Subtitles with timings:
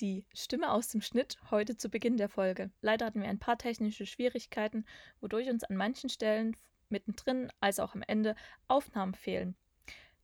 [0.00, 2.70] die Stimme aus dem Schnitt heute zu Beginn der Folge.
[2.80, 4.84] Leider hatten wir ein paar technische Schwierigkeiten,
[5.20, 6.56] wodurch uns an manchen Stellen
[6.88, 8.36] mittendrin als auch am Ende
[8.68, 9.56] Aufnahmen fehlen.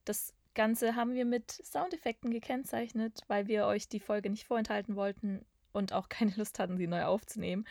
[0.05, 5.45] Das Ganze haben wir mit Soundeffekten gekennzeichnet, weil wir euch die Folge nicht vorenthalten wollten
[5.73, 7.67] und auch keine Lust hatten, sie neu aufzunehmen.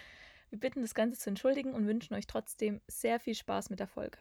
[0.49, 3.87] Wir bitten das Ganze zu entschuldigen und wünschen euch trotzdem sehr viel Spaß mit der
[3.87, 4.17] Folge.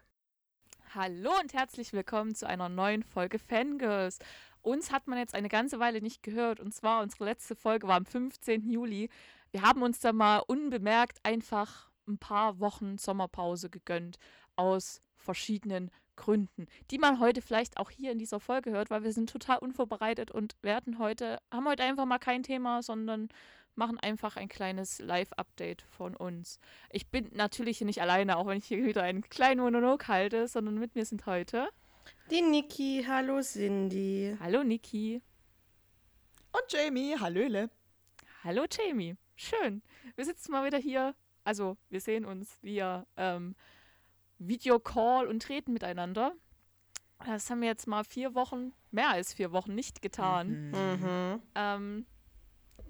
[0.93, 4.19] Hallo und herzlich willkommen zu einer neuen Folge Fangirls.
[4.61, 7.95] Uns hat man jetzt eine ganze Weile nicht gehört und zwar unsere letzte Folge war
[7.95, 8.69] am 15.
[8.69, 9.09] Juli.
[9.53, 14.19] Wir haben uns da mal unbemerkt einfach ein paar Wochen Sommerpause gegönnt
[14.57, 19.13] aus verschiedenen Gründen, die man heute vielleicht auch hier in dieser Folge hört, weil wir
[19.13, 23.29] sind total unvorbereitet und werden heute, haben heute einfach mal kein Thema, sondern
[23.75, 26.59] machen einfach ein kleines Live-Update von uns.
[26.91, 30.49] Ich bin natürlich hier nicht alleine, auch wenn ich hier wieder einen kleinen Monolog halte,
[30.49, 31.69] sondern mit mir sind heute
[32.31, 34.37] die Niki, hallo Cindy.
[34.39, 35.21] Hallo Niki.
[36.53, 37.71] Und Jamie, hallöle.
[38.45, 39.17] Hallo Jamie.
[39.35, 39.83] Schön.
[40.15, 41.17] Wir sitzen mal wieder hier.
[41.43, 43.57] Also, wir sehen uns via ähm,
[44.39, 46.33] Videocall und reden miteinander.
[47.25, 50.71] Das haben wir jetzt mal vier Wochen, mehr als vier Wochen nicht getan.
[50.71, 51.43] Mhm.
[51.57, 52.07] Ähm,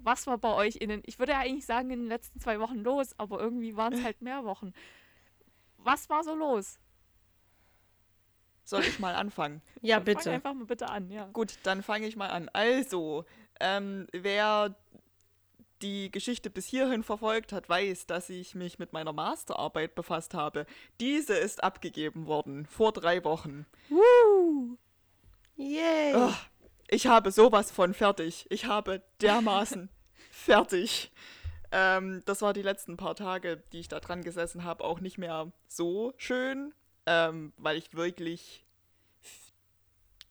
[0.03, 2.59] was war bei euch in den, ich würde ja eigentlich sagen, in den letzten zwei
[2.59, 4.73] Wochen los, aber irgendwie waren es halt mehr Wochen.
[5.77, 6.79] Was war so los?
[8.63, 9.61] Soll ich mal anfangen?
[9.81, 10.23] ja, bitte.
[10.23, 11.25] Fang einfach mal bitte an, ja.
[11.33, 12.49] Gut, dann fange ich mal an.
[12.53, 13.25] Also,
[13.59, 14.75] ähm, wer
[15.81, 20.65] die Geschichte bis hierhin verfolgt hat, weiß, dass ich mich mit meiner Masterarbeit befasst habe.
[20.99, 23.65] Diese ist abgegeben worden vor drei Wochen.
[23.89, 24.77] Woo!
[25.55, 26.13] Yay!
[26.15, 26.33] Oh,
[26.91, 28.45] ich habe sowas von fertig.
[28.49, 29.89] Ich habe dermaßen
[30.31, 31.11] fertig.
[31.71, 35.17] Ähm, das war die letzten paar Tage, die ich da dran gesessen habe, auch nicht
[35.17, 36.73] mehr so schön,
[37.05, 38.65] ähm, weil ich wirklich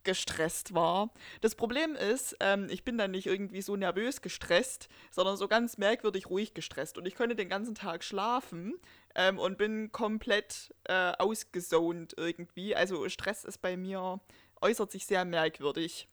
[0.05, 1.11] gestresst war.
[1.41, 5.79] Das Problem ist, ähm, ich bin dann nicht irgendwie so nervös gestresst, sondern so ganz
[5.79, 6.99] merkwürdig ruhig gestresst.
[6.99, 8.75] Und ich konnte den ganzen Tag schlafen
[9.15, 12.77] ähm, und bin komplett äh, ausgesoned irgendwie.
[12.77, 14.21] Also Stress ist bei mir,
[14.61, 16.10] äußert sich sehr merkwürdig.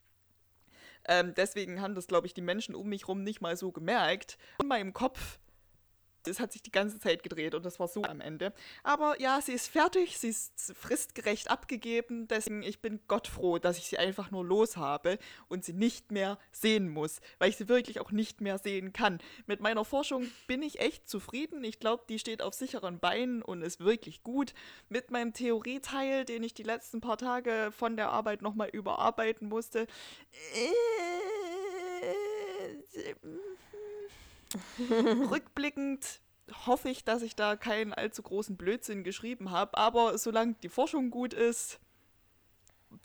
[1.08, 4.38] Ähm, deswegen haben das, glaube ich, die Menschen um mich herum nicht mal so gemerkt.
[4.62, 5.40] In meinem Kopf
[6.28, 8.54] es hat sich die ganze Zeit gedreht und das war so am Ende.
[8.84, 13.78] Aber ja, sie ist fertig, sie ist fristgerecht abgegeben, deswegen ich bin Gott froh, dass
[13.78, 15.18] ich sie einfach nur los habe
[15.48, 19.20] und sie nicht mehr sehen muss, weil ich sie wirklich auch nicht mehr sehen kann.
[19.46, 21.64] Mit meiner Forschung bin ich echt zufrieden.
[21.64, 24.54] Ich glaube, die steht auf sicheren Beinen und ist wirklich gut.
[24.90, 29.82] Mit meinem Theorieteil, den ich die letzten paar Tage von der Arbeit nochmal überarbeiten musste,
[29.82, 30.68] äh,
[35.32, 36.22] Rückblickend
[36.66, 41.10] hoffe ich, dass ich da keinen allzu großen Blödsinn geschrieben habe, aber solange die Forschung
[41.10, 41.80] gut ist,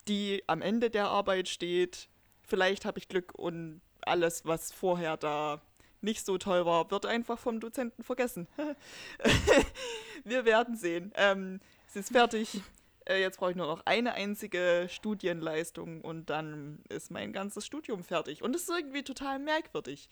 [0.07, 2.09] die am Ende der Arbeit steht,
[2.41, 5.61] vielleicht habe ich Glück und alles, was vorher da
[6.01, 8.47] nicht so toll war, wird einfach vom Dozenten vergessen.
[10.25, 11.13] Wir werden sehen.
[11.15, 12.61] Ähm, es ist fertig.
[13.05, 18.03] Äh, jetzt brauche ich nur noch eine einzige Studienleistung und dann ist mein ganzes Studium
[18.03, 18.41] fertig.
[18.41, 20.09] Und es ist irgendwie total merkwürdig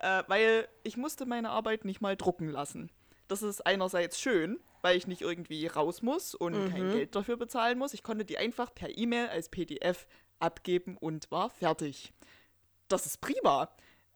[0.00, 2.90] äh, weil ich musste meine Arbeit nicht mal drucken lassen.
[3.28, 6.70] Das ist einerseits schön, weil ich nicht irgendwie raus muss und mhm.
[6.70, 7.94] kein Geld dafür bezahlen muss.
[7.94, 10.06] Ich konnte die einfach per E-Mail als PDF
[10.38, 12.12] abgeben und war fertig.
[12.88, 13.70] Das ist prima,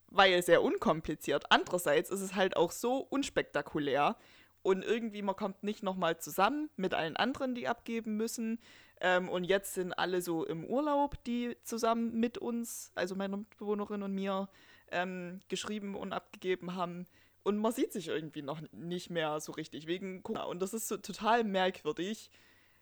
[0.08, 1.44] weil sehr unkompliziert.
[1.50, 4.16] Andererseits ist es halt auch so unspektakulär
[4.62, 8.58] und irgendwie man kommt nicht nochmal zusammen mit allen anderen, die abgeben müssen.
[9.00, 14.02] Ähm, und jetzt sind alle so im Urlaub, die zusammen mit uns, also meiner Mitbewohnerin
[14.02, 14.48] und mir,
[14.94, 17.06] ähm, geschrieben und abgegeben haben.
[17.42, 20.44] Und man sieht sich irgendwie noch nicht mehr so richtig wegen Corona.
[20.44, 22.30] Und das ist so total merkwürdig,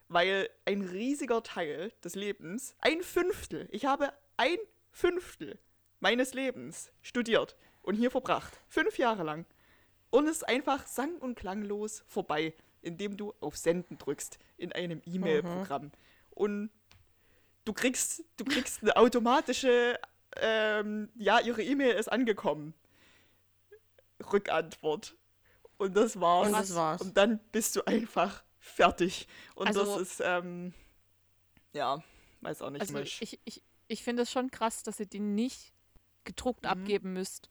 [0.09, 4.59] weil ein riesiger Teil des Lebens, ein Fünftel, ich habe ein
[4.91, 5.59] Fünftel
[6.01, 8.61] meines Lebens studiert und hier verbracht.
[8.69, 9.47] Fünf Jahre lang.
[10.11, 15.01] Und es ist einfach sang- und klanglos vorbei, indem du auf Senden drückst in einem
[15.06, 15.84] E-Mail-Programm.
[15.84, 15.93] Mhm.
[16.31, 16.71] Und
[17.65, 19.99] du kriegst, du kriegst eine automatische
[20.37, 22.75] ähm, ja, ihre E-Mail ist angekommen.
[24.33, 25.16] Rückantwort.
[25.77, 26.47] Und das war's.
[26.48, 27.01] Und das war's.
[27.01, 29.27] Und dann bist du einfach fertig.
[29.54, 30.72] Und also, das ist, ähm,
[31.72, 32.03] ja,
[32.41, 32.80] weiß auch nicht.
[32.80, 33.21] Also mich.
[33.21, 35.72] ich, ich, ich finde es schon krass, dass ihr die nicht
[36.24, 36.71] gedruckt mhm.
[36.71, 37.51] abgeben müsst.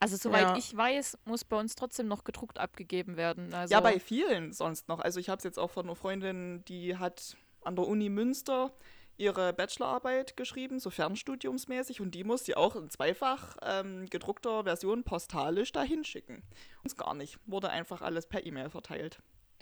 [0.00, 0.56] Also soweit ja.
[0.56, 3.52] ich weiß, muss bei uns trotzdem noch gedruckt abgegeben werden.
[3.52, 5.00] Also ja, bei vielen sonst noch.
[5.00, 8.72] Also ich habe es jetzt auch von einer Freundin, die hat an der Uni Münster
[9.18, 15.04] ihre Bachelorarbeit geschrieben, so fernstudiumsmäßig, und die muss sie auch in zweifach ähm, gedruckter Version
[15.04, 16.42] postalisch dahin schicken.
[16.82, 17.38] Uns gar nicht.
[17.46, 19.20] Wurde einfach alles per E-Mail verteilt.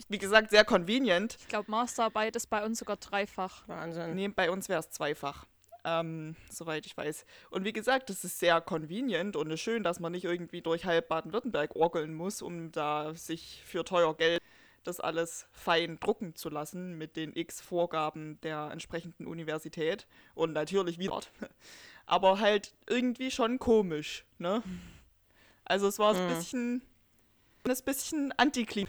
[0.09, 1.37] Wie gesagt, sehr convenient.
[1.41, 3.67] Ich glaube, Masterarbeit ist bei uns sogar dreifach.
[3.67, 4.15] Wahnsinn.
[4.15, 5.47] Nee, bei uns wäre es zweifach.
[5.87, 7.25] ähm, soweit ich weiß.
[7.51, 10.61] Und wie gesagt, das ist sehr convenient und es ist schön, dass man nicht irgendwie
[10.61, 14.43] durch halb Baden-Württemberg orgeln muss, um da sich für teuer Geld
[14.87, 20.99] das alles fein drucken zu lassen mit den x Vorgaben der entsprechenden Universität und natürlich
[20.99, 21.21] wieder.
[22.07, 24.63] Aber halt irgendwie schon komisch, ne?
[25.65, 26.29] Also es war ein Mhm.
[26.29, 26.83] bisschen,
[27.65, 28.87] ein bisschen Antiklim.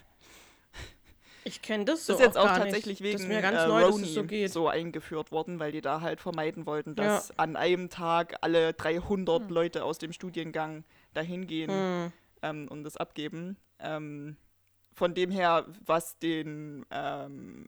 [1.44, 3.20] Ich kenne das so Das ist jetzt auch gar tatsächlich nicht.
[3.22, 6.94] Wegen ganz äh, neu, Roni so so eingeführt worden, weil die da halt vermeiden wollten,
[6.96, 7.06] Ja.
[7.06, 9.50] dass an einem Tag alle 300 Hm.
[9.50, 10.84] Leute aus dem Studiengang
[11.14, 12.12] dahin gehen Hm.
[12.42, 13.56] ähm, und das abgeben.
[13.80, 14.36] Ähm,
[14.98, 17.68] von dem her, was den ähm,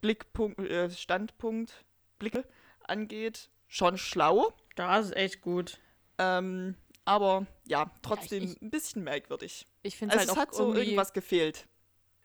[0.00, 1.84] Blickpunkt, äh, Standpunkt,
[2.18, 2.44] Blicke
[2.82, 4.52] angeht, schon schlau.
[4.74, 5.78] Das ist echt gut.
[6.18, 9.66] Ähm, aber ja, trotzdem ich- ein bisschen merkwürdig.
[9.82, 11.68] Ich finde Also halt es auch hat so irgendwie, irgendwas gefehlt.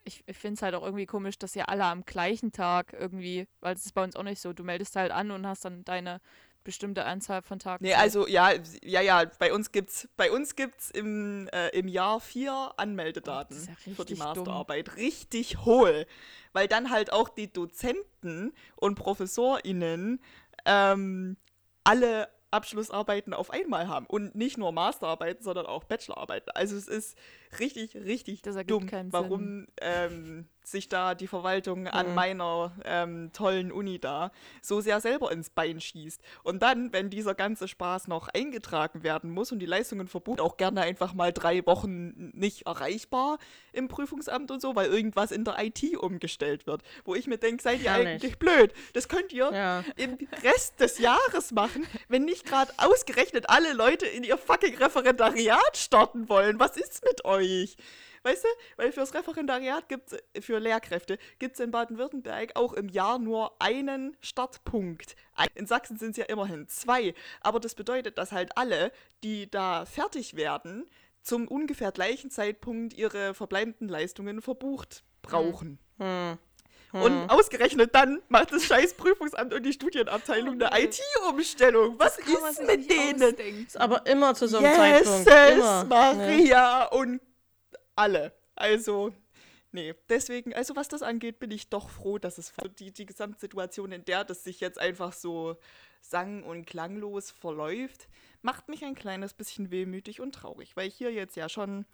[0.06, 3.48] ich, ich finde es halt auch irgendwie komisch, dass ihr alle am gleichen Tag irgendwie,
[3.60, 5.84] weil das ist bei uns auch nicht so, du meldest halt an und hast dann
[5.86, 6.20] deine
[6.68, 7.84] bestimmte Anzahl von Tagen.
[7.84, 8.52] Nee, also ja,
[8.84, 13.56] ja, ja, bei uns gibt's, bei uns gibt's im, äh, im Jahr vier Oh, Anmeldedaten
[13.56, 14.28] ist ja für die richtig dumm.
[14.28, 14.98] Masterarbeit.
[14.98, 16.06] Richtig hohl.
[16.52, 20.19] Weil dann halt auch die Dozenten und ProfessorInnen
[20.66, 21.38] ähm,
[21.86, 24.06] alle Abschlussarbeiten auf einmal haben.
[24.06, 26.52] Und nicht nur Masterarbeiten, sondern auch Bachelorarbeiten.
[26.52, 27.18] Also es ist
[27.60, 32.16] richtig, richtig Das dumm, warum ähm, sich da die Verwaltung an Mhm.
[32.16, 34.31] meiner ähm, tollen Uni da
[34.62, 36.22] so sehr selber ins Bein schießt.
[36.44, 40.58] Und dann, wenn dieser ganze Spaß noch eingetragen werden muss und die Leistungen verbucht, auch
[40.58, 43.38] gerne einfach mal drei Wochen nicht erreichbar
[43.74, 46.81] im Prüfungsamt und so, weil irgendwas in der IT umgestellt wird.
[47.06, 48.08] Wo ich mir denke, seid ihr Herrlich.
[48.10, 48.74] eigentlich blöd?
[48.94, 49.84] Das könnt ihr Ja.
[49.96, 55.78] im Rest des Jahres machen, wenn nicht gerade ausgerechnet alle Leute in ihr fucking Referendariat
[55.78, 56.60] starten wollen.
[56.60, 57.78] Was ist mit euch?
[58.24, 58.48] Weißt du,
[58.78, 64.16] weil fürs Referendariat gibt's, für Lehrkräfte gibt es in Baden-Württemberg auch im Jahr nur einen
[64.22, 65.16] Startpunkt.
[65.56, 67.14] In Sachsen sind es ja immerhin zwei.
[67.42, 68.92] Aber das bedeutet, dass halt alle,
[69.24, 70.90] die da fertig werden,
[71.22, 75.80] zum ungefähr gleichen Zeitpunkt ihre verbleibenden Leistungen verbucht brauchen.
[76.00, 76.38] Hm.
[76.94, 80.86] Und ausgerechnet dann macht das scheiß Prüfungsamt und die Studienabteilung eine nee.
[80.86, 82.00] IT-Umstellung.
[82.00, 83.24] Was ist mit denen?
[83.24, 83.66] ausdenken.
[83.68, 85.58] Ist aber immer zu so einem Jesus Zeitpunkt.
[85.58, 85.86] Immer.
[85.86, 87.22] Maria und
[87.98, 88.34] alle.
[88.56, 89.14] Also,
[89.72, 89.94] nee.
[90.10, 94.06] Deswegen, also was das angeht, bin ich doch froh, dass es die, die Gesamtsituation, in
[94.06, 95.58] der das sich jetzt einfach so
[96.02, 98.08] sang- und klanglos verläuft,
[98.42, 101.86] macht mich ein kleines bisschen wehmütig und traurig, weil ich hier jetzt ja schon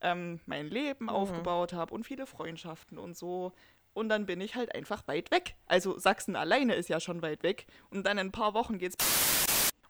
[0.00, 1.10] ähm, mein Leben Mhm.
[1.10, 3.52] aufgebaut habe und viele Freundschaften und so.
[3.94, 5.56] Und dann bin ich halt einfach weit weg.
[5.66, 7.66] Also Sachsen alleine ist ja schon weit weg.
[7.90, 8.96] Und dann in ein paar Wochen geht's.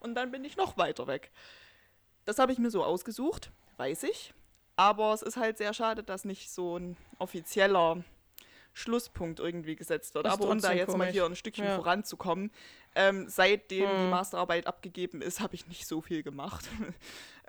[0.00, 1.30] Und dann bin ich noch weiter weg.
[2.24, 4.32] Das habe ich mir so ausgesucht, weiß ich.
[4.78, 8.04] Aber es ist halt sehr schade, dass nicht so ein offizieller
[8.74, 10.26] Schlusspunkt irgendwie gesetzt wird.
[10.26, 11.10] Ist Aber um da jetzt mal komisch.
[11.10, 11.74] hier ein Stückchen Ja.
[11.74, 12.52] voranzukommen,
[12.94, 14.10] ähm, seitdem die Hm.
[14.10, 16.64] Masterarbeit abgegeben ist, habe ich nicht so viel gemacht.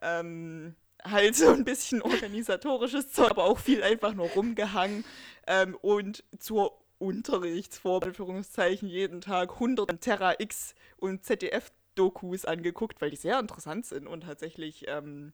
[0.01, 5.05] ähm, halt so ein bisschen organisatorisches Zeug, aber auch viel einfach nur rumgehangen
[5.45, 8.43] ähm, und zur Unterrichtsvorbereitung
[8.81, 14.85] jeden Tag 100 Terra X und ZDF-Dokus angeguckt, weil die sehr interessant sind und tatsächlich,
[14.87, 15.31] ähm,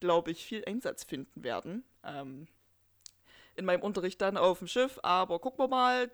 [0.00, 1.84] glaube ich, viel Einsatz finden werden.
[2.04, 2.48] Ähm,
[3.56, 6.10] in meinem Unterricht dann auf dem Schiff, aber gucken wir mal.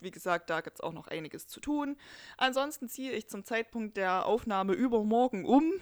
[0.00, 1.96] Wie gesagt, da gibt es auch noch einiges zu tun.
[2.36, 5.72] Ansonsten ziehe ich zum Zeitpunkt der Aufnahme übermorgen um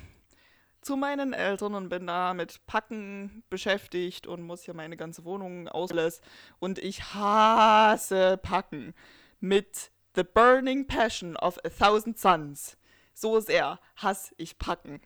[0.86, 5.69] zu meinen Eltern und bin da mit Packen beschäftigt und muss hier meine ganze Wohnung
[5.69, 6.22] auslassen.
[6.60, 8.94] Und ich hasse Packen
[9.40, 12.78] mit The Burning Passion of a Thousand Suns.
[13.14, 15.00] So sehr hasse ich Packen.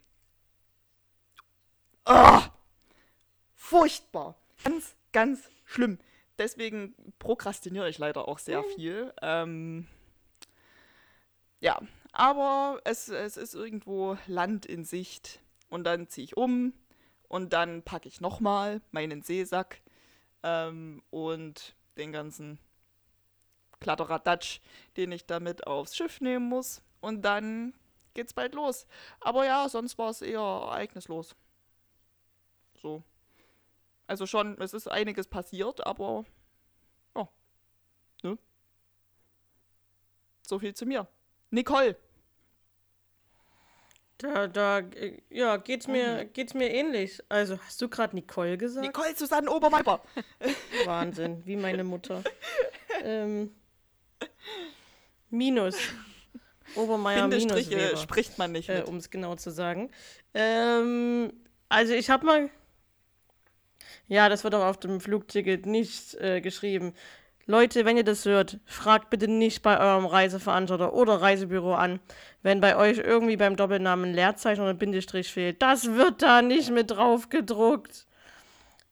[2.04, 2.50] Ah!
[3.54, 4.36] Furchtbar.
[4.64, 5.98] Ganz, ganz schlimm.
[6.38, 9.12] Deswegen prokrastiniere ich leider auch sehr viel.
[9.20, 9.86] Ähm,
[11.60, 11.80] ja,
[12.12, 15.40] aber es, es ist irgendwo Land in Sicht.
[15.68, 16.72] Und dann ziehe ich um
[17.28, 19.80] und dann packe ich nochmal meinen Seesack
[20.42, 22.58] ähm, und den ganzen
[23.78, 24.60] Kladderadatsch,
[24.96, 26.82] den ich damit aufs Schiff nehmen muss.
[27.00, 27.72] Und dann
[28.14, 28.86] geht's bald los.
[29.20, 31.36] Aber ja, sonst war es eher ereignislos.
[32.82, 33.02] So.
[34.06, 36.24] Also schon, es ist einiges passiert, aber
[37.16, 37.28] ja.
[38.22, 38.38] Ne?
[40.42, 41.06] So viel zu mir.
[41.50, 41.96] Nicole.
[44.18, 47.22] Da, da, äh, ja, geht's mir, geht's mir ähnlich.
[47.30, 48.86] Also, hast du gerade Nicole gesagt?
[48.86, 50.02] Nicole Susanne Obermeier.
[50.84, 52.22] Wahnsinn, wie meine Mutter.
[53.02, 53.54] ähm,
[55.30, 55.78] minus.
[56.74, 59.90] Obermeier minus Weber, spricht man nicht äh, um es genau zu sagen.
[60.34, 61.32] Ähm,
[61.70, 62.50] also ich habe mal,
[64.10, 66.92] ja, das wird auch auf dem Flugticket nicht äh, geschrieben.
[67.46, 72.00] Leute, wenn ihr das hört, fragt bitte nicht bei eurem Reiseveranstalter oder Reisebüro an,
[72.42, 75.62] wenn bei euch irgendwie beim Doppelnamen ein Leerzeichen oder ein Bindestrich fehlt.
[75.62, 78.06] Das wird da nicht mit drauf gedruckt.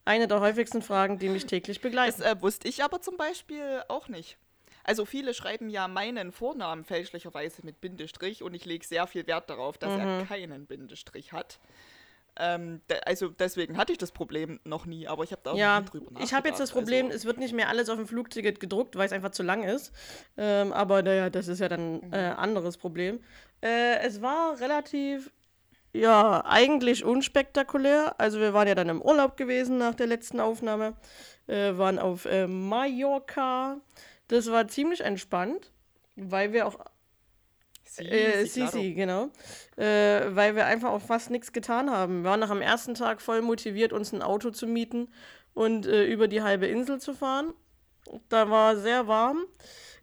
[0.04, 2.20] Eine der häufigsten Fragen, die mich täglich begleiten.
[2.22, 4.38] Das äh, wusste ich aber zum Beispiel auch nicht.
[4.84, 9.50] Also viele schreiben ja meinen Vornamen fälschlicherweise mit Bindestrich und ich lege sehr viel Wert
[9.50, 10.00] darauf, dass Mhm.
[10.00, 11.58] er keinen Bindestrich hat.
[12.40, 15.56] Ähm, de also deswegen hatte ich das Problem noch nie, aber ich habe da auch
[15.56, 16.24] Ja, nie drüber nachgedacht.
[16.24, 18.94] ich habe jetzt das Problem, also, es wird nicht mehr alles auf dem Flugticket gedruckt,
[18.96, 19.92] weil es einfach zu lang ist.
[20.36, 22.12] Ähm, aber naja, das ist ja dann Mhm.
[22.12, 23.20] äh, anderes Problem.
[23.60, 25.32] Äh, es war relativ,
[25.92, 28.14] ja, eigentlich unspektakulär.
[28.18, 30.94] Also wir waren ja dann im Urlaub gewesen nach der letzten Aufnahme.
[31.48, 33.80] Äh, waren auf äh, Mallorca.
[34.28, 35.72] Das war ziemlich entspannt,
[36.14, 36.78] weil wir auch
[37.88, 38.44] Sie, äh.
[38.44, 39.30] Sisi, genau.
[39.76, 42.22] Äh, weil wir einfach auch fast nichts getan haben.
[42.22, 45.08] Wir waren nach am ersten Tag voll motiviert, uns ein Auto zu mieten
[45.54, 47.54] und äh, über die halbe Insel zu fahren.
[48.28, 49.44] Da war sehr warm.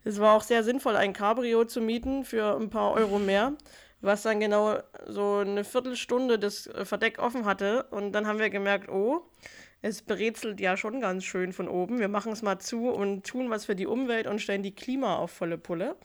[0.03, 3.53] Es war auch sehr sinnvoll, ein Cabrio zu mieten für ein paar Euro mehr,
[4.01, 4.77] was dann genau
[5.07, 7.87] so eine Viertelstunde das Verdeck offen hatte.
[7.89, 9.23] Und dann haben wir gemerkt, oh,
[9.81, 11.99] es brezelt ja schon ganz schön von oben.
[11.99, 15.15] Wir machen es mal zu und tun was für die Umwelt und stellen die Klima
[15.17, 15.95] auf volle Pulle.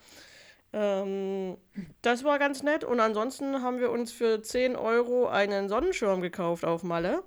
[0.72, 1.56] Ähm,
[2.02, 2.84] das war ganz nett.
[2.84, 7.22] Und ansonsten haben wir uns für 10 Euro einen Sonnenschirm gekauft auf Malle,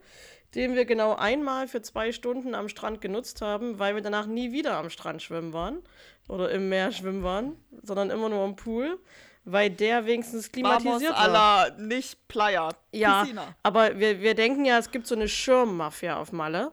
[0.55, 4.51] den wir genau einmal für zwei Stunden am Strand genutzt haben, weil wir danach nie
[4.51, 5.79] wieder am Strand schwimmen waren
[6.27, 8.99] oder im Meer schwimmen waren, sondern immer nur im Pool,
[9.45, 11.69] weil der wenigstens Vamos klimatisiert a war.
[11.69, 12.69] la nicht Playa.
[12.91, 13.55] Ja, Piscina.
[13.63, 16.71] aber wir, wir denken ja, es gibt so eine Schirmmafia auf Malle.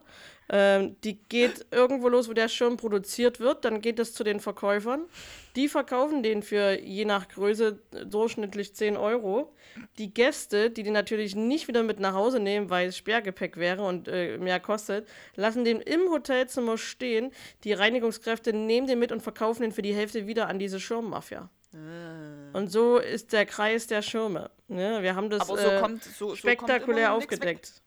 [0.53, 3.63] Ähm, die geht irgendwo los, wo der Schirm produziert wird.
[3.63, 5.05] Dann geht es zu den Verkäufern.
[5.55, 9.55] Die verkaufen den für je nach Größe äh, durchschnittlich 10 Euro.
[9.97, 13.83] Die Gäste, die den natürlich nicht wieder mit nach Hause nehmen, weil es Sperrgepäck wäre
[13.83, 17.31] und äh, mehr kostet, lassen den im Hotelzimmer stehen.
[17.63, 21.49] Die Reinigungskräfte nehmen den mit und verkaufen den für die Hälfte wieder an diese Schirmmafia.
[21.73, 22.57] Ah.
[22.57, 24.51] Und so ist der Kreis der Schirme.
[24.67, 25.01] Ne?
[25.01, 27.15] Wir haben das Aber so äh, kommt so, so spektakulär weg.
[27.15, 27.80] aufgedeckt.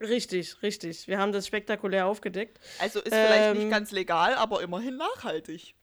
[0.00, 1.06] Richtig, richtig.
[1.08, 2.58] Wir haben das spektakulär aufgedeckt.
[2.78, 5.74] Also ist vielleicht Ähm, nicht ganz legal, aber immerhin nachhaltig.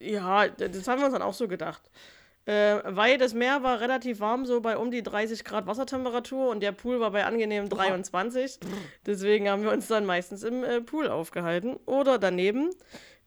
[0.00, 1.82] Ja, das haben wir uns dann auch so gedacht.
[2.46, 6.60] Äh, weil das Meer war relativ warm, so bei um die 30 Grad Wassertemperatur und
[6.60, 8.58] der Pool war bei angenehmen 23.
[9.06, 12.70] Deswegen haben wir uns dann meistens im äh, Pool aufgehalten oder daneben.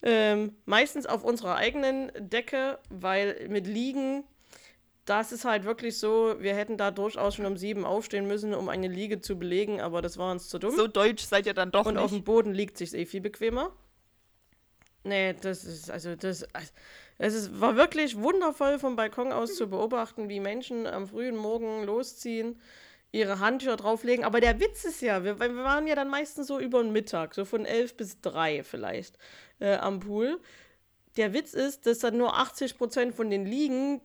[0.03, 4.23] Ähm, meistens auf unserer eigenen Decke, weil mit Liegen,
[5.07, 8.67] das ist halt wirklich so, wir hätten da durchaus schon um sieben aufstehen müssen, um
[8.67, 10.75] eine Liege zu belegen, aber das war uns zu dumm.
[10.75, 12.25] So deutsch seid ihr dann doch Und auf dem nicht.
[12.25, 13.71] Boden liegt sich eh viel bequemer.
[15.05, 16.71] Nee, das ist, also das, also,
[17.19, 21.85] es ist, war wirklich wundervoll vom Balkon aus zu beobachten, wie Menschen am frühen Morgen
[21.85, 22.59] losziehen,
[23.13, 24.25] ihre Handtücher drauflegen.
[24.25, 27.33] Aber der Witz ist ja, wir, wir waren ja dann meistens so über den Mittag,
[27.33, 29.17] so von elf bis drei vielleicht
[29.61, 30.41] äh, am Pool.
[31.15, 34.01] Der Witz ist, dass dann nur 80% von den Liegen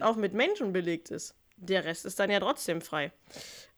[0.00, 1.34] auch mit Menschen belegt ist.
[1.56, 3.12] Der Rest ist dann ja trotzdem frei.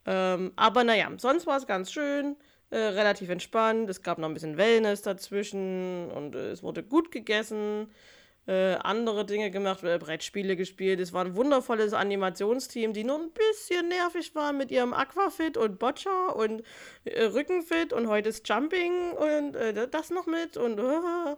[0.06, 2.36] Ähm, aber naja, sonst war es ganz schön,
[2.70, 3.90] äh, relativ entspannt.
[3.90, 7.90] Es gab noch ein bisschen Wellness dazwischen und äh, es wurde gut gegessen,
[8.46, 11.00] äh, andere Dinge gemacht, äh, Brettspiele gespielt.
[11.00, 15.78] Es war ein wundervolles Animationsteam, die nur ein bisschen nervig waren mit ihrem Aquafit und
[15.80, 16.62] Boccia und
[17.04, 21.36] äh, Rückenfit und heute ist Jumping und äh, das noch mit und äh,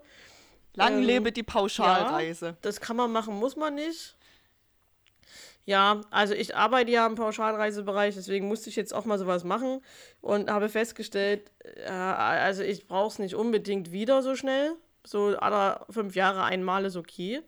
[0.75, 2.57] Lang ähm, lebe die Pauschalreise.
[2.61, 4.18] das kann man machen, muss man nicht.
[5.69, 9.83] Ja, also ich arbeite ja im Pauschalreisebereich, deswegen musste ich jetzt auch mal sowas machen
[10.23, 14.77] und habe festgestellt, äh, also ich brauche es nicht unbedingt wieder so schnell.
[15.05, 17.43] So alle fünf Jahre einmal ist okay.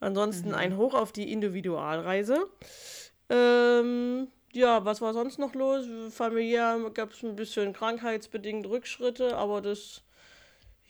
[0.00, 2.44] Ansonsten ein Hoch auf die Individualreise.
[3.28, 5.86] Ähm, ja, was war sonst noch los?
[6.10, 10.02] Familiär gab es ein bisschen krankheitsbedingt Rückschritte, aber das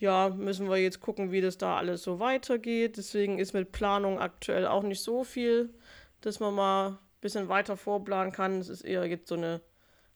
[0.01, 2.97] ja, müssen wir jetzt gucken, wie das da alles so weitergeht.
[2.97, 5.69] Deswegen ist mit Planung aktuell auch nicht so viel,
[6.21, 8.59] dass man mal ein bisschen weiter vorplanen kann.
[8.59, 9.61] Es ist eher jetzt so eine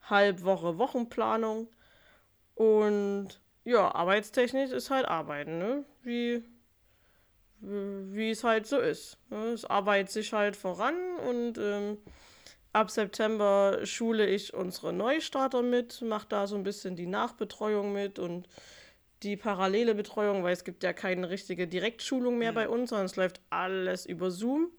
[0.02, 1.68] Halbwoche Wochenplanung.
[2.56, 5.84] Und ja, arbeitstechnisch ist halt Arbeiten, ne?
[6.04, 6.44] Wie,
[7.60, 9.18] wie es halt so ist.
[9.30, 9.54] Ne?
[9.54, 10.96] Es arbeitet sich halt voran
[11.28, 11.98] und ähm,
[12.74, 18.20] ab September schule ich unsere Neustarter mit, mache da so ein bisschen die Nachbetreuung mit
[18.20, 18.48] und
[19.24, 23.16] die parallele Betreuung, weil es gibt ja keine richtige Direktschulung mehr bei uns, sondern es
[23.16, 24.70] läuft alles über Zoom.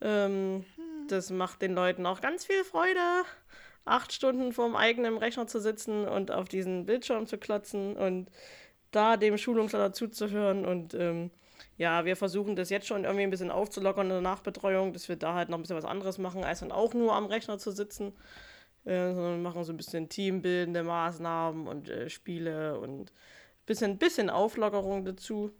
[0.00, 0.64] Ähm,
[1.08, 3.00] das macht den Leuten auch ganz viel Freude,
[3.84, 8.30] acht Stunden vorm eigenen Rechner zu sitzen und auf diesen Bildschirm zu klotzen und
[8.90, 10.64] da dem Schulungsleiter zuzuhören.
[10.66, 11.30] Und ähm,
[11.76, 15.16] ja, wir versuchen das jetzt schon irgendwie ein bisschen aufzulockern in der Nachbetreuung, dass wir
[15.16, 17.70] da halt noch ein bisschen was anderes machen, als dann auch nur am Rechner zu
[17.70, 18.12] sitzen.
[18.84, 23.12] Äh, sondern machen so ein bisschen teambildende Maßnahmen und äh, Spiele und
[23.66, 25.52] bisschen, bisschen Auflockerung dazu.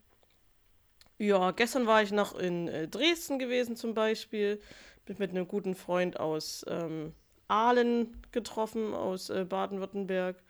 [1.18, 4.60] Ja, gestern war ich noch in äh, Dresden gewesen zum Beispiel.
[5.04, 7.12] Bin mit einem guten Freund aus ähm,
[7.48, 10.40] Aalen getroffen, aus äh, Baden-Württemberg.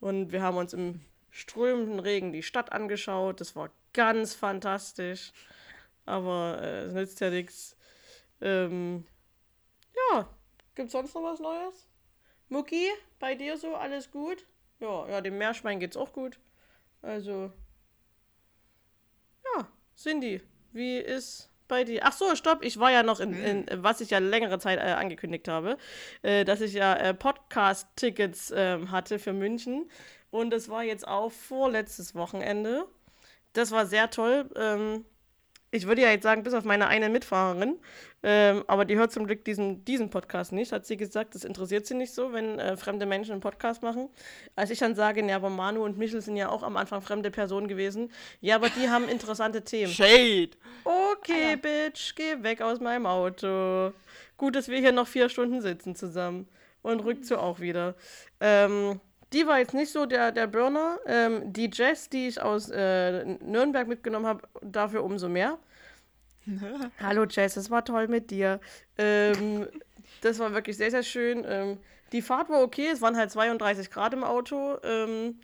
[0.00, 1.00] Und wir haben uns im
[1.30, 3.40] strömenden Regen die Stadt angeschaut.
[3.40, 5.32] Das war ganz fantastisch.
[6.06, 7.76] Aber äh, es nützt ja nichts.
[8.40, 9.04] Ähm,
[9.94, 10.28] ja,
[10.74, 11.86] gibt's sonst noch was Neues?
[12.48, 12.88] Mucki,
[13.18, 14.46] bei dir so alles gut?
[14.80, 16.38] Ja, ja, dem Meerschwein geht's auch gut.
[17.02, 17.52] Also,
[19.98, 20.40] Cindy,
[20.72, 22.02] wie ist bei dir?
[22.04, 24.92] Ach so, stopp, ich war ja noch in, in was ich ja längere Zeit äh,
[24.92, 25.76] angekündigt habe,
[26.22, 29.90] äh, dass ich ja äh, Podcast-Tickets ähm, hatte für München.
[30.30, 32.86] Und das war jetzt auch vorletztes Wochenende.
[33.54, 34.48] Das war sehr toll.
[34.54, 35.04] Ähm,
[35.70, 37.78] ich würde ja jetzt sagen, bis auf meine eine Mitfahrerin,
[38.22, 41.86] ähm, aber die hört zum Glück diesen, diesen Podcast nicht, hat sie gesagt, das interessiert
[41.86, 44.08] sie nicht so, wenn äh, fremde Menschen einen Podcast machen.
[44.56, 47.30] Als ich dann sage, ja, aber Manu und Michel sind ja auch am Anfang fremde
[47.30, 48.10] Personen gewesen.
[48.40, 49.92] Ja, aber die haben interessante Themen.
[49.92, 50.50] Shade!
[50.84, 53.92] Okay, Bitch, geh weg aus meinem Auto.
[54.36, 56.48] Gut, dass wir hier noch vier Stunden sitzen zusammen.
[56.80, 57.96] Und rückt so auch wieder.
[58.40, 59.00] Ähm,
[59.32, 60.98] die war jetzt nicht so der, der Burner.
[61.06, 65.58] Ähm, die Jess, die ich aus äh, Nürnberg mitgenommen habe, dafür umso mehr.
[67.00, 68.60] Hallo Jess, es war toll mit dir.
[68.96, 69.66] Ähm,
[70.22, 71.44] das war wirklich sehr, sehr schön.
[71.46, 71.78] Ähm,
[72.12, 74.78] die Fahrt war okay, es waren halt 32 Grad im Auto.
[74.82, 75.40] Ähm,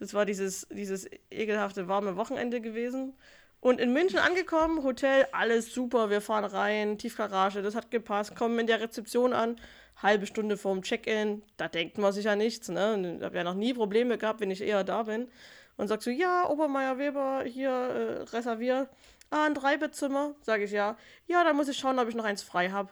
[0.00, 3.14] das war dieses, dieses ekelhafte warme Wochenende gewesen.
[3.60, 8.58] Und in München angekommen, Hotel, alles super, wir fahren rein, Tiefgarage, das hat gepasst, kommen
[8.60, 9.56] in der Rezeption an,
[10.02, 13.16] halbe Stunde vorm Check-in, da denkt man sich ja nichts, ne?
[13.18, 15.28] Ich habe ja noch nie Probleme gehabt, wenn ich eher da bin.
[15.76, 18.88] Und sagst du, ja, Obermeier Weber, hier äh, reserviert.
[19.30, 20.34] Ah, ein Dreibettzimmer?
[20.40, 20.96] Sage ich ja.
[21.26, 22.90] Ja, dann muss ich schauen, ob ich noch eins frei habe.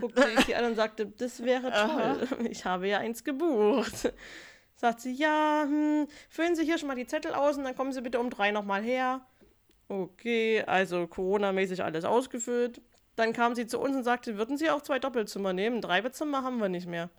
[0.00, 2.28] Guckte ich die an und sagte, das wäre toll.
[2.50, 4.12] Ich habe ja eins gebucht.
[4.76, 7.92] Sagt sie, ja, hm, füllen Sie hier schon mal die Zettel aus und dann kommen
[7.92, 9.26] Sie bitte um drei nochmal her.
[9.88, 12.80] Okay, also Corona-mäßig alles ausgefüllt.
[13.18, 15.78] Dann kam sie zu uns und sagte, würden Sie auch zwei Doppelzimmer nehmen?
[15.78, 17.10] Ein Dreibettzimmer haben wir nicht mehr.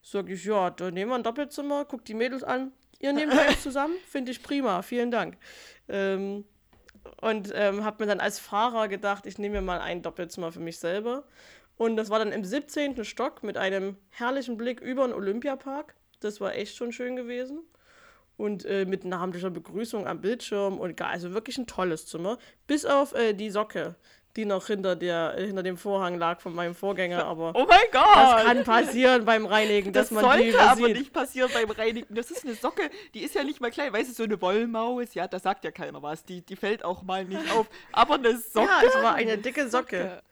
[0.00, 2.70] Sag ich, ja, dann nehmen wir ein Doppelzimmer, guck die Mädels an.
[3.00, 3.94] Ihr nehmt eins zusammen?
[4.06, 5.36] Finde ich prima, vielen Dank.
[5.88, 6.44] Ähm,
[7.20, 10.60] und ähm, habe mir dann als Fahrer gedacht, ich nehme mir mal ein Doppelzimmer für
[10.60, 11.24] mich selber.
[11.76, 13.04] Und das war dann im 17.
[13.04, 15.96] Stock mit einem herrlichen Blick über den Olympiapark.
[16.20, 17.62] Das war echt schon schön gewesen.
[18.36, 22.38] Und äh, mit namentlicher Begrüßung am Bildschirm und gar, also wirklich ein tolles Zimmer.
[22.68, 23.96] Bis auf äh, die Socke,
[24.36, 27.24] die noch hinter, der, hinter dem Vorhang lag von meinem Vorgänger.
[27.24, 28.02] Aber Oh mein Gott!
[28.16, 30.96] das kann passieren beim Reinigen, Das dass man die sollte aber übersieht.
[30.98, 32.14] nicht passieren beim Reinigen.
[32.14, 33.92] Das ist eine Socke, die ist ja nicht mal klein.
[33.92, 36.24] Weißt du, so eine Wollmaus, ja, da sagt ja keiner was.
[36.24, 37.66] Die, die fällt auch mal nicht auf.
[37.92, 38.68] Aber eine Socke.
[38.68, 40.22] Ja, es war eine dicke Socke.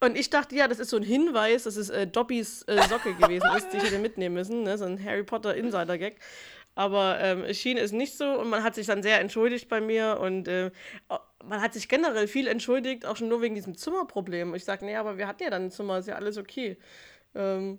[0.00, 3.14] Und ich dachte, ja, das ist so ein Hinweis, dass es äh, Dobbys äh, Socke
[3.14, 4.64] gewesen ist, die ich hätte mitnehmen müssen.
[4.64, 4.76] Ne?
[4.76, 6.16] So ein Harry Potter Insider-Gag.
[6.74, 9.80] Aber ähm, es schien es nicht so und man hat sich dann sehr entschuldigt bei
[9.80, 10.70] mir und äh,
[11.44, 14.54] man hat sich generell viel entschuldigt, auch schon nur wegen diesem Zimmerproblem.
[14.54, 16.78] Ich sage, nee, aber wir hatten ja dann ein Zimmer, ist ja alles okay.
[17.34, 17.78] Ähm,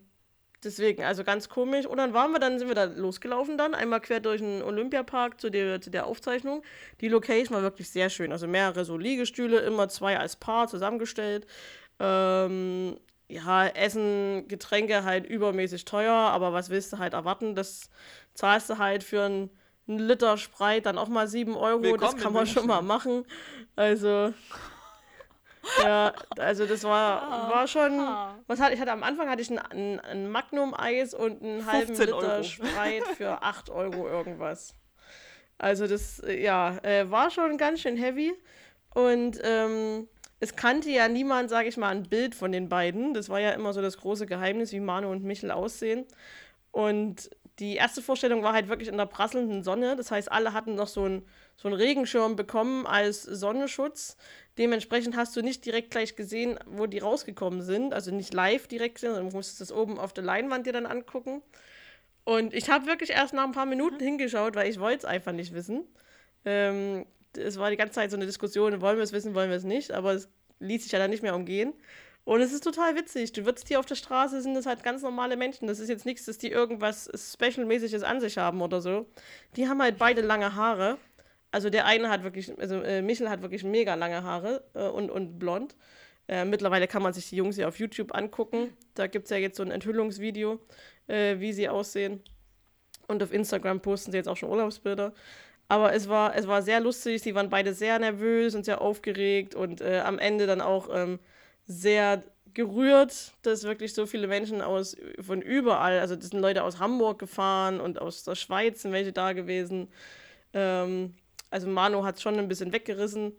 [0.63, 1.85] deswegen, also ganz komisch.
[1.85, 5.39] Und dann waren wir, dann sind wir da losgelaufen dann, einmal quer durch den Olympiapark
[5.39, 6.63] zu der, zu der Aufzeichnung.
[7.01, 8.31] Die Location war wirklich sehr schön.
[8.31, 11.47] Also mehrere so Liegestühle, immer zwei als Paar zusammengestellt.
[11.99, 12.97] Ähm,
[13.29, 17.55] ja, Essen, Getränke halt übermäßig teuer, aber was willst du halt erwarten?
[17.55, 17.89] Das
[18.33, 19.49] zahlst du halt für einen,
[19.87, 21.83] einen Liter Spreit dann auch mal 7 Euro.
[21.83, 23.25] Willkommen das kann man schon mal machen.
[23.75, 24.33] Also,
[25.81, 27.97] ja, also das war, war schon.
[28.47, 31.95] Was hatte ich hatte am Anfang hatte ich ein, ein, ein Magnum-Eis und einen halben
[31.95, 32.43] 15 Liter Euro.
[32.43, 34.75] Spreit für 8 Euro irgendwas.
[35.57, 38.33] Also das, ja, äh, war schon ganz schön heavy.
[38.93, 40.07] Und ähm,
[40.39, 43.13] es kannte ja niemand, sage ich mal, ein Bild von den beiden.
[43.13, 46.05] Das war ja immer so das große Geheimnis, wie Manu und Michel aussehen.
[46.71, 49.95] Und die erste Vorstellung war halt wirklich in der prasselnden Sonne.
[49.95, 54.17] Das heißt, alle hatten noch so einen so einen Regenschirm bekommen als Sonnenschutz.
[54.57, 57.93] Dementsprechend hast du nicht direkt gleich gesehen, wo die rausgekommen sind.
[57.93, 60.87] Also nicht live direkt gesehen, sondern du musstest das oben auf der Leinwand dir dann
[60.87, 61.43] angucken.
[62.23, 65.33] Und ich habe wirklich erst nach ein paar Minuten hingeschaut, weil ich wollte es einfach
[65.33, 65.83] nicht wissen.
[66.45, 67.05] Ähm,
[67.37, 69.63] es war die ganze Zeit so eine Diskussion, wollen wir es wissen, wollen wir es
[69.63, 71.73] nicht, aber es ließ sich ja dann nicht mehr umgehen.
[72.25, 73.33] Und es ist total witzig.
[73.33, 75.67] Du würdest hier auf der Straße, sind das halt ganz normale Menschen.
[75.67, 79.07] Das ist jetzt nichts, dass die irgendwas Special-mäßiges an sich haben oder so.
[79.57, 80.97] Die haben halt beide lange Haare.
[81.51, 85.11] Also der eine hat wirklich, also äh, Michel hat wirklich mega lange Haare äh, und,
[85.11, 85.75] und blond.
[86.27, 88.75] Äh, mittlerweile kann man sich die Jungs ja auf YouTube angucken.
[88.95, 90.59] Da gibt es ja jetzt so ein Enthüllungsvideo,
[91.07, 92.23] äh, wie sie aussehen.
[93.07, 95.13] Und auf Instagram posten sie jetzt auch schon Urlaubsbilder.
[95.67, 97.21] Aber es war, es war sehr lustig.
[97.21, 101.19] Sie waren beide sehr nervös und sehr aufgeregt und äh, am Ende dann auch ähm,
[101.65, 102.23] sehr
[102.53, 107.19] gerührt, dass wirklich so viele Menschen aus von überall, also das sind Leute aus Hamburg
[107.19, 109.87] gefahren und aus der Schweiz sind welche da gewesen.
[110.53, 111.15] Ähm,
[111.49, 113.33] also Manu hat es schon ein bisschen weggerissen.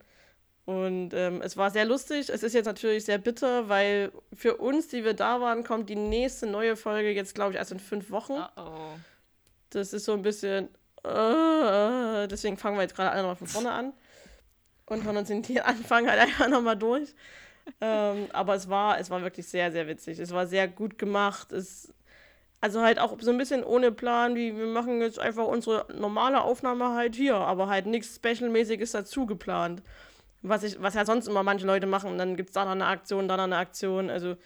[0.66, 2.30] Und ähm, es war sehr lustig.
[2.30, 5.96] Es ist jetzt natürlich sehr bitter, weil für uns, die wir da waren, kommt die
[5.96, 8.32] nächste neue Folge jetzt, glaube ich, erst in fünf Wochen.
[8.32, 8.98] Oh oh.
[9.70, 10.68] Das ist so ein bisschen.
[11.04, 13.92] Äh, deswegen fangen wir jetzt gerade alle nochmal von vorne an.
[14.86, 17.14] Und hören uns den Anfang halt einfach nochmal durch.
[17.80, 20.18] Ähm, aber es war, es war wirklich sehr, sehr witzig.
[20.18, 21.52] Es war sehr gut gemacht.
[21.52, 21.92] Es,
[22.60, 26.40] also halt auch so ein bisschen ohne Plan, wie wir machen jetzt einfach unsere normale
[26.42, 29.82] Aufnahme halt hier, aber halt nichts Special-mäßiges dazu geplant.
[30.42, 32.16] Was, ich, was ja sonst immer manche Leute machen.
[32.18, 34.10] Dann gibt es da noch eine Aktion, da noch eine Aktion.
[34.10, 34.36] Also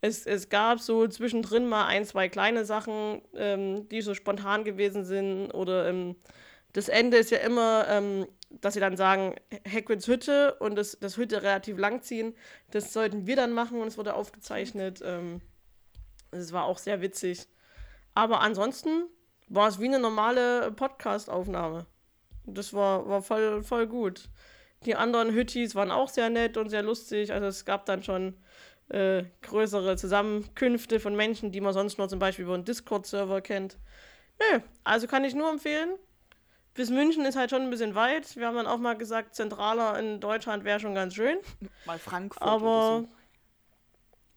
[0.00, 5.04] es, es gab so zwischendrin mal ein, zwei kleine Sachen, ähm, die so spontan gewesen
[5.04, 5.50] sind.
[5.52, 6.16] Oder ähm,
[6.72, 9.34] das Ende ist ja immer, ähm, dass sie dann sagen,
[9.70, 12.34] Hagrids Hütte und das, das Hütte relativ lang ziehen.
[12.70, 15.00] Das sollten wir dann machen und es wurde aufgezeichnet.
[15.04, 15.40] Ähm,
[16.30, 17.46] es war auch sehr witzig.
[18.14, 19.04] Aber ansonsten
[19.48, 21.86] war es wie eine normale Podcast-Aufnahme.
[22.46, 24.28] Das war, war voll, voll gut.
[24.86, 27.32] Die anderen Hüttis waren auch sehr nett und sehr lustig.
[27.32, 28.36] Also es gab dann schon
[28.88, 33.78] äh, größere Zusammenkünfte von Menschen, die man sonst nur zum Beispiel über einen Discord-Server kennt.
[34.40, 35.98] Nö, also kann ich nur empfehlen
[36.74, 38.36] bis München ist halt schon ein bisschen weit.
[38.36, 41.38] Wir haben dann auch mal gesagt, zentraler in Deutschland wäre schon ganz schön.
[41.84, 42.42] Mal Frankfurt.
[42.42, 43.04] Aber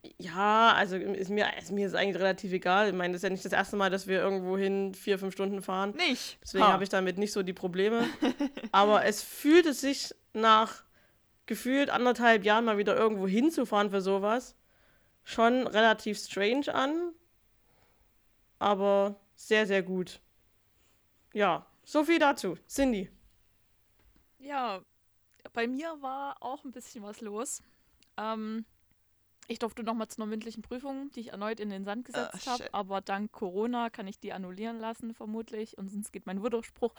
[0.03, 0.11] so.
[0.17, 2.89] ja, also ist mir, ist mir ist eigentlich relativ egal.
[2.89, 5.33] Ich meine, das ist ja nicht das erste Mal, dass wir irgendwo hin vier, fünf
[5.33, 5.91] Stunden fahren.
[5.91, 6.37] Nicht.
[6.41, 8.05] Deswegen habe ich damit nicht so die Probleme.
[8.71, 10.83] Aber es fühlte sich nach
[11.45, 14.55] gefühlt anderthalb Jahren mal wieder irgendwo hinzufahren für sowas
[15.25, 17.11] schon relativ strange an.
[18.59, 20.21] Aber sehr, sehr gut.
[21.33, 22.57] Ja, so viel dazu.
[22.67, 23.09] Cindy.
[24.39, 24.81] Ja,
[25.53, 27.61] bei mir war auch ein bisschen was los.
[28.17, 28.65] Ähm,
[29.47, 32.51] ich durfte nochmal zu einer mündlichen Prüfung, die ich erneut in den Sand gesetzt oh,
[32.51, 35.77] habe, aber dank Corona kann ich die annullieren lassen, vermutlich.
[35.77, 36.95] Und sonst geht mein Widerspruch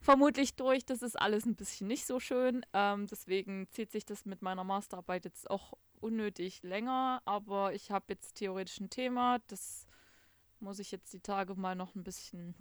[0.00, 0.84] vermutlich durch.
[0.84, 2.64] Das ist alles ein bisschen nicht so schön.
[2.74, 7.22] Ähm, deswegen zieht sich das mit meiner Masterarbeit jetzt auch unnötig länger.
[7.24, 9.38] Aber ich habe jetzt theoretisch ein Thema.
[9.46, 9.86] Das
[10.60, 12.54] muss ich jetzt die Tage mal noch ein bisschen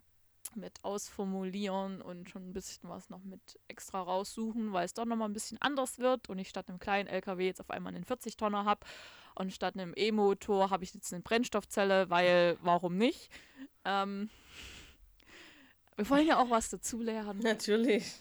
[0.55, 5.29] mit ausformulieren und schon ein bisschen was noch mit extra raussuchen, weil es doch nochmal
[5.29, 8.65] ein bisschen anders wird und ich statt einem kleinen LKW jetzt auf einmal einen 40-Tonner
[8.65, 8.85] habe
[9.35, 13.29] und statt einem E-Motor habe ich jetzt eine Brennstoffzelle, weil warum nicht?
[13.85, 14.29] Ähm,
[15.95, 17.39] wir wollen ja auch was dazulernen.
[17.39, 18.15] Natürlich.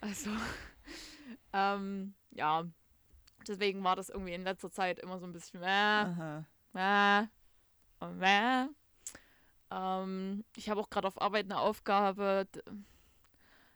[0.00, 0.30] Also,
[1.52, 2.64] ähm, ja,
[3.46, 6.06] deswegen war das irgendwie in letzter Zeit immer so ein bisschen mäh,
[6.72, 7.28] mäh,
[8.00, 8.68] mäh.
[9.72, 12.46] Ähm, ich habe auch gerade auf Arbeit eine Aufgabe.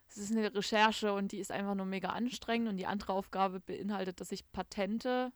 [0.07, 2.69] Es ist eine Recherche und die ist einfach nur mega anstrengend.
[2.69, 5.31] Und die andere Aufgabe beinhaltet, dass ich Patente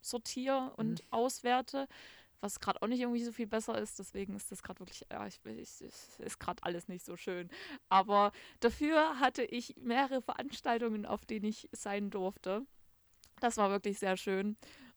[0.00, 1.06] sortiere und mhm.
[1.10, 1.88] auswerte,
[2.40, 3.98] was gerade auch nicht irgendwie so viel besser ist.
[3.98, 7.48] Deswegen ist das gerade wirklich, ja, ich, ich, ist gerade alles nicht so schön.
[7.88, 12.66] Aber dafür hatte ich mehrere Veranstaltungen, auf denen ich sein durfte.
[13.40, 14.56] Das war wirklich sehr schön.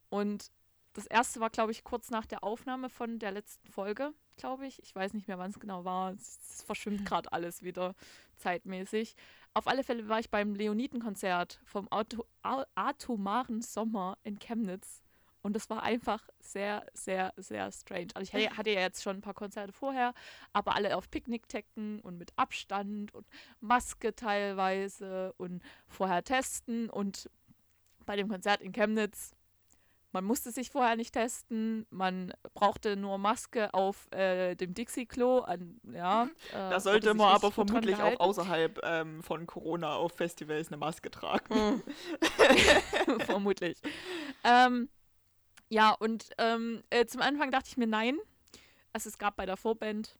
[0.09, 0.51] Und
[0.93, 4.81] das erste war, glaube ich, kurz nach der Aufnahme von der letzten Folge glaube ich.
[4.83, 6.13] Ich weiß nicht mehr, wann es genau war.
[6.13, 7.95] Es, verschwimmt gerade alles wieder
[8.37, 9.15] zeitmäßig.
[9.53, 12.25] Auf alle Fälle war ich beim Leoniden-Konzert vom Auto,
[12.75, 15.03] Atomaren Sommer in Chemnitz.
[15.41, 18.07] Und das war einfach sehr, sehr, sehr strange.
[18.15, 20.13] Also ich hatte ja jetzt schon ein paar Konzerte vorher,
[20.51, 23.25] aber alle auf Picknickdecken und mit Abstand und
[23.61, 26.89] Maske teilweise und vorher testen.
[26.89, 27.29] Und
[28.05, 29.36] bei dem Konzert in Chemnitz
[30.17, 35.45] man musste sich vorher nicht testen, man brauchte nur Maske auf äh, dem Dixie-Klo.
[35.93, 40.77] Ja, äh, da sollte man aber vermutlich auch außerhalb ähm, von Corona auf Festivals eine
[40.77, 41.53] Maske tragen.
[41.53, 41.83] Mhm.
[43.27, 43.79] vermutlich.
[44.43, 44.89] Ähm,
[45.69, 48.17] ja, und ähm, äh, zum Anfang dachte ich mir nein.
[48.93, 50.17] Also es gab bei der Vorband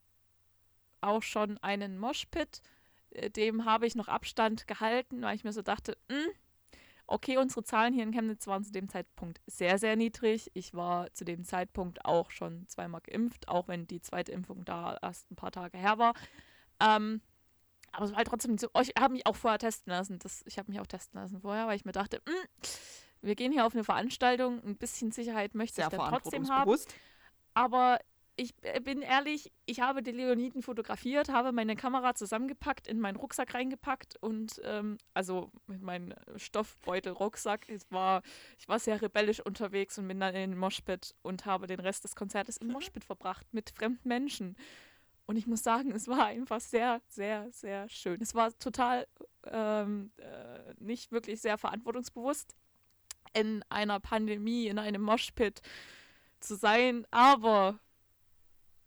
[1.02, 2.62] auch schon einen Moshpit.
[3.10, 6.32] Äh, dem habe ich noch Abstand gehalten, weil ich mir so dachte, mh, hm,
[7.08, 10.52] Okay, unsere Zahlen hier in Chemnitz waren zu dem Zeitpunkt sehr, sehr niedrig.
[10.54, 14.98] Ich war zu dem Zeitpunkt auch schon zweimal geimpft, auch wenn die zweite Impfung da
[15.02, 16.14] erst ein paar Tage her war.
[16.82, 17.22] Ähm,
[17.94, 18.68] aber es war halt trotzdem so.
[18.82, 20.20] Ich habe mich auch vorher testen lassen.
[20.20, 22.48] Das, ich habe mich auch testen lassen vorher, weil ich mir dachte, mh, hm,
[23.22, 26.76] wir gehen hier auf eine Veranstaltung, ein bisschen Sicherheit möchte ich dann trotzdem haben.
[27.54, 28.00] Aber
[28.38, 33.18] ich äh, bin ehrlich, ich habe die Leoniden fotografiert, habe meine Kamera zusammengepackt, in meinen
[33.18, 37.68] Rucksack reingepackt und ähm, also mit meinem Stoffbeutel-Rucksack.
[37.68, 38.22] Ich war,
[38.60, 42.04] ich war sehr rebellisch unterwegs und bin dann in den Moshpit und habe den Rest
[42.04, 44.56] des Konzertes im Moshpit verbracht mit fremden Menschen.
[45.26, 48.22] Und ich muss sagen, es war einfach sehr, sehr, sehr schön.
[48.22, 49.08] Es war total
[49.46, 52.56] ähm, äh, nicht wirklich sehr verantwortungsbewusst
[53.34, 55.62] in einer Pandemie, in einem Moshpit
[56.40, 57.80] zu sein, aber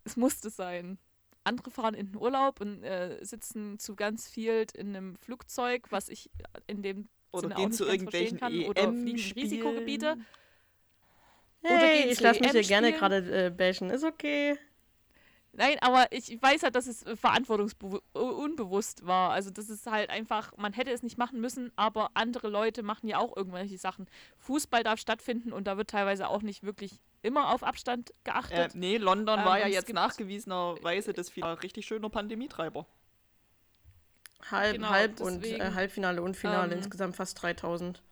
[0.04, 0.98] es musste sein.
[1.44, 6.08] andere fahren in den Urlaub und äh, sitzen zu ganz viel in einem Flugzeug, was
[6.08, 6.30] ich
[6.66, 9.32] in dem Oder Sinne auch gehen nicht zu ganz irgendwelchen verstehen kann, oder fliegen in
[9.32, 9.34] EM-Spielen.
[9.34, 10.16] Risikogebiete.
[11.62, 12.98] Oder Hey, gehen ich lasse mich hier EM gerne spielen.
[12.98, 13.90] gerade äh, bashen.
[13.90, 14.58] Ist okay.
[15.52, 19.30] Nein, aber ich weiß halt, dass es verantwortungsunbewusst war.
[19.32, 23.08] Also das ist halt einfach, man hätte es nicht machen müssen, aber andere Leute machen
[23.08, 24.06] ja auch irgendwelche Sachen.
[24.38, 28.74] Fußball darf stattfinden und da wird teilweise auch nicht wirklich immer auf Abstand Äh, geachtet.
[28.76, 32.86] nee, London Ähm, war ja und jetzt nachgewiesenerweise das viel- richtig schöner Pandemietreiber.
[34.50, 36.72] Halb, Genau, halb und deswegen, äh, Halbfinale und Finale.
[36.72, 38.02] ähm, Insgesamt fast 3000.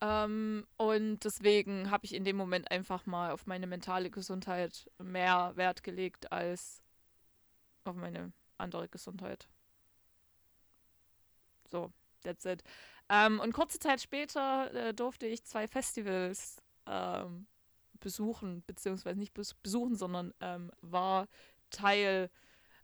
[0.00, 5.52] Ähm, und deswegen habe ich in dem Moment einfach mal auf meine mentale Gesundheit mehr
[5.56, 6.82] Wert gelegt als
[7.84, 9.48] auf meine andere Gesundheit.
[11.64, 12.62] So, that's it.
[13.08, 17.46] Ähm, und kurze Zeit später äh, durfte ich zwei Festivals ähm,
[18.00, 21.26] besuchen, beziehungsweise nicht bes besuchen, sondern ähm, war
[21.70, 22.30] Teil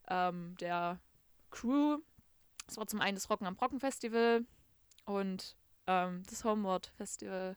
[0.08, 1.00] ähm, der
[1.50, 1.98] Crew.
[2.66, 4.44] Es war zum einen das Rocken am Brocken Festival
[5.04, 7.56] und ähm, das Homeward Festival.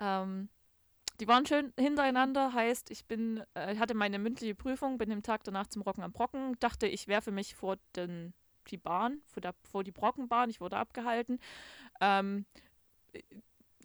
[0.00, 0.48] Ähm,
[1.20, 5.44] die waren schön hintereinander, heißt, ich bin, äh, hatte meine mündliche Prüfung, bin den Tag
[5.44, 8.34] danach zum Rocken am Brocken, dachte, ich werfe mich vor den,
[8.68, 11.38] die Bahn, vor, der, vor die Brockenbahn, ich wurde abgehalten.
[12.00, 12.46] Ähm,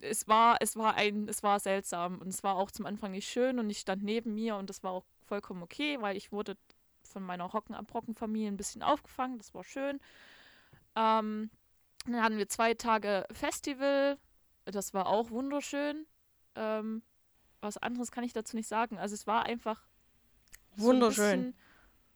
[0.00, 3.28] es war, es war ein, es war seltsam und es war auch zum Anfang nicht
[3.28, 6.56] schön und ich stand neben mir und das war auch vollkommen okay, weil ich wurde
[7.04, 10.00] von meiner Rocken am Brocken Familie ein bisschen aufgefangen, das war schön.
[10.96, 11.50] Ähm,
[12.06, 14.18] dann hatten wir zwei Tage Festival.
[14.64, 16.06] Das war auch wunderschön.
[16.54, 17.02] Ähm,
[17.60, 18.98] was anderes kann ich dazu nicht sagen.
[18.98, 19.86] Also es war einfach
[20.76, 21.38] so ein Wunderschön.
[21.52, 21.56] bisschen-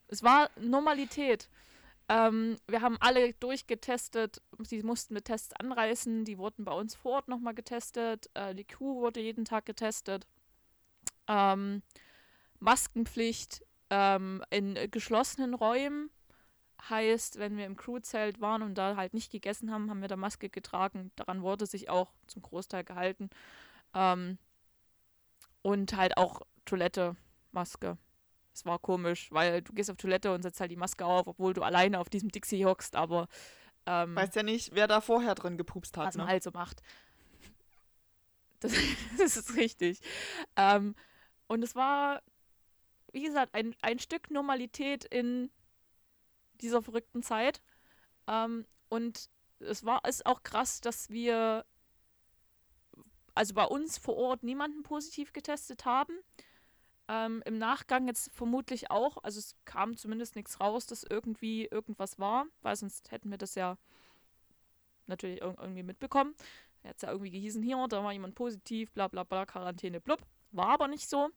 [0.08, 1.48] es war Normalität.
[2.08, 4.42] Ähm, wir haben alle durchgetestet.
[4.60, 6.24] Sie mussten mit Tests anreißen.
[6.24, 8.28] Die wurden bei uns vor Ort nochmal getestet.
[8.34, 10.26] Äh, die Crew wurde jeden Tag getestet.
[11.28, 11.82] Ähm,
[12.60, 16.10] Maskenpflicht ähm, in geschlossenen Räumen
[16.90, 20.16] heißt, wenn wir im Crewzelt waren und da halt nicht gegessen haben, haben wir da
[20.16, 21.10] Maske getragen.
[21.16, 23.30] Daran wurde sich auch zum Großteil gehalten.
[23.94, 24.38] Ähm,
[25.62, 27.16] und halt auch Toilette,
[27.52, 27.96] Maske.
[28.52, 31.54] Es war komisch, weil du gehst auf Toilette und setzt halt die Maske auf, obwohl
[31.54, 33.28] du alleine auf diesem Dixie hockst, aber
[33.86, 36.06] ähm, Weißt ja nicht, wer da vorher drin gepupst hat.
[36.06, 36.32] was man Ne?
[36.32, 36.82] halt so macht.
[38.60, 38.72] Das,
[39.18, 40.00] das ist richtig.
[40.56, 40.94] Ähm,
[41.48, 42.22] und es war,
[43.12, 45.50] wie gesagt, ein, ein Stück Normalität in
[46.64, 47.62] dieser verrückten Zeit.
[48.26, 51.64] Ähm, und es war ist auch krass, dass wir
[53.34, 56.14] also bei uns vor Ort niemanden positiv getestet haben.
[57.08, 59.18] Ähm, Im Nachgang jetzt vermutlich auch.
[59.22, 63.54] Also es kam zumindest nichts raus, dass irgendwie irgendwas war, weil sonst hätten wir das
[63.54, 63.76] ja
[65.06, 66.34] natürlich ir irgendwie mitbekommen.
[66.82, 70.20] Es ja irgendwie gehießen, hier, da war jemand positiv, bla bla bla, Quarantäne, blub.
[70.52, 71.30] War aber nicht so.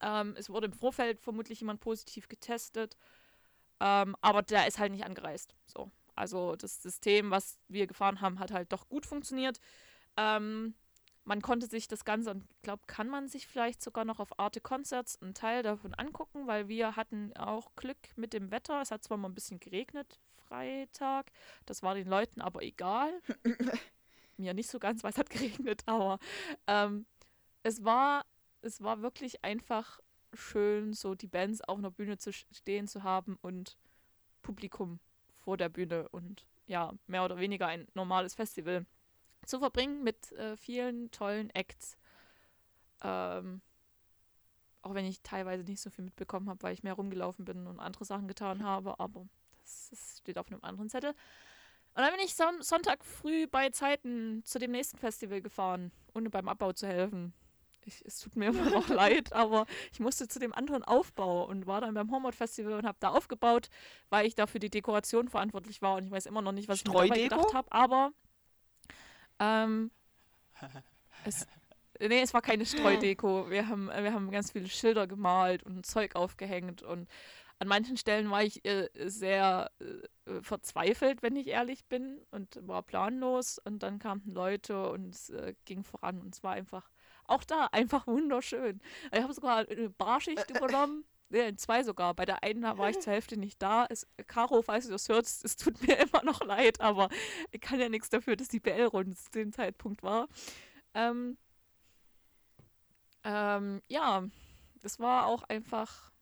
[0.00, 2.96] Ähm, es wurde im Vorfeld vermutlich jemand positiv getestet.
[3.80, 5.54] Ähm, aber der ist halt nicht angereist.
[5.66, 5.90] So.
[6.14, 9.60] Also das System, was wir gefahren haben, hat halt doch gut funktioniert.
[10.16, 10.74] Ähm,
[11.24, 14.38] man konnte sich das Ganze, und ich glaube, kann man sich vielleicht sogar noch auf
[14.38, 18.80] Arte Concerts einen Teil davon angucken, weil wir hatten auch Glück mit dem Wetter.
[18.80, 21.32] Es hat zwar mal ein bisschen geregnet, Freitag.
[21.66, 23.20] Das war den Leuten aber egal.
[24.36, 26.18] Mir nicht so ganz, weil es hat geregnet, aber
[26.66, 27.06] ähm,
[27.62, 28.24] es war,
[28.62, 30.00] es war wirklich einfach
[30.36, 33.76] schön, so die Bands auf einer Bühne zu stehen zu haben und
[34.42, 35.00] Publikum
[35.38, 38.86] vor der Bühne und ja, mehr oder weniger ein normales Festival
[39.44, 41.96] zu verbringen mit äh, vielen tollen Acts.
[43.02, 43.60] Ähm,
[44.82, 47.80] auch wenn ich teilweise nicht so viel mitbekommen habe, weil ich mehr rumgelaufen bin und
[47.80, 49.26] andere Sachen getan habe, aber
[49.62, 51.10] das, das steht auf einem anderen Zettel.
[51.10, 56.30] Und dann bin ich Son Sonntag früh bei Zeiten zu dem nächsten Festival gefahren, ohne
[56.30, 57.32] beim Abbau zu helfen.
[57.86, 61.66] Ich, es tut mir immer noch leid, aber ich musste zu dem anderen Aufbau und
[61.66, 63.68] war dann beim Homeward Festival und habe da aufgebaut,
[64.10, 66.78] weil ich da für die Dekoration verantwortlich war und ich weiß immer noch nicht, was
[66.78, 68.12] ich dabei gedacht habe, aber
[69.38, 69.90] ähm,
[71.24, 71.46] es,
[72.00, 73.50] nee, es war keine Streudeko.
[73.50, 77.08] Wir haben, wir haben ganz viele Schilder gemalt und Zeug aufgehängt und
[77.58, 82.82] an manchen Stellen war ich äh, sehr äh, verzweifelt, wenn ich ehrlich bin, und war
[82.82, 83.58] planlos.
[83.64, 86.20] Und dann kamen Leute und es äh, ging voran.
[86.20, 86.90] Und es war einfach,
[87.28, 88.80] auch da, einfach wunderschön.
[89.12, 91.04] Ich habe sogar eine Barschicht übernommen.
[91.28, 92.14] Nee, zwei sogar.
[92.14, 93.86] Bei der einen war ich zur Hälfte nicht da.
[93.88, 97.08] Es, Caro, falls du das hörst, es tut mir immer noch leid, aber
[97.50, 100.28] ich kann ja nichts dafür, dass die BL-Runde zu dem Zeitpunkt war.
[100.94, 101.36] Ähm,
[103.24, 104.24] ähm, ja,
[104.82, 106.12] das war auch einfach,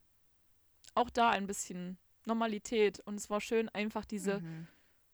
[0.94, 3.00] auch da ein bisschen Normalität.
[3.00, 4.66] Und es war schön, einfach diese, Mhm.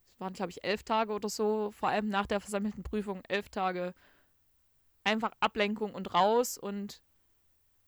[0.08, 3.48] es waren, glaube ich, elf Tage oder so, vor allem nach der versammelten Prüfung, elf
[3.48, 3.92] Tage
[5.04, 7.02] einfach Ablenkung und raus und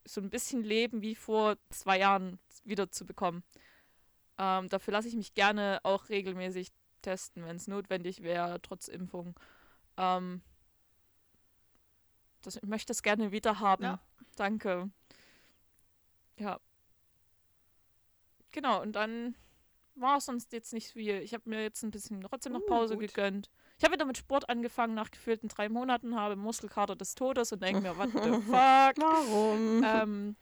[0.04, 3.44] so ein bisschen Leben wie vor zwei Jahren wieder zu bekommen.
[4.38, 6.72] Ähm, dafür lasse ich mich gerne auch regelmäßig
[7.02, 9.38] testen, wenn es notwendig wäre, trotz Impfung.
[9.96, 10.40] Ähm,
[12.42, 13.84] das, ich möchte es gerne wieder haben.
[13.84, 14.00] Ja.
[14.36, 14.90] Danke.
[16.38, 16.58] Ja.
[18.50, 19.34] Genau, und dann
[19.94, 21.20] war es sonst jetzt nicht viel.
[21.20, 23.08] Ich habe mir jetzt ein bisschen trotzdem noch Uh, Pause gut.
[23.08, 23.50] gegönnt.
[23.82, 27.64] Ich habe wieder mit Sport angefangen nach gefühlten drei Monaten, habe Muskelkater des Todes und
[27.64, 28.96] denke mir, what the fuck?
[28.96, 29.82] Warum?
[29.84, 30.36] ähm,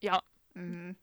[0.00, 0.22] ja,
[0.54, 0.96] Mhm.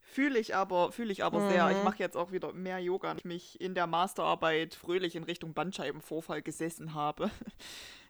[0.00, 1.70] Fühle ich aber, fühle ich aber sehr.
[1.70, 1.84] Ich Mhm.
[1.84, 3.14] mache jetzt auch wieder mehr Yoga.
[3.14, 7.30] Ich mich in der Masterarbeit fröhlich in Richtung Bandscheibenvorfall gesessen habe.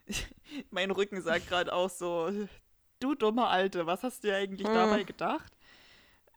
[0.71, 2.31] mein Rücken sagt gerade auch so,
[2.99, 4.73] du dumme Alte, was hast du dir eigentlich Mhm.
[4.73, 5.53] dabei gedacht?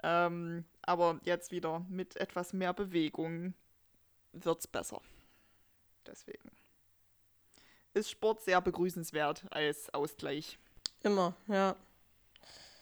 [0.02, 3.54] Ähm, aber jetzt wieder mit etwas mehr Bewegung
[4.35, 5.00] wird's besser.
[6.06, 6.50] Deswegen
[7.94, 10.58] ist Sport sehr begrüßenswert als Ausgleich.
[11.02, 11.76] Immer, ja.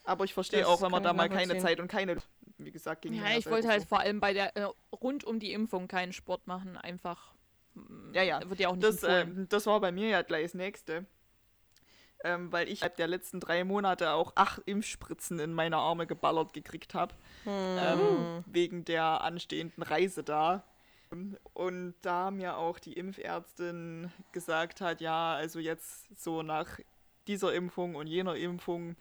[0.03, 1.57] Aber ich verstehe Das auch, wenn man da mal keine.
[1.59, 2.17] Zeit und keine,
[2.57, 3.87] wie gesagt, ging ja, ich wollte halt so.
[3.89, 7.33] vor allem bei der, äh, rund um die Impfung keinen Sport machen, einfach.
[7.75, 8.49] mm, Ja, ja.
[8.49, 9.37] Wird ja auch nicht Das, empfohlen.
[9.41, 11.05] ähm, das war bei mir ja gleich das nächste.
[12.23, 16.53] Ähm, weil ich innerhalb der letzten drei Monate auch acht Impfspritzen in meine Arme geballert
[16.53, 17.15] gekriegt habe.
[17.43, 17.51] Hm.
[17.79, 20.63] Ähm, wegen der anstehenden Reise da.
[21.53, 26.79] Und da mir auch die Impfärztin gesagt hat, ja, also jetzt so nach
[27.27, 28.95] dieser Impfung und jener Impfung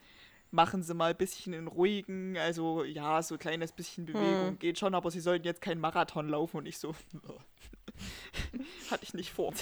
[0.50, 4.58] machen Sie mal ein bisschen in ruhigen, also ja, so ein kleines bisschen Bewegung Hm.
[4.58, 6.94] geht schon, aber Sie sollten jetzt keinen Marathon laufen und ich so,
[8.90, 9.52] hatte ich nicht vor.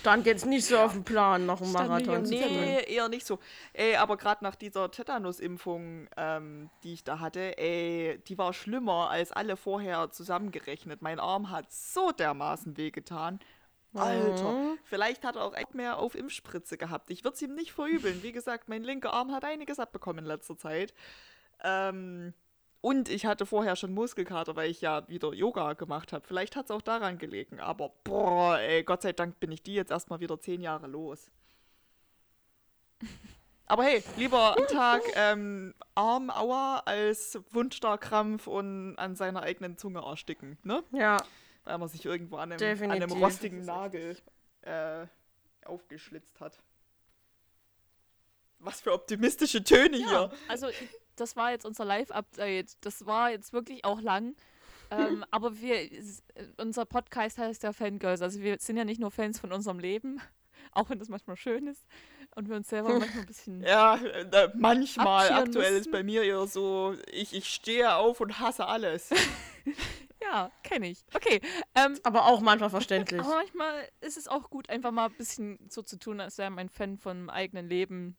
[0.00, 2.60] Stand jetzt nicht so auf dem Plan, noch nicht Marathon dem machen.
[2.60, 3.38] Nee, eher nicht so.
[3.72, 9.10] Ey, aber gerade nach dieser Tetanus-Impfung, ähm, die ich da hatte, ey, die war schlimmer
[9.10, 11.02] als alle vorher zusammengerechnet.
[11.02, 13.40] Mein Arm hat so dermaßen wehgetan.
[13.94, 14.78] Alter, Mhm.
[14.84, 17.10] vielleicht hat er auch echt mehr auf Impfspritze gehabt.
[17.10, 18.22] Ich würde es ihm nicht verübeln.
[18.22, 20.92] Wie gesagt, mein linker Arm hat einiges abbekommen in letzter Zeit.
[21.62, 22.34] Ähm,
[22.80, 26.26] und ich hatte vorher schon Muskelkater, weil ich ja wieder Yoga gemacht habe.
[26.26, 27.60] Vielleicht hat es auch daran gelegen.
[27.60, 31.30] Aber boah, ey, Gott sei Dank bin ich die jetzt erstmal wieder zehn Jahre los.
[33.66, 40.00] Aber hey, lieber am Tag ähm, Arm, Aua, als Wundstarkrampf und an seiner eigenen Zunge
[40.00, 40.82] ersticken, ne?
[40.92, 41.16] Ja,
[41.64, 44.16] Weil man sich irgendwo an einem, an einem rostigen Nagel
[44.62, 45.06] äh,
[45.64, 46.60] aufgeschlitzt hat.
[48.58, 50.32] Was für optimistische Töne Ja, hier.
[50.48, 50.68] also
[51.16, 52.76] das war jetzt unser Live-Update.
[52.80, 54.34] Das war jetzt wirklich auch lang.
[54.90, 55.88] Ähm, aber wir,
[56.58, 58.22] unser Podcast heißt ja Fangirls.
[58.22, 60.20] Also wir sind ja nicht nur Fans von unserem Leben,
[60.72, 61.84] auch wenn das manchmal schön ist
[62.34, 63.62] und wir uns selber manchmal ein bisschen.
[63.62, 65.30] Ja, äh, manchmal.
[65.32, 65.92] Aktuell ist müssen.
[65.92, 69.10] bei mir eher so, ich, ich stehe auf und hasse alles.
[70.30, 71.04] Ja, kenne ich.
[71.14, 71.40] Okay.
[71.74, 73.20] Ähm, aber auch manchmal verständlich.
[73.20, 76.50] aber manchmal ist es auch gut, einfach mal ein bisschen so zu tun, als wäre
[76.50, 78.16] man ein Fan vom eigenen Leben.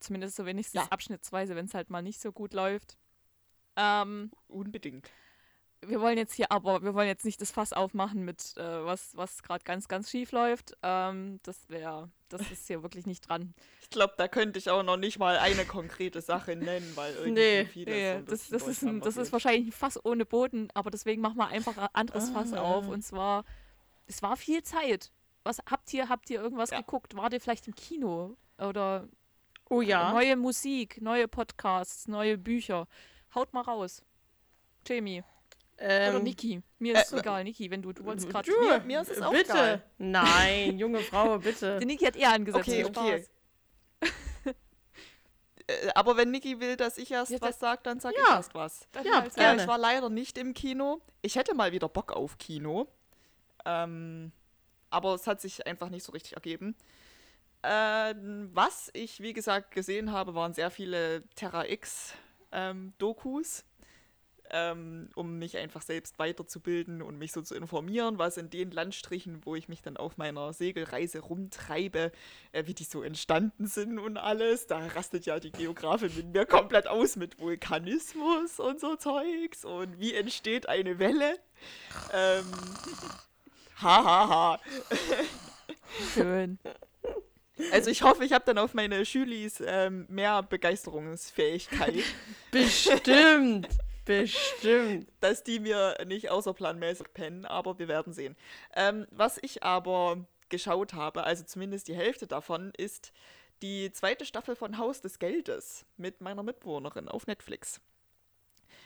[0.00, 0.88] Zumindest so wenigstens Ja.
[0.90, 2.96] abschnittsweise, wenn es halt mal nicht so gut läuft.
[3.76, 5.10] Ähm, Unbedingt.
[5.86, 9.16] Wir wollen jetzt hier aber, wir wollen jetzt nicht das Fass aufmachen mit äh, was,
[9.16, 10.76] was gerade ganz, ganz schief läuft.
[10.82, 13.54] Ähm, das wäre, das ist hier wirklich nicht dran.
[13.80, 17.32] Ich glaube, da könnte ich auch noch nicht mal eine konkrete Sache nennen, weil irgendwie
[17.32, 17.64] Nee.
[17.66, 20.90] vieles Nee, so das, das, ist ein, das ist wahrscheinlich ein Fass ohne Boden, aber
[20.90, 22.60] deswegen machen wir einfach ein anderes Fass Ah.
[22.62, 22.88] auf.
[22.88, 23.44] Und zwar,
[24.06, 25.10] es war viel Zeit.
[25.44, 26.78] Was habt ihr, habt ihr irgendwas Ja.
[26.78, 27.16] geguckt?
[27.16, 28.36] Wart ihr vielleicht im Kino?
[28.58, 29.08] Oder
[29.68, 30.12] Oh ja.
[30.12, 32.86] neue Musik, neue Podcasts, neue Bücher?
[33.34, 34.02] Haut mal raus.
[34.86, 35.24] Jamie.
[35.84, 36.62] Oder Ähm, Niki.
[36.78, 38.50] Mir ist äh, egal, Niki, wenn du, du wolltest gerade.
[38.60, 39.50] Mir- mir ist es auch bitte.
[39.52, 39.82] egal.
[39.98, 41.78] Nein, junge Frau, bitte.
[41.80, 42.68] Die Niki hat eher angesetzt.
[42.68, 43.24] Okay, okay.
[43.24, 44.54] Spaß.
[45.68, 48.34] Äh, aber wenn Niki will, dass ich erst Ja, was sage, dann sage ich Ja.
[48.36, 48.80] erst was.
[49.04, 49.62] Ja, halt Gerne.
[49.62, 51.00] ich war leider nicht im Kino.
[51.22, 52.88] Ich hätte mal wieder Bock auf Kino.
[53.64, 54.32] Ähm,
[54.90, 56.74] aber es hat sich einfach nicht so richtig ergeben.
[57.62, 62.14] Ähm, was ich, wie gesagt, gesehen habe, waren sehr viele Terra X
[62.50, 63.64] ähm, Dokus,
[64.52, 69.44] ähm, um mich einfach selbst weiterzubilden und mich so zu informieren, was in den Landstrichen,
[69.44, 72.12] wo ich mich dann auf meiner Segelreise rumtreibe,
[72.52, 74.66] äh, wie die so entstanden sind und alles.
[74.66, 79.98] Da rastet ja die Geografin mit mir komplett aus mit Vulkanismus und so Zeugs und
[79.98, 81.38] wie entsteht eine Welle.
[82.12, 82.44] Ähm,
[83.82, 84.60] ha, ha, ha.
[86.14, 86.58] Schön.
[87.70, 91.94] Also ich hoffe, ich habe dann auf meine Schülis ähm, mehr Begeisterungsfähigkeit,
[92.50, 93.68] Bestimmt.
[94.04, 95.08] Bestimmt.
[95.20, 98.36] dass die mir nicht außerplanmäßig pennen, aber wir werden sehen.
[98.74, 103.12] Ähm, was ich aber geschaut habe, also zumindest die Hälfte davon, ist
[103.62, 107.80] die zweite Staffel von Haus des Geldes mit meiner Mitbewohnerin auf Netflix.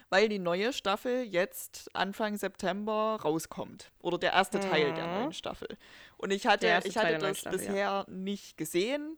[0.09, 3.91] Weil die neue Staffel jetzt Anfang September rauskommt.
[4.03, 5.15] Oder der erste Teil der Mhm.
[5.15, 5.67] neuen Staffel.
[6.17, 9.17] Und ich hatte, Der ich hatte der das Staffel, bisher nicht gesehen.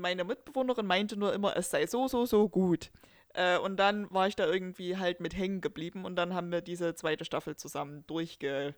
[0.00, 2.90] Meine Mitbewohnerin meinte nur immer, es sei so, so, so gut.
[3.34, 6.60] Äh, und dann war ich da irgendwie halt mit hängen geblieben und dann haben wir
[6.60, 8.76] diese zweite Staffel zusammen durchgesuchtet,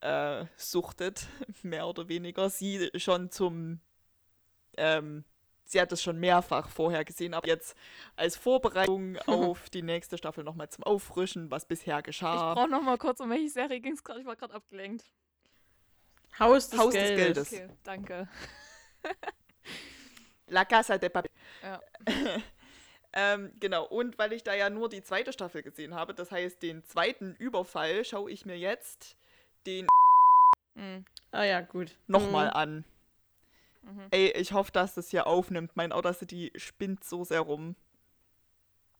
[1.62, 2.50] mehr oder weniger.
[2.50, 3.80] Sie schon zum,
[4.76, 5.24] ähm,
[5.64, 7.74] sie hat es schon mehrfach vorher gesehen, aber jetzt
[8.14, 12.52] als Vorbereitung auf die nächste Staffel nochmal zum Auffrischen, was bisher Ich geschah.
[12.54, 14.20] brauche noch mal kurz, um welche Serie ging es gerade?
[14.20, 15.04] Ich war gerade abgelenkt.
[16.38, 17.50] Haus des Haus des Geldes.
[17.50, 17.70] Geldes.
[17.70, 18.28] Okay, danke.
[20.46, 21.30] La Casa de Papel.
[21.62, 21.80] Ja.
[23.12, 26.62] Ähm, genau, und weil ich da ja nur die zweite Staffel gesehen habe, das heißt
[26.62, 29.16] den zweiten Überfall, schaue ich mir jetzt
[29.66, 29.86] den
[30.74, 31.04] Hm.
[31.32, 31.96] Ah ja, gut.
[32.06, 32.52] nochmal Mhm.
[32.52, 32.84] an.
[33.82, 34.06] Mhm.
[34.10, 35.72] Ey, ich hoffe, dass das hier aufnimmt.
[35.74, 37.74] Mein Audacity spinnt so sehr rum.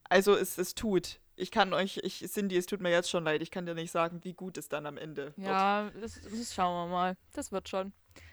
[0.08, 1.20] Also es, es tut.
[1.36, 3.42] Ich kann euch, ich, Cindy, es tut mir jetzt schon leid.
[3.42, 5.46] Ich kann dir nicht sagen, wie gut es dann am Ende wird.
[5.46, 7.16] Ja, das, das schauen wir mal.
[7.34, 7.92] Das wird schon.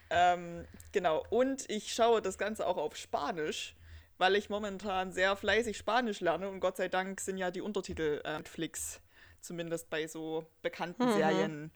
[0.09, 3.76] Ähm, genau, und ich schaue das Ganze auch auf Spanisch,
[4.18, 8.22] weil ich momentan sehr fleißig Spanisch lerne und Gott sei Dank sind ja die Untertitel
[8.24, 9.01] äh, Netflix,
[9.41, 11.11] zumindest bei so bekannten Mhm.
[11.11, 11.72] Serien,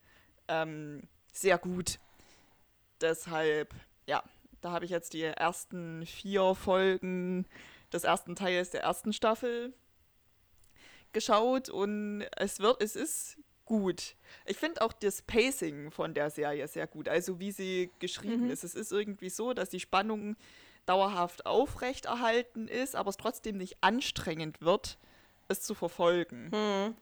[0.48, 2.00] ähm, sehr gut.
[3.02, 3.74] Deshalb,
[4.08, 4.24] ja,
[4.62, 7.46] da habe ich jetzt die ersten vier Folgen
[7.94, 9.74] des ersten Teils der ersten Staffel
[11.14, 14.16] geschaut und es wird, es ist gut.
[14.46, 18.52] Ich finde auch das Pacing von der Serie sehr gut, also wie sie geschrieben Mhm.
[18.52, 18.64] ist.
[18.64, 20.36] Es ist irgendwie so, dass die Spannung
[20.90, 24.98] dauerhaft aufrechterhalten ist, aber es trotzdem nicht anstrengend wird,
[25.48, 26.96] es zu verfolgen, Mhm.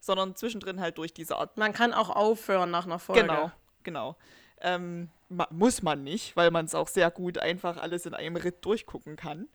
[0.00, 1.56] sondern zwischendrin halt durch diese Art.
[1.58, 3.22] Man kann auch aufhören nach einer Folge.
[3.22, 3.50] Genau,
[3.82, 4.16] genau.
[4.60, 8.36] Ähm, ma muss man nicht, weil man es auch sehr gut einfach alles in einem
[8.36, 9.48] Ritt durchgucken kann.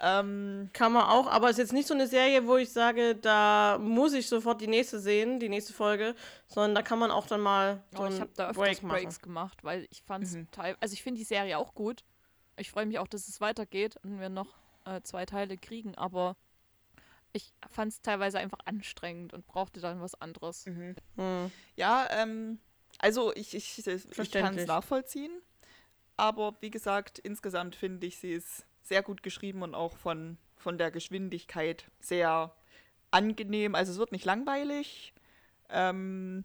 [0.00, 3.14] Ähm, Kann man auch, aber es ist jetzt nicht so eine Serie, wo ich sage,
[3.14, 6.16] da muss ich sofort die nächste sehen, die nächste Folge,
[6.48, 9.02] sondern da kann man auch dann mal so Aber ich habe da öfters Break machen.
[9.02, 10.50] Breaks gemacht, weil ich fand es Mhm.
[10.50, 12.04] teil Also ich finde die Serie auch gut.
[12.56, 14.48] Ich freue mich auch, dass es weitergeht und wir noch
[14.84, 16.36] äh, zwei Teile kriegen, aber
[17.32, 20.66] ich fand es teilweise einfach anstrengend und brauchte dann was anderes.
[20.66, 20.94] mhm.
[21.16, 21.50] Hm.
[21.76, 22.58] Ja, ähm,
[22.98, 25.32] also ich, ich, ich kann es nachvollziehen.
[26.16, 30.78] Aber wie gesagt, insgesamt finde ich, sie ist sehr gut geschrieben und auch von, von
[30.78, 32.54] der Geschwindigkeit sehr
[33.10, 33.74] angenehm.
[33.74, 35.12] Also es wird nicht langweilig,
[35.70, 36.44] ähm,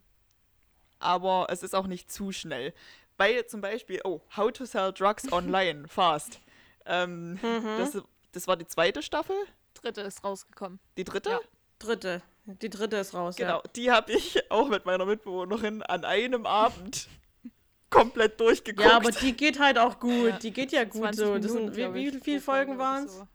[0.97, 2.73] aber es ist auch nicht zu schnell.
[3.19, 6.39] Weil zum Beispiel, oh, How to Sell Drugs Online Fast.
[6.85, 7.77] Ähm, Mhm.
[7.77, 7.97] das,
[8.31, 9.35] das war die zweite Staffel,
[9.75, 10.79] Dritte ist rausgekommen.
[10.97, 11.29] die dritte.
[11.29, 11.39] Ja.
[11.77, 12.21] Dritte.
[12.45, 17.07] Die dritte ist raus, Genau, die habe ich auch mit meiner Mitbewohnerin an einem Abend
[17.91, 18.83] komplett durchgeguckt.
[18.85, 18.91] ja.
[18.91, 20.29] Ja, aber die geht halt auch gut.
[20.29, 20.37] Ja.
[20.39, 21.35] Die geht ja gut 20 so.
[21.37, 23.15] Das Minuten, sind, wie, wie viele Folgen oder waren es?
[23.17, 23.27] so.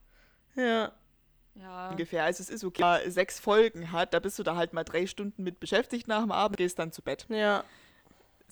[0.60, 0.92] Ja.
[1.56, 1.90] Ja.
[1.90, 2.24] ungefähr.
[2.24, 2.82] Also es ist okay.
[2.82, 6.08] Wenn man Sechs Folgen hat, da bist du da halt mal drei Stunden mit beschäftigt
[6.08, 7.26] nach dem Abend, gehst dann zu Bett.
[7.28, 7.62] Ja.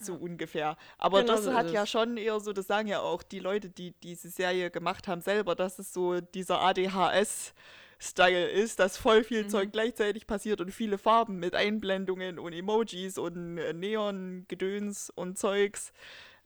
[0.04, 0.76] So ungefähr.
[0.98, 3.70] Aber Genau das so hat ja schon eher so, das sagen ja auch die Leute,
[3.70, 9.44] die diese Serie gemacht haben, selber, dass es so dieser ADHS-Style ist, dass voll viel
[9.44, 9.48] Mhm.
[9.48, 15.92] Zeug gleichzeitig passiert und viele Farben mit Einblendungen und Emojis und äh, Neon-Gedöns und Zeugs.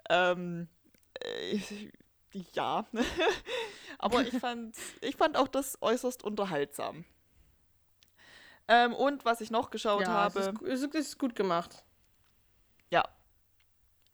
[0.08, 0.68] Ähm,
[1.20, 1.58] äh,
[2.52, 2.86] ja.
[3.98, 7.04] Aber ich fand, ich fand auch das äußerst unterhaltsam.
[8.68, 10.40] Ähm, und was ich noch geschaut ja, habe.
[10.40, 11.84] Es ist, es ist gut gemacht.
[12.90, 13.04] Ja.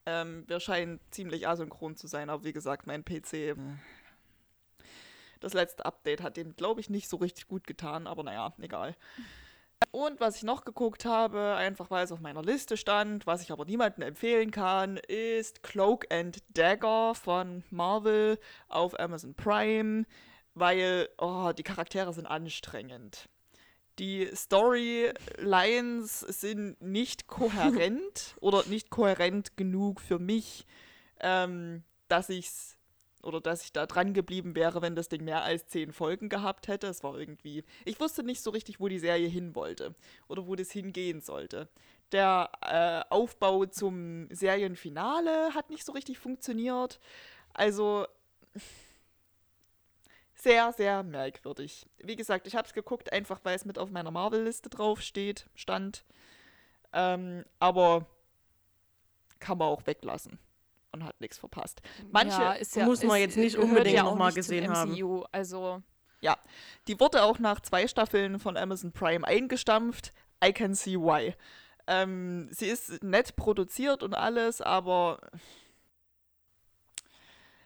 [0.07, 3.57] Ähm, wir scheinen ziemlich asynchron zu sein, aber wie gesagt, mein PC.
[5.40, 8.94] Das letzte Update hat dem, glaube ich, nicht so richtig gut getan, aber naja, egal.
[9.90, 13.50] Und was ich noch geguckt habe, einfach weil es auf meiner Liste stand, was ich
[13.50, 18.38] aber niemandem empfehlen kann, ist Cloak and Dagger von Marvel
[18.68, 20.05] auf Amazon Prime,
[20.55, 23.28] weil oh, die Charaktere sind anstrengend.
[23.99, 30.66] Die Storylines sind nicht kohärent oder nicht kohärent genug für mich,
[31.20, 32.78] ähm, dass ich's
[33.22, 36.68] oder dass ich da dran geblieben wäre, wenn das Ding mehr als zehn Folgen gehabt
[36.68, 36.88] hätte.
[36.88, 37.64] Es war irgendwie.
[37.84, 39.95] Ich wusste nicht so richtig, wo die Serie hin wollte
[40.28, 41.68] oder wo das hingehen sollte.
[42.11, 46.99] Der äh, Aufbau zum Serienfinale hat nicht so richtig funktioniert.
[47.55, 48.07] Also
[50.43, 51.86] sehr, sehr merkwürdig.
[51.99, 55.49] Wie gesagt, ich habe es geguckt, einfach weil es mit auf meiner Marvel-Liste drauf steht,
[55.55, 56.05] stand.
[56.93, 58.07] Ähm, aber
[59.38, 60.38] kann man auch weglassen
[60.93, 61.80] und hat nichts verpasst.
[62.11, 64.26] Manche ja, ist ja, muss man ist- jetzt nicht gehört unbedingt ja noch auch mal
[64.26, 64.93] nicht gesehen zum haben.
[64.93, 65.82] MCU, Also,
[66.86, 70.12] Die wurde auch nach zwei Staffeln von Amazon Prime eingestampft.
[70.45, 71.34] I can see why.
[71.86, 75.20] Ähm, sie ist nett produziert und alles, aber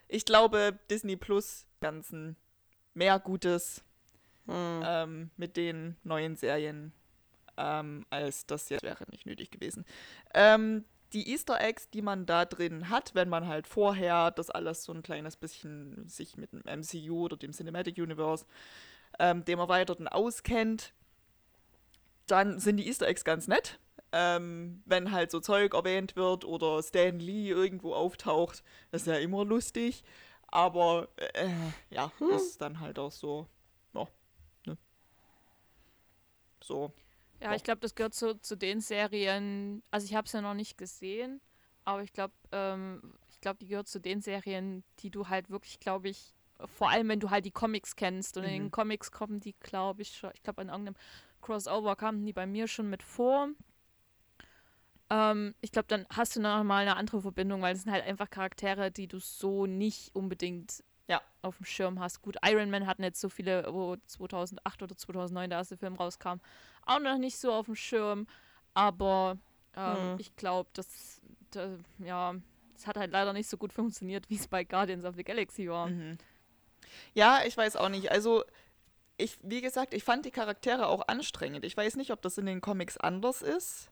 [0.09, 2.37] ich glaube, Disney Plus ganzen
[2.97, 3.85] mehr Gutes
[4.47, 4.83] Hm.
[4.85, 6.93] ähm, mit den neuen Serien,
[7.57, 9.85] ähm, als das jetzt wäre nicht nötig gewesen.
[10.35, 14.85] Ähm, die Easter Eggs, die man da drin hat, wenn man halt vorher das alles
[14.85, 18.45] so ein kleines bisschen sich mit dem MCU oder dem Cinematic Universe
[19.19, 20.93] ähm, dem Erweiterten auskennt,
[22.27, 23.79] dann sind die Easter Eggs ganz nett.
[24.13, 29.19] Ähm, wenn halt so Zeug erwähnt wird oder Stan Lee irgendwo auftaucht, das ist ja
[29.19, 30.05] immer lustig.
[30.49, 31.51] Aber äh,
[31.91, 32.31] ja, hm.
[32.31, 33.47] ist dann halt auch so,
[33.95, 34.07] ja,
[34.67, 34.79] ne?
[36.63, 36.93] So.
[37.41, 40.55] Ja, ich glaube, das gehört so zu den Serien, also ich habe es ja noch
[40.55, 41.41] nicht gesehen,
[41.85, 45.79] aber ich glaube, ähm, ich glaube, die gehört zu den Serien, die du halt wirklich,
[45.79, 46.35] glaube ich,
[46.65, 48.49] vor allem wenn du halt die Comics kennst und mhm.
[48.49, 48.71] in den mhm.
[48.71, 50.97] Comics kommen die, glaube ich, schon, ich glaube, in irgendeinem
[51.43, 53.49] Crossover kamen die bei mir schon mit vor.
[55.11, 58.05] Ähm, ich glaube, dann hast du noch mal eine andere Verbindung, weil es sind halt
[58.05, 61.21] einfach Charaktere, die du so nicht unbedingt ja.
[61.43, 62.23] auf dem Schirm hast.
[62.23, 66.41] Gut, Iron Man hatten jetzt so viele, wo 2008 oder 2009 der erste Film rauskam,
[66.85, 68.27] auch noch nicht so auf dem Schirm.
[68.75, 69.39] Aber
[69.77, 70.17] ähm, mhm.
[70.19, 72.35] ich glaube, das, das, ja,
[72.75, 75.69] es hat halt leider nicht so gut funktioniert, wie es bei Guardians of the Galaxy
[75.69, 75.87] war.
[75.87, 76.19] Mhm.
[77.15, 78.11] Ja, ich weiß auch nicht.
[78.11, 78.45] Also,
[79.17, 81.65] ich, wie gesagt, ich fand die Charaktere auch anstrengend.
[81.65, 83.91] Ich weiß nicht, ob das in den Comics anders ist.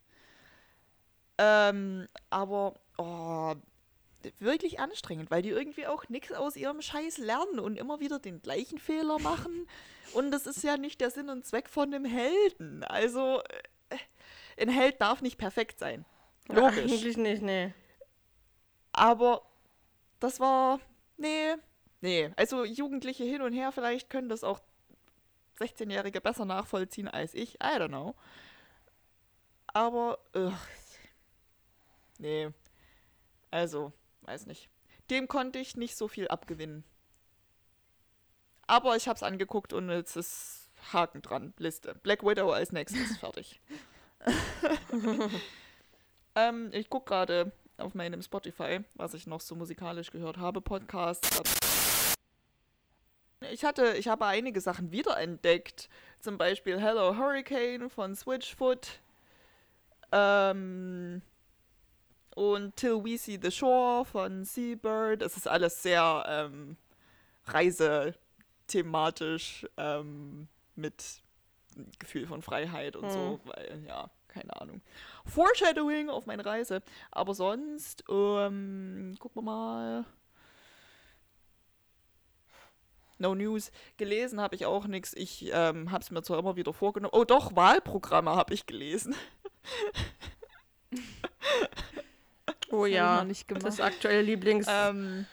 [1.38, 3.54] Ähm, aber, oh,
[4.38, 8.40] wirklich anstrengend, weil die irgendwie auch nichts aus ihrem Scheiß lernen und immer wieder den
[8.40, 9.68] gleichen Fehler machen.
[10.12, 12.84] Und das ist ja nicht der Sinn und Zweck von einem Helden.
[12.84, 13.42] Also,
[13.90, 13.98] äh,
[14.62, 16.04] ein Held darf nicht perfekt sein.
[16.48, 16.76] Logisch.
[16.76, 17.74] Ja, eigentlich nicht, nee.
[18.92, 19.42] Aber
[20.20, 20.80] das war,
[21.16, 21.54] nee,
[22.00, 22.30] nee.
[22.36, 24.60] Also Jugendliche hin und her vielleicht können das auch
[25.58, 27.54] 16-Jährige besser nachvollziehen als ich.
[27.54, 28.14] I don't know.
[29.66, 30.52] Aber, ugh,
[32.18, 32.50] nee.
[33.50, 33.92] Also,
[34.22, 34.68] weiß nicht.
[35.10, 36.84] Dem konnte ich nicht so viel abgewinnen.
[38.66, 41.54] Aber ich hab's angeguckt und jetzt ist Haken dran.
[41.58, 41.94] Liste.
[42.02, 43.16] Black Widow als nächstes.
[43.20, 43.60] Fertig.
[46.34, 51.42] ähm, ich guck gerade auf meinem Spotify, was ich noch so musikalisch gehört habe, Podcasts.
[53.50, 55.88] Ich hatte, ich habe einige Sachen wiederentdeckt.
[56.20, 59.00] Zum Beispiel Hello Hurricane von Switchfoot.
[60.12, 61.20] Ähm,
[62.34, 65.22] und Till We See the Shore von Seabird.
[65.22, 66.76] Es ist alles sehr ähm,
[67.46, 71.22] reisethematisch ähm, mit
[71.98, 73.10] Gefühl von Freiheit und hm.
[73.10, 74.82] so, weil, ja, keine Ahnung.
[75.26, 76.82] Foreshadowing auf meine Reise.
[77.10, 80.04] Aber sonst, ähm, gucken wir mal.
[83.18, 83.70] No News.
[83.96, 85.14] Gelesen habe ich auch nichts.
[85.14, 87.14] Ich ähm, habe es mir zwar immer wieder vorgenommen.
[87.14, 89.14] Oh doch, Wahlprogramme habe ich gelesen.
[92.70, 93.24] oh ja,
[93.60, 94.66] das aktuelle Lieblings...
[94.68, 95.26] Ähm,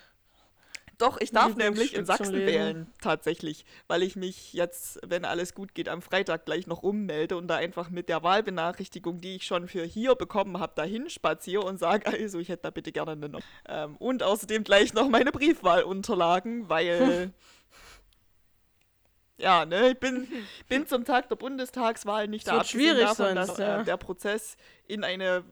[1.02, 5.74] doch, ich darf nämlich in Sachsen wählen, tatsächlich, weil ich mich jetzt, wenn alles gut
[5.74, 9.68] geht, am Freitag gleich noch ummelde und da einfach mit der Wahlbenachrichtigung, die ich schon
[9.68, 13.30] für hier bekommen habe, dahin spaziere und sage, also ich hätte da bitte gerne eine
[13.30, 13.42] noch.
[13.68, 17.34] Ähm, und außerdem gleich noch meine Briefwahlunterlagen, weil
[19.38, 20.28] ja, ne, ich bin,
[20.70, 23.82] bin zum Tag der Bundestagswahl nicht da schwierig davon, dass ja.
[23.82, 24.56] äh, der Prozess
[24.88, 25.44] in eine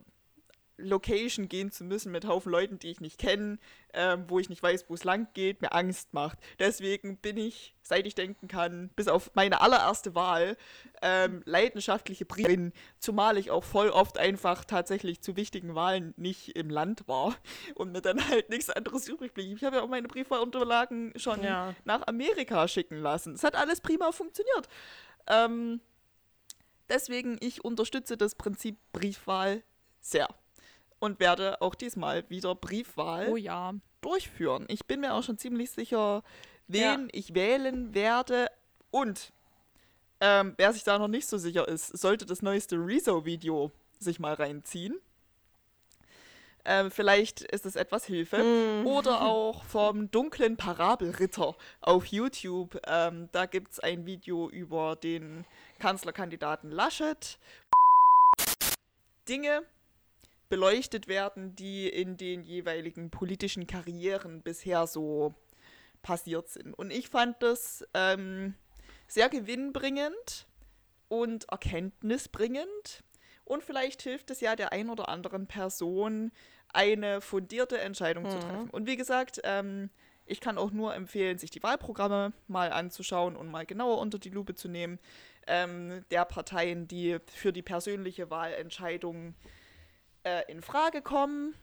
[0.80, 3.60] Location gehen zu müssen mit Haufen Leuten, die ich nicht kenne,
[3.94, 6.38] ähm, wo ich nicht weiß, wo es lang geht, mir Angst macht.
[6.60, 10.58] Deswegen bin ich, seit ich denken kann, bis auf meine allererste Wahl,
[11.02, 16.70] ähm, leidenschaftliche Briefin, zumal ich auch voll oft einfach tatsächlich zu wichtigen Wahlen nicht im
[16.70, 17.36] Land war
[17.76, 19.58] und mir dann halt nichts anderes übrig blieb.
[19.58, 21.76] Ich habe ja auch meine Briefwahlunterlagen schon ja.
[21.86, 23.34] nach Amerika schicken lassen.
[23.34, 24.68] Es hat alles prima funktioniert.
[25.28, 25.82] Ähm,
[26.90, 29.64] deswegen, ich unterstütze das Prinzip Briefwahl
[30.02, 30.28] sehr
[31.00, 33.74] und werde auch diesmal wieder Briefwahl oh, ja.
[34.02, 34.66] durchführen.
[34.68, 36.24] Ich bin mir auch schon ziemlich sicher,
[36.68, 37.08] wen ja.
[37.12, 38.48] ich wählen werde.
[38.92, 39.32] Und
[40.22, 44.34] ähm, wer sich da noch nicht so sicher ist, sollte das neueste Rezo-Video sich mal
[44.34, 45.00] reinziehen.
[46.66, 48.44] Ähm, vielleicht ist es etwas Hilfe.
[48.44, 48.86] Mm.
[48.86, 52.80] Oder auch vom dunklen Parabelritter auf YouTube.
[52.86, 55.46] Ähm, da gibt es ein Video über den
[55.80, 57.40] Kanzlerkandidaten Laschet.
[59.28, 59.64] Dinge,
[60.50, 65.36] beleuchtet werden, die in den jeweiligen politischen Karrieren bisher so
[66.02, 66.74] passiert sind.
[66.74, 68.56] Und ich fand das ähm,
[69.08, 70.48] sehr gewinnbringend
[71.08, 73.04] und erkenntnisbringend.
[73.46, 76.32] Und vielleicht hilft es ja der ein oder anderen Person,
[76.72, 78.30] eine fundierte Entscheidung mhm.
[78.30, 78.70] zu treffen.
[78.72, 79.90] Und wie gesagt, ähm,
[80.26, 84.30] ich kann auch nur empfehlen, sich die Wahlprogramme mal anzuschauen und mal genauer unter die
[84.30, 85.00] Lupe zu nehmen.
[85.48, 89.59] Ähm, der Parteien, die für die persönliche Wahlentscheidung äh,
[90.48, 91.56] in Frage kommen.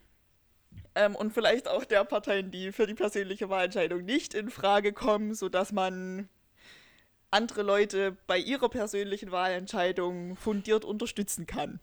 [0.94, 5.34] Ähm, und vielleicht auch der Parteien, die für die persönliche Wahlentscheidung nicht in Frage kommen,
[5.34, 6.28] sodass man
[7.30, 11.80] andere Leute bei ihrer persönlichen Wahlentscheidung fundiert unterstützen kann.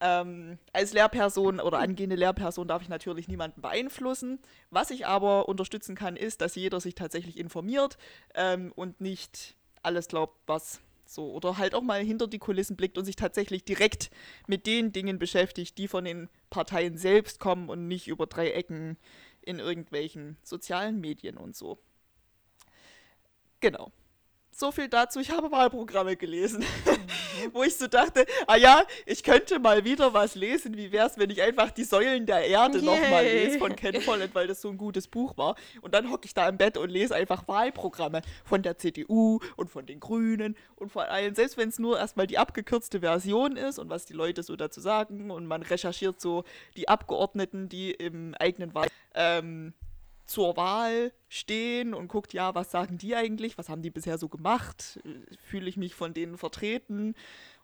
[0.00, 4.38] Ähm, als Lehrperson oder angehende Lehrperson darf ich natürlich niemanden beeinflussen.
[4.70, 7.96] Was ich aber unterstützen kann, ist, dass jeder sich tatsächlich informiert
[8.34, 10.80] ähm, und nicht alles glaubt, was
[11.14, 11.32] so.
[11.32, 14.10] Oder halt auch mal hinter die Kulissen blickt und sich tatsächlich direkt
[14.46, 18.98] mit den Dingen beschäftigt, die von den Parteien selbst kommen und nicht über drei Ecken
[19.42, 21.78] in irgendwelchen sozialen Medien und so.
[23.60, 23.92] Genau
[24.54, 25.20] so viel dazu.
[25.20, 27.52] Ich habe Wahlprogramme gelesen, mhm.
[27.52, 30.76] wo ich so dachte, ah ja, ich könnte mal wieder was lesen.
[30.76, 34.34] Wie wäre es, wenn ich einfach die Säulen der Erde nochmal lese von Ken Follett,
[34.34, 35.56] weil das so ein gutes Buch war.
[35.82, 39.70] Und dann hocke ich da im Bett und lese einfach Wahlprogramme von der CDU und
[39.70, 43.78] von den Grünen und von allen, selbst wenn es nur erstmal die abgekürzte Version ist
[43.78, 46.44] und was die Leute so dazu sagen und man recherchiert so
[46.76, 49.74] die Abgeordneten, die im eigenen Wahl ähm,
[50.26, 54.28] zur Wahl stehen und guckt, ja, was sagen die eigentlich, was haben die bisher so
[54.28, 55.00] gemacht,
[55.44, 57.14] fühle ich mich von denen vertreten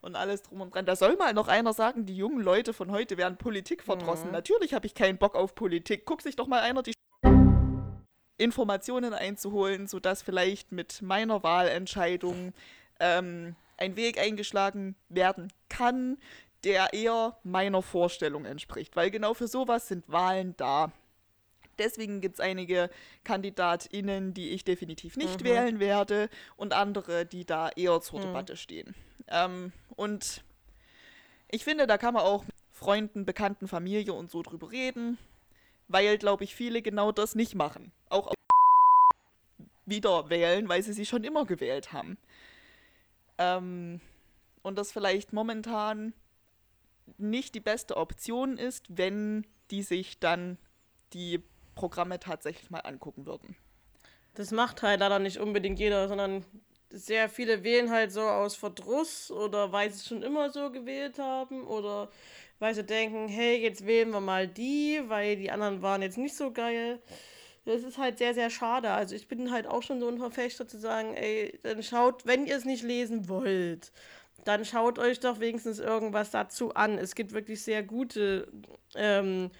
[0.01, 0.87] und alles drum und dran.
[0.87, 4.27] Da soll mal noch einer sagen, die jungen Leute von heute werden Politik verdrossen.
[4.27, 4.33] Mhm.
[4.33, 6.05] Natürlich habe ich keinen Bock auf Politik.
[6.05, 6.93] Guck sich doch mal einer die
[8.39, 12.55] Informationen einzuholen, sodass vielleicht mit meiner Wahlentscheidung
[12.99, 16.19] ähm, ein Weg eingeschlagen werden kann,
[16.65, 18.97] der eher meiner Vorstellung entspricht.
[18.97, 20.93] Weil genau für sowas sind Wahlen da.
[21.81, 22.91] Deswegen gibt es einige
[23.25, 25.45] KandidatInnen, die ich definitiv nicht mhm.
[25.45, 28.25] wählen werde und andere, die da eher zur mhm.
[28.25, 28.95] Debatte stehen.
[29.29, 30.45] Ähm, und
[31.49, 35.17] ich finde, da kann man auch mit Freunden, Bekannten, Familie und so drüber reden,
[35.89, 37.93] weil, glaube ich, viele genau das nicht machen.
[38.11, 38.33] Auch
[39.87, 42.19] wieder wählen, weil sie sie schon immer gewählt haben.
[43.39, 44.03] Ähm,
[44.63, 46.13] und das vielleicht momentan
[47.17, 50.59] nicht die beste Option ist, wenn die sich dann
[51.13, 51.43] die
[51.81, 53.57] Programme tatsächlich mal angucken würden.
[54.35, 56.45] Das macht halt leider nicht unbedingt jeder, sondern
[56.91, 61.19] sehr viele wählen halt so aus Verdruss oder weil sie es schon immer so gewählt
[61.19, 62.11] haben oder
[62.59, 66.37] weil sie denken, hey, jetzt wählen wir mal die, weil die anderen waren jetzt nicht
[66.37, 67.01] so geil.
[67.65, 68.91] Das ist halt sehr, sehr schade.
[68.91, 72.45] Also ich bin halt auch schon so ein Verfechter zu sagen, ey, dann schaut, wenn
[72.45, 73.91] ihr es nicht lesen wollt,
[74.45, 76.99] dann schaut euch doch wenigstens irgendwas dazu an.
[76.99, 78.53] Es gibt wirklich sehr gute
[78.95, 79.51] ähm,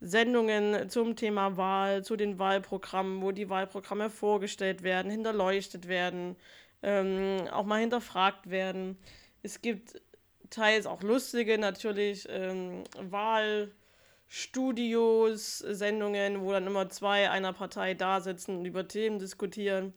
[0.00, 6.36] Sendungen zum Thema Wahl, zu den Wahlprogrammen, wo die Wahlprogramme vorgestellt werden, hinterleuchtet werden,
[6.82, 8.96] ähm, auch mal hinterfragt werden.
[9.42, 10.00] Es gibt
[10.48, 18.58] teils auch lustige natürlich ähm, Wahlstudios, Sendungen, wo dann immer zwei einer Partei da sitzen
[18.58, 19.92] und über Themen diskutieren.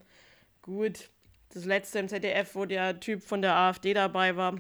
[0.62, 1.10] Gut,
[1.54, 4.56] das letzte im ZDF, wo der Typ von der AfD dabei war,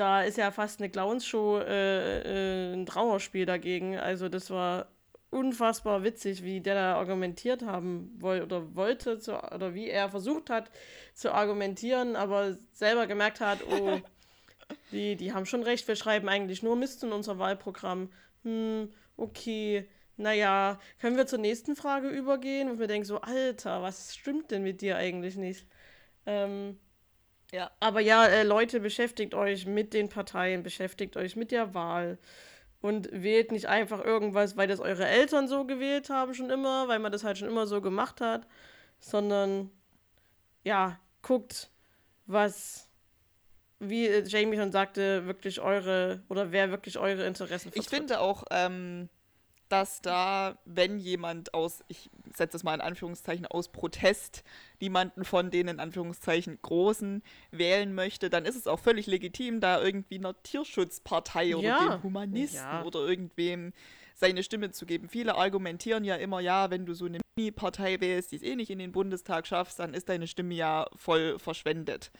[0.00, 3.98] da ist ja fast eine Clownsshow äh, äh, ein Trauerspiel dagegen.
[3.98, 4.88] Also das war
[5.28, 10.50] unfassbar witzig, wie der da argumentiert haben wollte oder wollte zu, oder wie er versucht
[10.50, 10.70] hat
[11.14, 14.00] zu argumentieren, aber selber gemerkt hat, oh,
[14.92, 18.10] die, die haben schon recht, wir schreiben eigentlich nur Mist in unser Wahlprogramm.
[18.42, 19.86] Hm, okay,
[20.16, 22.70] naja, können wir zur nächsten Frage übergehen?
[22.70, 25.66] Und wir denken so, Alter, was stimmt denn mit dir eigentlich nicht?
[26.26, 26.78] Ähm,
[27.52, 27.70] ja.
[27.80, 32.18] Aber ja, äh, Leute, beschäftigt euch mit den Parteien, beschäftigt euch mit der Wahl.
[32.80, 36.98] Und wählt nicht einfach irgendwas, weil das eure Eltern so gewählt haben schon immer, weil
[36.98, 38.46] man das halt schon immer so gemacht hat,
[38.98, 39.70] sondern
[40.64, 41.70] ja, guckt,
[42.24, 42.88] was,
[43.80, 47.82] wie Jamie schon sagte, wirklich eure oder wer wirklich eure Interessen vertritt.
[47.82, 49.10] Ich finde auch, ähm,
[49.68, 54.44] dass da, wenn jemand aus, ich setze es mal in Anführungszeichen, aus Protest
[54.80, 59.82] niemanden von den in Anführungszeichen Großen wählen möchte, dann ist es auch völlig legitim, da
[59.82, 61.88] irgendwie einer Tierschutzpartei oder ja.
[61.88, 62.84] dem Humanisten ja.
[62.84, 63.72] oder irgendwem
[64.14, 65.08] seine Stimme zu geben.
[65.08, 68.70] Viele argumentieren ja immer, ja, wenn du so eine Mini-Partei wählst, die es eh nicht
[68.70, 72.10] in den Bundestag schaffst, dann ist deine Stimme ja voll verschwendet.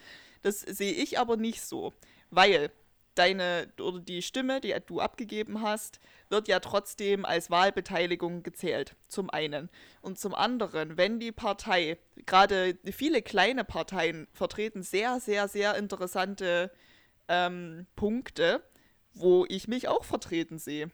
[0.43, 1.93] Das sehe ich aber nicht so,
[2.31, 2.71] weil
[3.15, 8.97] deine oder die Stimme, die du abgegeben hast, wird ja trotzdem als Wahlbeteiligung gezählt.
[9.09, 9.69] Zum einen.
[10.01, 16.71] Und zum anderen, wenn die Partei, gerade viele kleine Parteien vertreten sehr, sehr, sehr interessante
[17.29, 18.63] ähm, Punkte,
[19.13, 20.91] wo ich mich auch vertreten sehe,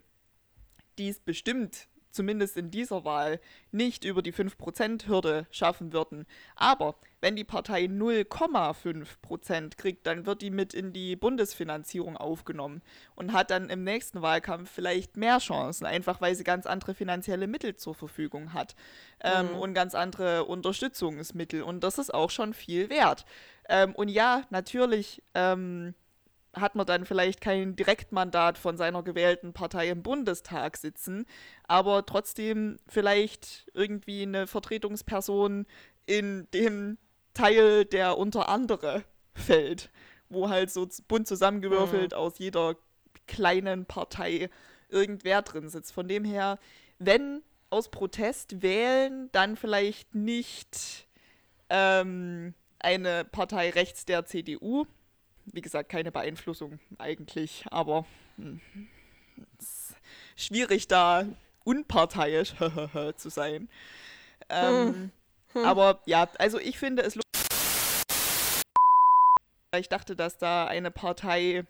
[0.99, 3.41] die es bestimmt zumindest in dieser Wahl,
[3.71, 6.27] nicht über die 5%-Hürde schaffen würden.
[6.57, 6.97] Aber
[7.27, 12.83] wenn die Partei 0,5% kriegt, dann wird die mit in die Bundesfinanzierung aufgenommen
[13.17, 17.49] und hat dann im nächsten Wahlkampf vielleicht mehr Chancen, einfach weil sie ganz andere finanzielle
[17.49, 18.77] Mittel zur Verfügung hat
[19.25, 19.57] ähm, mhm.
[19.57, 21.63] und ganz andere Unterstützungsmittel.
[21.63, 23.27] Und das ist auch schon viel wert.
[23.69, 25.21] Ähm, und ja, natürlich.
[25.35, 25.95] Ähm,
[26.55, 31.27] hat man dann vielleicht kein Direktmandat von seiner gewählten Partei im Bundestag sitzen,
[31.65, 35.67] aber trotzdem vielleicht irgendwie eine Vertretungsperson
[36.07, 36.97] in dem
[37.37, 39.91] Teil, der unter andere fällt,
[40.29, 42.19] wo halt so bunt zusammengewürfelt mhm.
[42.19, 42.77] aus jeder
[43.27, 44.51] kleinen Partei
[44.89, 45.93] irgendwer drin sitzt.
[45.93, 46.59] Von dem her,
[46.99, 51.07] wenn aus Protest wählen, dann vielleicht nicht
[51.69, 54.87] ähm, eine Partei rechts der CDU.
[55.47, 58.07] Wie gesagt, keine Beeinflussung eigentlich, aber
[58.37, 58.61] hm,
[60.37, 61.27] schwierig da
[61.65, 62.55] unparteiisch
[63.17, 63.69] zu sein.
[64.49, 65.11] Ähm, hm.
[65.57, 65.65] Hm.
[65.65, 67.19] Aber ja, also ich finde es
[69.79, 71.65] ich dachte, dass da eine Partei,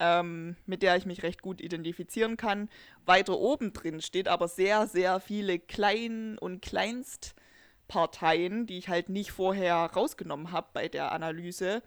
[0.00, 2.68] ähm, mit der ich mich recht gut identifizieren kann,
[3.04, 9.32] weiter oben drin steht, aber sehr, sehr viele Klein- und Kleinstparteien, die ich halt nicht
[9.32, 11.82] vorher rausgenommen habe bei der Analyse,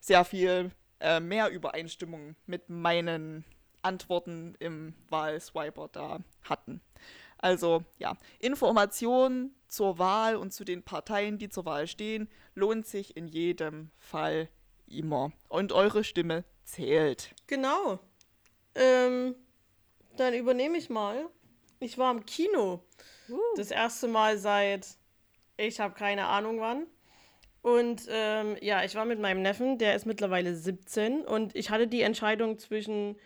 [0.00, 3.44] sehr viel äh, mehr Übereinstimmung mit meinen
[3.82, 6.80] Antworten im Wahlswiper da hatten.
[7.38, 13.16] Also ja, Informationen zur Wahl und zu den Parteien, die zur Wahl stehen, lohnt sich
[13.16, 14.48] in jedem Fall
[14.86, 15.32] immer.
[15.48, 17.34] Und eure Stimme zählt.
[17.46, 17.98] Genau.
[18.74, 19.34] Ähm,
[20.16, 21.28] dann übernehme ich mal.
[21.80, 22.84] Ich war im Kino.
[23.28, 23.38] Uh.
[23.56, 24.86] Das erste Mal seit,
[25.56, 26.86] ich habe keine Ahnung wann.
[27.62, 31.22] Und ähm, ja, ich war mit meinem Neffen, der ist mittlerweile 17.
[31.22, 33.16] Und ich hatte die Entscheidung zwischen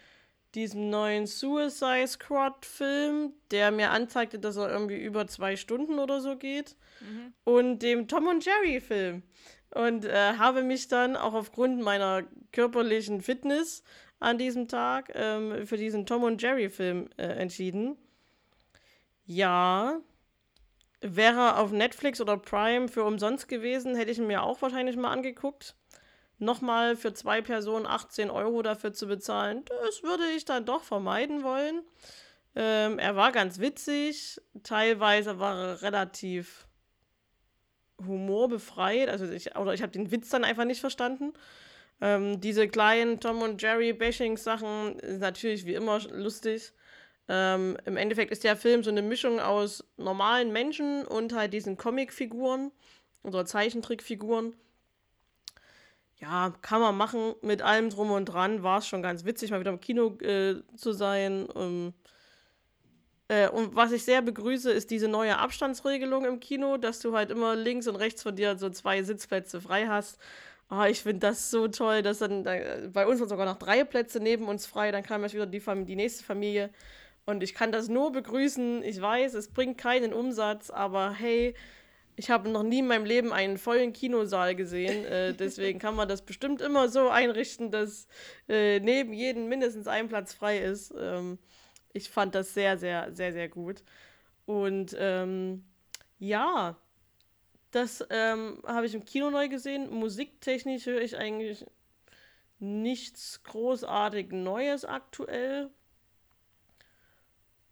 [0.55, 6.37] diesem neuen Suicide Squad-Film, der mir anzeigte, dass er irgendwie über zwei Stunden oder so
[6.37, 7.33] geht, mhm.
[7.45, 9.23] und dem Tom und Jerry-Film.
[9.73, 13.85] Und äh, habe mich dann auch aufgrund meiner körperlichen Fitness
[14.19, 17.97] an diesem Tag ähm, für diesen Tom und Jerry-Film äh, entschieden.
[19.25, 20.01] Ja,
[21.01, 25.13] wäre auf Netflix oder Prime für umsonst gewesen, hätte ich ihn mir auch wahrscheinlich mal
[25.13, 25.77] angeguckt
[26.41, 31.43] nochmal für zwei Personen 18 Euro dafür zu bezahlen, das würde ich dann doch vermeiden
[31.43, 31.83] wollen.
[32.57, 36.67] Ähm, er war ganz witzig, teilweise war er relativ
[38.05, 41.33] humorbefreit, also ich, oder ich habe den Witz dann einfach nicht verstanden.
[42.01, 46.73] Ähm, diese kleinen Tom und Jerry Bashing-Sachen sind natürlich wie immer lustig.
[47.29, 51.77] Ähm, Im Endeffekt ist der Film so eine Mischung aus normalen Menschen und halt diesen
[51.77, 52.73] Comicfiguren
[53.23, 54.55] oder Zeichentrickfiguren
[56.21, 58.63] ja, kann man machen mit allem drum und dran.
[58.63, 61.47] War es schon ganz witzig, mal wieder im Kino äh, zu sein.
[61.47, 61.95] Um,
[63.29, 67.31] äh, und was ich sehr begrüße, ist diese neue Abstandsregelung im Kino, dass du halt
[67.31, 70.19] immer links und rechts von dir so zwei Sitzplätze frei hast.
[70.71, 72.53] Oh, ich finde das so toll, dass dann da,
[72.93, 74.93] bei uns waren sogar noch drei Plätze neben uns frei.
[74.93, 76.71] Dann kam erst wieder die, die nächste Familie.
[77.25, 78.83] Und ich kann das nur begrüßen.
[78.83, 81.55] Ich weiß, es bringt keinen Umsatz, aber hey,
[82.21, 85.07] ich habe noch nie in meinem Leben einen vollen Kinosaal gesehen.
[85.07, 88.07] Äh, deswegen kann man das bestimmt immer so einrichten, dass
[88.47, 90.93] äh, neben jedem mindestens ein Platz frei ist.
[90.99, 91.39] Ähm,
[91.95, 93.83] ich fand das sehr, sehr, sehr, sehr gut.
[94.45, 95.65] Und ähm,
[96.19, 96.77] ja,
[97.71, 99.89] das ähm, habe ich im Kino neu gesehen.
[99.89, 101.65] Musiktechnisch höre ich eigentlich
[102.59, 105.71] nichts großartig Neues aktuell.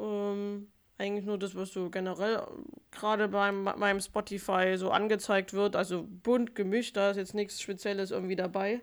[0.01, 2.42] Ähm, eigentlich nur das, was so generell
[2.90, 5.76] gerade beim meinem Spotify so angezeigt wird.
[5.76, 8.82] Also bunt gemischt, da ist jetzt nichts Spezielles irgendwie dabei.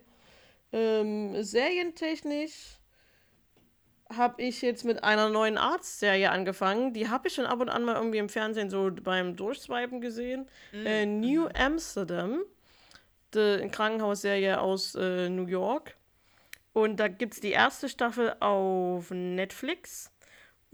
[0.72, 2.80] Ähm, serientechnisch
[4.14, 6.94] habe ich jetzt mit einer neuen Arztserie angefangen.
[6.94, 10.48] Die habe ich schon ab und an mal irgendwie im Fernsehen so beim Durchswipen gesehen.
[10.72, 10.86] Mhm.
[10.86, 11.52] Äh, New mhm.
[11.56, 12.44] Amsterdam,
[13.36, 15.98] eine Krankenhausserie aus äh, New York.
[16.72, 20.12] Und da gibt es die erste Staffel auf Netflix.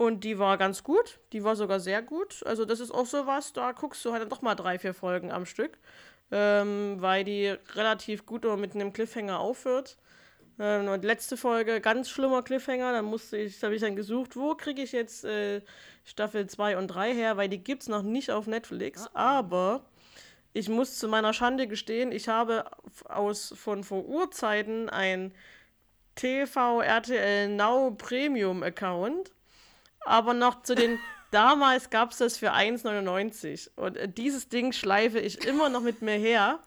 [0.02, 1.20] Und die war ganz gut.
[1.32, 2.42] Die war sogar sehr gut.
[2.44, 4.94] Also, das ist auch so was, da guckst du halt dann doch mal drei, vier
[4.94, 5.78] Folgen am Stück.
[6.32, 9.96] Ähm, weil die relativ gut mit einem Cliffhanger aufhört.
[10.58, 12.92] Ähm, und letzte Folge, ganz schlimmer Cliffhanger.
[12.92, 15.60] Dann musste ich, habe ich dann gesucht, wo kriege ich jetzt äh,
[16.04, 19.08] Staffel 2 und 3 her, weil die gibt es noch nicht auf Netflix.
[19.14, 19.38] Ah.
[19.38, 19.84] Aber
[20.52, 22.64] ich muss zu meiner Schande gestehen, ich habe
[23.04, 25.32] aus von vor Urzeiten ein
[26.16, 29.30] TV RTL Now Premium Account
[30.04, 30.98] aber noch zu den.
[31.32, 36.02] Damals gab es das für 1,99 und äh, dieses Ding schleife ich immer noch mit
[36.02, 36.58] mir her.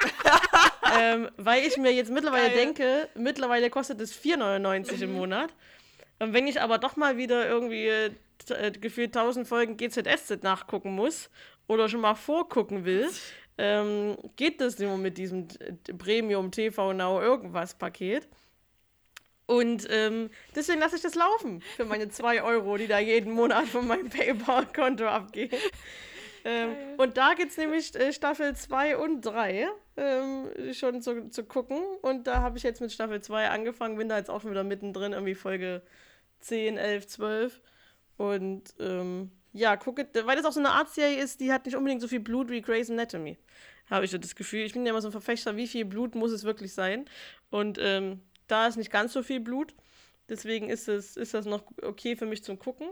[0.98, 2.56] ähm, weil ich mir jetzt mittlerweile Geil.
[2.56, 5.02] denke, mittlerweile kostet es 4,99 mhm.
[5.02, 5.50] im Monat.
[6.18, 8.10] Und wenn ich aber doch mal wieder irgendwie äh
[8.80, 11.28] gefühlt 1000 Folgen GZSZ nachgucken muss
[11.66, 13.08] oder schon mal vorgucken will,
[13.58, 15.46] ähm, geht das nur mit diesem
[15.98, 18.26] Premium TV Now irgendwas Paket.
[19.50, 23.66] Und ähm, deswegen lasse ich das laufen für meine 2 Euro, die da jeden Monat
[23.66, 25.50] von meinem PayPal-Konto abgehen.
[26.44, 31.42] Ähm, und da gibt es nämlich äh, Staffel 2 und 3 ähm, schon zu, zu
[31.42, 31.82] gucken.
[32.00, 34.62] Und da habe ich jetzt mit Staffel 2 angefangen, bin da jetzt auch schon wieder
[34.62, 35.82] mittendrin, irgendwie Folge
[36.42, 37.60] 10, 11, 12.
[38.18, 42.02] Und ähm, ja, gucke, weil das auch so eine Art-Serie ist, die hat nicht unbedingt
[42.02, 43.36] so viel Blut wie Grey's Anatomy.
[43.90, 44.60] Habe ich so das Gefühl.
[44.60, 47.06] Ich bin ja immer so ein Verfechter, wie viel Blut muss es wirklich sein.
[47.50, 48.20] Und ähm,
[48.50, 49.74] da ist nicht ganz so viel Blut.
[50.28, 52.88] Deswegen ist, es, ist das noch okay für mich zum Gucken.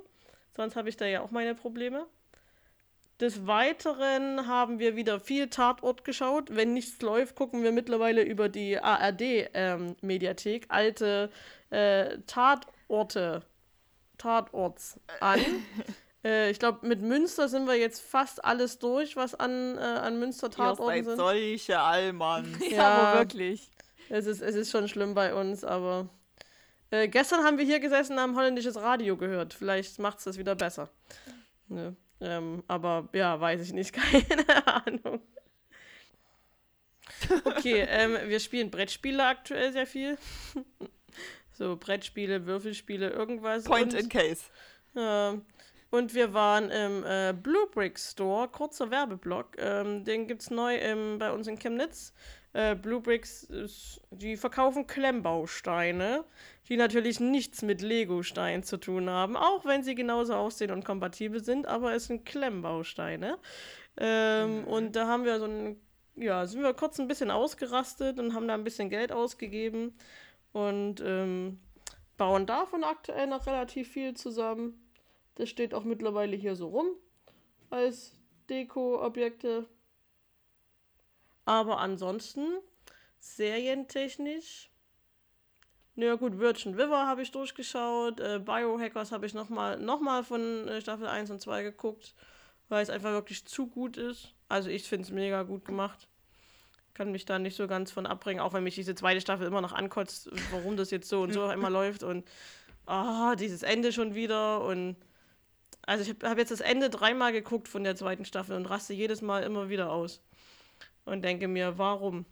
[0.57, 2.07] Sonst habe ich da ja auch meine Probleme.
[3.21, 6.55] Des Weiteren haben wir wieder viel Tatort geschaut.
[6.55, 11.31] Wenn nichts läuft, gucken wir mittlerweile über die ARD-Mediathek ähm, alte
[11.71, 13.43] äh, Tatorte,
[14.19, 15.41] Tatorts an.
[16.25, 20.21] äh, ich glaube, mit Münster sind wir jetzt fast alles durch, was an, äh, an
[20.21, 21.17] Münster Tatorten sind.
[21.17, 22.57] solche Allmann.
[22.71, 23.69] ja, ja, aber wirklich.
[24.11, 26.09] Es ist, es ist schon schlimm bei uns, aber
[26.91, 29.55] äh, gestern haben wir hier gesessen und haben holländisches Radio gehört.
[29.55, 30.91] Vielleicht macht es das wieder besser.
[31.69, 31.97] Ne?
[32.21, 35.21] Ähm, aber ja, weiß ich nicht, keine Ahnung.
[37.45, 40.17] Okay, ähm, wir spielen Brettspiele aktuell sehr viel.
[41.53, 43.65] so Brettspiele, Würfelspiele, irgendwas.
[43.65, 44.45] Point und, in case.
[44.95, 45.39] Äh,
[45.91, 49.57] und wir waren im äh, Blue Brick Store, kurzer Werbeblock.
[49.59, 52.13] Ähm, den gibt es neu im, bei uns in Chemnitz.
[52.53, 53.47] Äh, Blue Bricks,
[54.11, 56.25] die verkaufen Klemmbausteine,
[56.69, 61.45] die natürlich nichts mit Lego-Steinen zu tun haben, auch wenn sie genauso aussehen und kompatibel
[61.45, 63.39] sind, aber es sind Klemmbausteine.
[63.99, 64.65] Ähm, mhm.
[64.65, 65.77] Und da haben wir so ein,
[66.17, 69.95] ja, sind wir kurz ein bisschen ausgerastet und haben da ein bisschen Geld ausgegeben
[70.53, 71.61] und ähm,
[72.17, 74.91] bauen davon aktuell noch relativ viel zusammen.
[75.35, 76.89] Das steht auch mittlerweile hier so rum
[77.71, 78.19] als
[78.49, 79.67] Deko-Objekte.
[81.49, 82.59] Aber ansonsten,
[83.21, 84.69] serientechnisch,
[85.95, 90.69] naja gut, Virgin River habe ich durchgeschaut, äh, Biohackers habe ich nochmal noch mal von
[90.69, 92.15] äh, Staffel 1 und 2 geguckt,
[92.69, 94.35] weil es einfach wirklich zu gut ist.
[94.51, 96.07] Also ich finde es mega gut gemacht.
[96.93, 99.63] Kann mich da nicht so ganz von abbringen, auch wenn mich diese zweite Staffel immer
[99.63, 102.29] noch ankotzt, warum das jetzt so und so immer läuft und
[102.85, 104.97] ah, dieses Ende schon wieder und
[105.87, 108.93] also ich habe hab jetzt das Ende dreimal geguckt von der zweiten Staffel und raste
[108.93, 110.21] jedes Mal immer wieder aus
[111.09, 112.27] und denke mir, warum?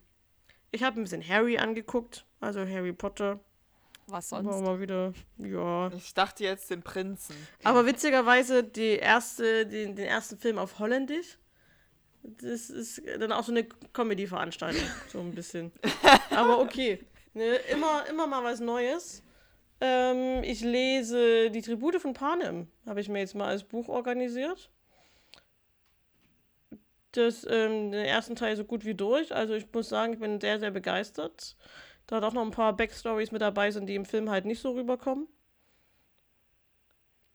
[0.71, 3.41] Ich habe ein bisschen Harry angeguckt, also Harry Potter.
[4.09, 4.47] Was sonst?
[4.47, 5.91] War mal wieder, ja.
[5.93, 7.35] Ich dachte jetzt den Prinzen.
[7.65, 11.39] Aber witzigerweise die erste, die, den ersten Film auf Holländisch.
[12.23, 15.73] Das ist dann auch so eine Comedy-Veranstaltung, so ein bisschen.
[16.31, 17.05] Aber okay,
[17.35, 19.23] ne, immer, immer mal was Neues.
[19.81, 24.71] Ähm, ich lese die Tribute von Panem, habe ich mir jetzt mal als Buch organisiert
[27.17, 29.35] das, ähm, den ersten Teil so gut wie durch.
[29.35, 31.57] Also ich muss sagen, ich bin sehr, sehr begeistert.
[32.07, 34.73] Da auch noch ein paar Backstories mit dabei sind, die im Film halt nicht so
[34.73, 35.27] rüberkommen.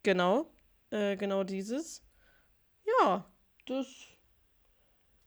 [0.04, 0.50] Genau.
[0.90, 2.04] Äh, genau dieses.
[2.86, 3.26] Ja,
[3.66, 3.88] das.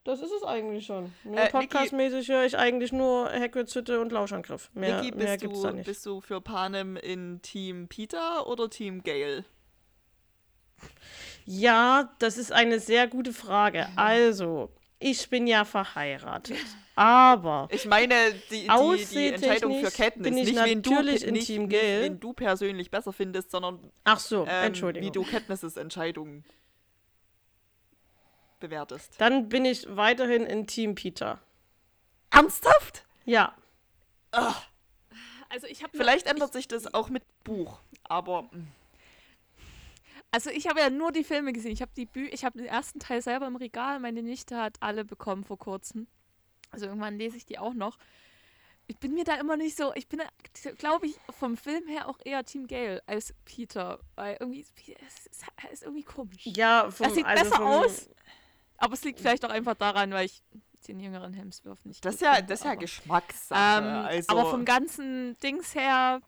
[0.04, 1.12] Das ist es eigentlich schon.
[1.24, 4.70] Äh, Podcastmäßig höre ich eigentlich nur Hagrid's Hütte und Lauschangriff.
[4.74, 5.86] Mehr, Niki, mehr gibt's du, da nicht.
[5.86, 9.46] Bist du für Panem in Team Peter oder Team Gale?
[11.46, 13.88] Ja, das ist eine sehr gute Frage.
[13.96, 16.58] Also, ich bin ja verheiratet.
[16.96, 17.68] Aber.
[17.72, 18.14] Ich meine,
[18.50, 22.04] die, die, die Entscheidung für bin ich nicht, natürlich wen du, nicht, Team Gale.
[22.04, 23.90] wen du persönlich besser findest, sondern.
[24.04, 25.08] Ach so, ähm, Entschuldigung.
[25.08, 26.44] Wie du Katniss' Entscheidung
[28.60, 29.14] bewertest.
[29.18, 31.40] Dann bin ich weiterhin in Team Peter.
[32.30, 33.04] Ernsthaft?
[33.24, 33.54] Ja.
[34.34, 34.54] Ugh.
[35.48, 35.96] Also ich habe.
[35.96, 38.48] Vielleicht ändert sich das auch mit Buch, aber.
[38.52, 38.68] Hm.
[40.34, 41.70] Also ich habe ja nur die Filme gesehen.
[41.70, 44.00] Ich habe die Bü ich habe den ersten Teil selber im Regal.
[44.00, 46.08] Meine Nichte hat alle bekommen vor kurzem.
[46.72, 47.98] Also irgendwann lese ich die auch noch.
[48.88, 50.20] Ich bin mir da immer nicht so, ich bin,
[50.76, 54.00] glaube ich, vom Film her auch eher Team Gale als Peter.
[54.16, 54.76] Weil irgendwie ist,
[55.30, 56.46] ist, ist irgendwie komisch.
[56.46, 58.10] Ja, vom, das sieht also besser aus.
[58.78, 60.42] Aber es liegt vielleicht auch einfach daran, weil ich
[60.88, 62.04] den jüngeren Hemsworth nicht.
[62.04, 63.84] Das ist ja, das ist ja Geschmackssache.
[63.84, 64.36] Ähm, also.
[64.36, 66.20] Aber vom ganzen Dings her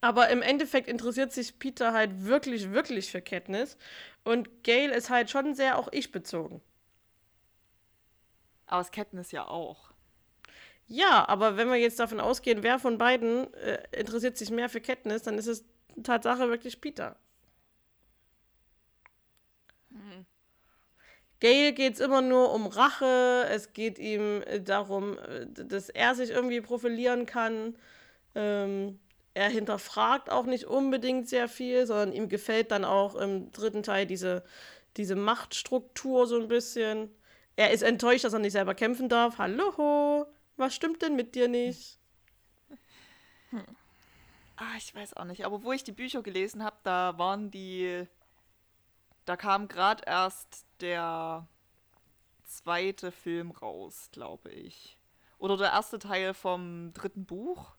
[0.00, 3.76] aber im Endeffekt interessiert sich Peter halt wirklich, wirklich für Katniss.
[4.24, 6.60] Und Gail ist halt schon sehr auch ich-bezogen.
[8.66, 9.90] Aber es Katniss ja auch.
[10.86, 14.80] Ja, aber wenn wir jetzt davon ausgehen, wer von beiden äh, interessiert sich mehr für
[14.80, 15.64] Katniss, dann ist es
[16.02, 17.16] Tatsache wirklich Peter.
[19.90, 20.26] Mhm.
[21.40, 23.46] Gail geht es immer nur um Rache.
[23.50, 27.76] Es geht ihm äh, darum, äh, dass er sich irgendwie profilieren kann.
[28.34, 28.98] Ähm,
[29.38, 34.04] er hinterfragt auch nicht unbedingt sehr viel, sondern ihm gefällt dann auch im dritten Teil
[34.04, 34.44] diese,
[34.96, 37.08] diese Machtstruktur so ein bisschen.
[37.54, 39.38] Er ist enttäuscht, dass er nicht selber kämpfen darf.
[39.38, 40.26] Hallo,
[40.56, 42.00] was stimmt denn mit dir nicht?
[43.50, 43.64] Hm.
[44.56, 45.46] Ah, ich weiß auch nicht.
[45.46, 48.08] Aber wo ich die Bücher gelesen habe, da waren die.
[49.24, 51.46] Da kam gerade erst der
[52.44, 54.98] zweite Film raus, glaube ich.
[55.38, 57.77] Oder der erste Teil vom dritten Buch.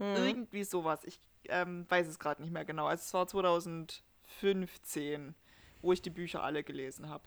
[0.00, 0.16] Mhm.
[0.16, 1.04] Irgendwie sowas.
[1.04, 2.86] Ich ähm, weiß es gerade nicht mehr genau.
[2.86, 5.34] Also es war 2015,
[5.82, 7.24] wo ich die Bücher alle gelesen habe.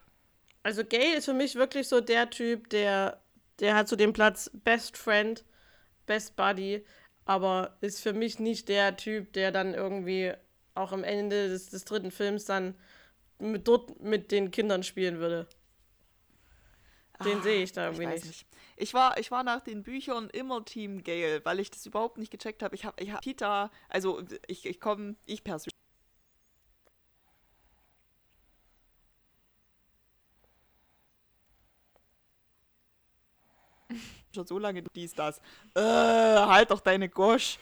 [0.63, 3.21] Also Gay ist für mich wirklich so der Typ, der,
[3.59, 5.43] der hat so den Platz Best Friend,
[6.05, 6.85] Best Buddy,
[7.25, 10.33] aber ist für mich nicht der Typ, der dann irgendwie
[10.73, 12.75] auch am Ende des, des dritten Films dann
[13.39, 15.47] mit, dort mit den Kindern spielen würde.
[17.23, 18.45] Den Ah, sehe ich da irgendwie weiß nicht.
[18.75, 22.31] Ich war, ich war nach den Büchern immer Team Gale, weil ich das überhaupt nicht
[22.31, 22.75] gecheckt habe.
[22.75, 25.73] Ich habe ich hab Peter, also ich, ich komme, ich persönlich.
[34.35, 35.39] Schon so lange dies, das.
[35.75, 37.59] Äh, halt doch deine Gosch.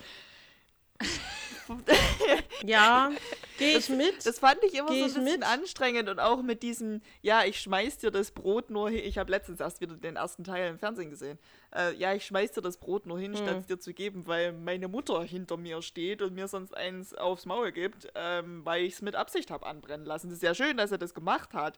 [2.66, 3.12] Ja,
[3.58, 4.26] gehe ich mit.
[4.26, 5.44] Das fand ich immer Geh so ein bisschen mit?
[5.48, 9.02] anstrengend und auch mit diesem, ja, ich schmeiß dir das Brot nur hin.
[9.04, 11.40] Ich habe letztens erst wieder den ersten Teil im Fernsehen gesehen.
[11.76, 13.38] Äh, ja, ich schmeiß dir das Brot nur hin, Hm.
[13.38, 17.14] statt es dir zu geben, weil meine Mutter hinter mir steht und mir sonst eins
[17.14, 20.30] aufs Maul gibt, ähm, weil ich es mit Absicht habe anbrennen lassen.
[20.30, 21.78] Das ist ja schön, dass er das gemacht hat.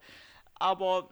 [0.55, 1.09] Aber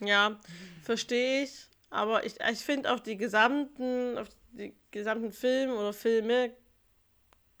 [0.00, 0.38] Ja,
[0.82, 1.66] verstehe ich.
[1.90, 6.52] Aber ich, ich finde auch die gesamten, auf die gesamten Filme oder Filme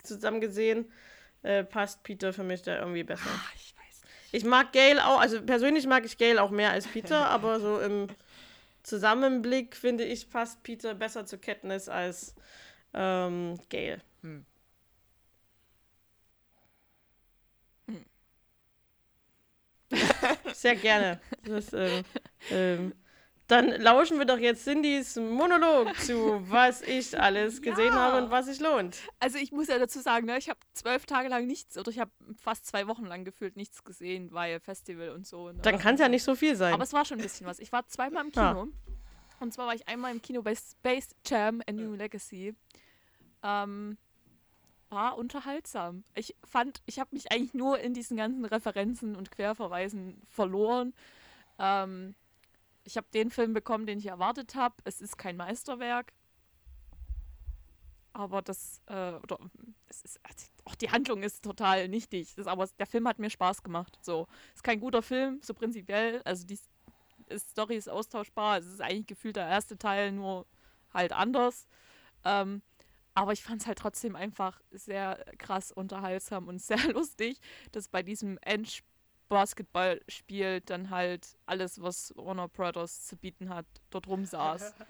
[0.02, 0.90] zusammen gesehen,
[1.42, 3.22] äh, passt Peter für mich da irgendwie besser.
[3.26, 4.34] ach, ich weiß nicht.
[4.34, 7.80] Ich mag Gail auch, also persönlich mag ich Gail auch mehr als Peter, aber so
[7.80, 8.08] im
[8.82, 12.34] Zusammenblick finde ich, passt Peter besser zu Katniss als
[12.94, 14.00] ähm, Gail.
[14.22, 14.44] Hm.
[20.54, 21.20] Sehr gerne.
[21.44, 22.04] Das, ähm,
[22.50, 22.92] ähm,
[23.48, 28.12] dann lauschen wir doch jetzt Cindys Monolog zu, was ich alles gesehen Ja.
[28.12, 28.98] habe und was sich lohnt.
[29.18, 31.98] Also ich muss ja dazu sagen, ne, ich habe zwölf Tage lang nichts oder ich
[31.98, 35.48] habe fast zwei Wochen lang gefühlt nichts gesehen, weil Festival und so.
[35.50, 35.58] Ne?
[35.62, 36.74] Dann kann es ja nicht so viel sein.
[36.74, 37.58] Aber es war schon ein bisschen was.
[37.58, 38.30] Ich war zweimal im.
[38.32, 38.68] Kino.
[39.40, 42.54] Und zwar war ich einmal im Kino bei Space Jam A New Legacy.
[43.42, 43.96] Ähm,
[44.90, 46.02] war unterhaltsam.
[46.14, 50.92] Ich fand, ich habe mich eigentlich nur in diesen ganzen Referenzen und Querverweisen verloren.
[51.58, 52.14] Ähm,
[52.88, 54.74] ich habe den Film bekommen, den ich erwartet habe.
[54.84, 56.14] Es ist kein Meisterwerk.
[58.14, 59.38] Aber das, äh, oder,
[59.88, 62.34] es ist, also, auch die Handlung ist total nichtig.
[62.34, 63.98] Das, aber der Film hat mir Spaß gemacht.
[64.00, 66.22] So, ist kein guter Film, so prinzipiell.
[66.24, 66.58] Also die
[67.36, 68.58] Story ist austauschbar.
[68.58, 70.46] Es ist eigentlich gefühlt der erste Teil, nur
[70.94, 71.68] halt anders.
[72.24, 72.62] Ähm,
[73.12, 77.38] aber ich fand es halt trotzdem einfach sehr krass unterhaltsam und sehr lustig,
[77.72, 78.38] dass bei diesem
[79.28, 84.74] Endbasketballspiel dann halt alles, was Warner Brothers zu bieten hat, dort rumsaß.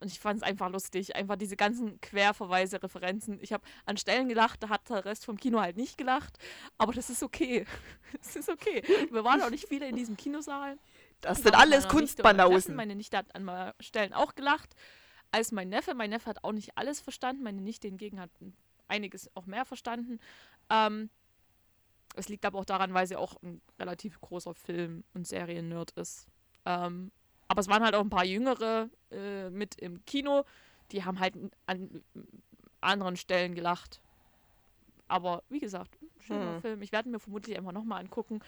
[0.00, 1.16] Und ich fand es einfach lustig.
[1.16, 3.38] Einfach diese ganzen Querverweise, Referenzen.
[3.40, 6.38] Ich habe an Stellen gelacht, da hat der Rest vom Kino halt nicht gelacht.
[6.78, 7.64] Aber das ist okay.
[8.22, 8.82] Das ist okay.
[9.10, 10.78] Wir waren auch nicht viele in diesem Kinosaal.
[11.22, 11.88] Das sind alles.
[11.88, 12.76] Kunstbanausen.
[12.76, 14.74] Meine Nichte hat an mal Stellen auch gelacht,
[15.30, 15.94] als mein Neffe.
[15.94, 17.42] Mein Neffe hat auch nicht alles verstanden.
[17.42, 18.30] Meine Nichte hingegen hat
[18.88, 20.20] einiges auch mehr verstanden.
[20.68, 21.08] Ähm,
[22.14, 26.26] es liegt aber auch daran, weil sie auch ein relativ großer Film- und Serien-Nerd ist.
[26.64, 27.10] Ähm,
[27.48, 30.44] aber es waren halt auch ein paar Jüngere äh, mit im Kino,
[30.90, 31.34] die haben halt
[31.66, 32.02] an
[32.80, 34.00] anderen Stellen gelacht.
[35.08, 36.60] Aber wie gesagt, ein schöner Hm.
[36.60, 36.82] Film.
[36.82, 38.40] Ich werde mir vermutlich einfach nochmal angucken,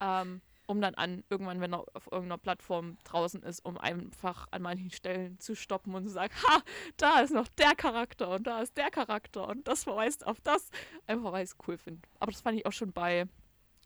[0.00, 0.40] ähm,
[0.70, 4.90] um dann an irgendwann, wenn er auf irgendeiner Plattform draußen ist, um einfach an manchen
[4.90, 6.62] Stellen zu stoppen und zu sagen, ha,
[6.96, 10.70] da ist noch der Charakter und da ist der Charakter und das verweist auf das.
[11.06, 12.02] Einfach weil ich es cool finde.
[12.20, 13.26] Aber das fand ich auch schon bei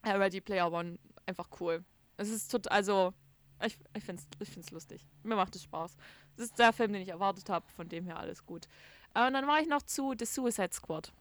[0.02, 1.84] äh, Ready Player One einfach cool.
[2.18, 3.14] Es ist total, also
[3.64, 5.06] ich, ich finde es ich find's lustig.
[5.22, 5.96] Mir macht es Spaß.
[6.36, 8.66] Es ist der Film, den ich erwartet habe, von dem her alles gut.
[9.14, 11.12] Äh, und dann war ich noch zu The Suicide Squad.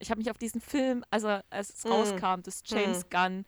[0.00, 1.88] Ich habe mich auf diesen Film, also als es Mm.
[1.92, 3.44] rauskam, dass James Gunn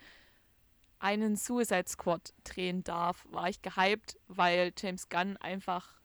[1.04, 6.00] einen Suicide Squad drehen darf, war ich gehypt, weil James Gunn einfach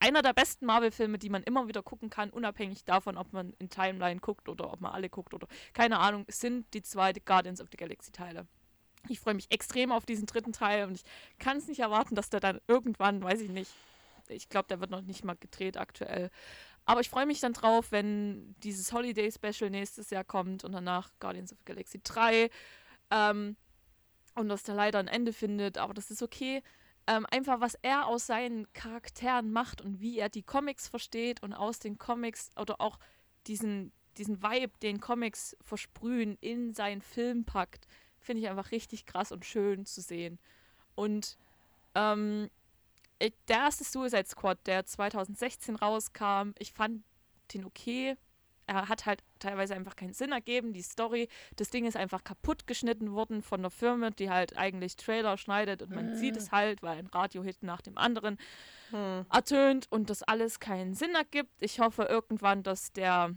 [0.00, 3.68] einer der besten Marvel-Filme, die man immer wieder gucken kann, unabhängig davon, ob man in
[3.68, 7.68] Timeline guckt oder ob man alle guckt oder keine Ahnung, sind die zwei Guardians of
[7.70, 8.46] the Galaxy-Teile.
[9.10, 11.04] Ich freue mich extrem auf diesen dritten Teil und ich
[11.38, 13.70] kann es nicht erwarten, dass der dann irgendwann, weiß ich nicht,
[14.28, 16.30] ich glaube, der wird noch nicht mal gedreht aktuell.
[16.86, 21.10] Aber ich freue mich dann drauf, wenn dieses Holiday Special nächstes Jahr kommt und danach
[21.20, 22.48] Guardians of the Galaxy 3.
[23.10, 23.56] Ähm,
[24.34, 26.62] und dass der leider ein Ende findet, aber das ist okay.
[27.06, 31.52] Ähm, einfach, was er aus seinen Charakteren macht und wie er die Comics versteht und
[31.52, 32.98] aus den Comics oder auch
[33.46, 37.86] diesen, diesen Vibe, den Comics versprühen, in seinen Film packt,
[38.20, 40.38] finde ich einfach richtig krass und schön zu sehen.
[40.94, 41.36] Und
[41.94, 42.48] ähm,
[43.20, 47.04] der erste Suicide Squad, der 2016 rauskam, ich fand
[47.52, 48.16] den okay.
[48.66, 50.72] Er hat halt teilweise einfach keinen Sinn ergeben.
[50.72, 54.96] Die Story, das Ding ist einfach kaputt geschnitten worden von der Firma, die halt eigentlich
[54.96, 58.38] Trailer schneidet und man sieht es halt, weil ein Radiohit nach dem anderen
[58.90, 59.26] Hm.
[59.32, 61.50] ertönt und das alles keinen Sinn ergibt.
[61.60, 63.34] Ich hoffe irgendwann, dass der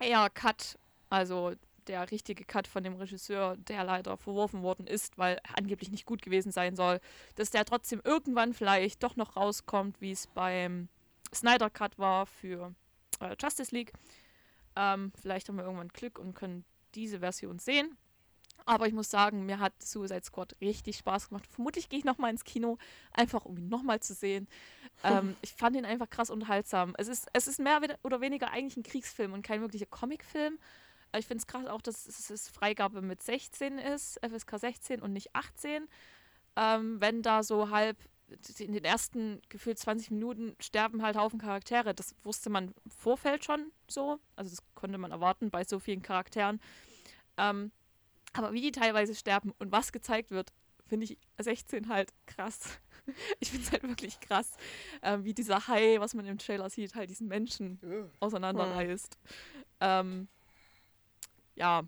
[0.00, 1.52] Air Cut, also
[1.86, 6.06] der richtige Cut von dem Regisseur, der leider verworfen worden ist, weil er angeblich nicht
[6.06, 7.00] gut gewesen sein soll,
[7.36, 10.88] dass der trotzdem irgendwann vielleicht doch noch rauskommt, wie es beim
[11.34, 12.74] Snyder Cut war für
[13.20, 13.92] äh, Justice League.
[14.78, 16.64] Ähm, vielleicht haben wir irgendwann Glück und können
[16.94, 17.98] diese Version sehen.
[18.64, 21.46] Aber ich muss sagen, mir hat Suicide Squad richtig Spaß gemacht.
[21.50, 22.78] Vermutlich gehe ich nochmal ins Kino,
[23.12, 24.46] einfach um ihn nochmal zu sehen.
[25.04, 26.94] ähm, ich fand ihn einfach krass unterhaltsam.
[26.96, 30.58] Es ist, es ist mehr oder weniger eigentlich ein Kriegsfilm und kein wirklicher Comicfilm.
[31.16, 35.34] Ich finde es krass auch, dass es Freigabe mit 16 ist, FSK 16 und nicht
[35.34, 35.88] 18.
[36.56, 37.96] Ähm, wenn da so halb
[38.58, 41.94] in den ersten gefühlt 20 Minuten sterben halt Haufen Charaktere.
[41.94, 44.18] Das wusste man im Vorfeld schon so.
[44.36, 46.60] Also das konnte man erwarten bei so vielen Charakteren.
[47.36, 47.72] Ähm,
[48.34, 50.52] aber wie die teilweise sterben und was gezeigt wird,
[50.86, 52.78] finde ich 16 halt krass.
[53.40, 54.52] Ich finde es halt wirklich krass,
[55.00, 57.80] äh, wie dieser Hai, was man im Trailer sieht, halt diesen Menschen
[58.20, 59.16] auseinanderreißt.
[59.80, 60.28] Ähm,
[61.54, 61.84] ja.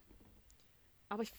[1.11, 1.35] Aber ich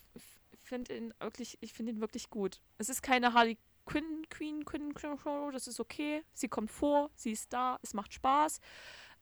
[0.63, 2.61] finde ihn wirklich, ich finde ihn wirklich gut.
[2.77, 6.23] Es ist keine Harley Quinn, Queen, Quinn, Quinn Show, das ist okay.
[6.33, 8.59] Sie kommt vor, sie ist da, es macht Spaß.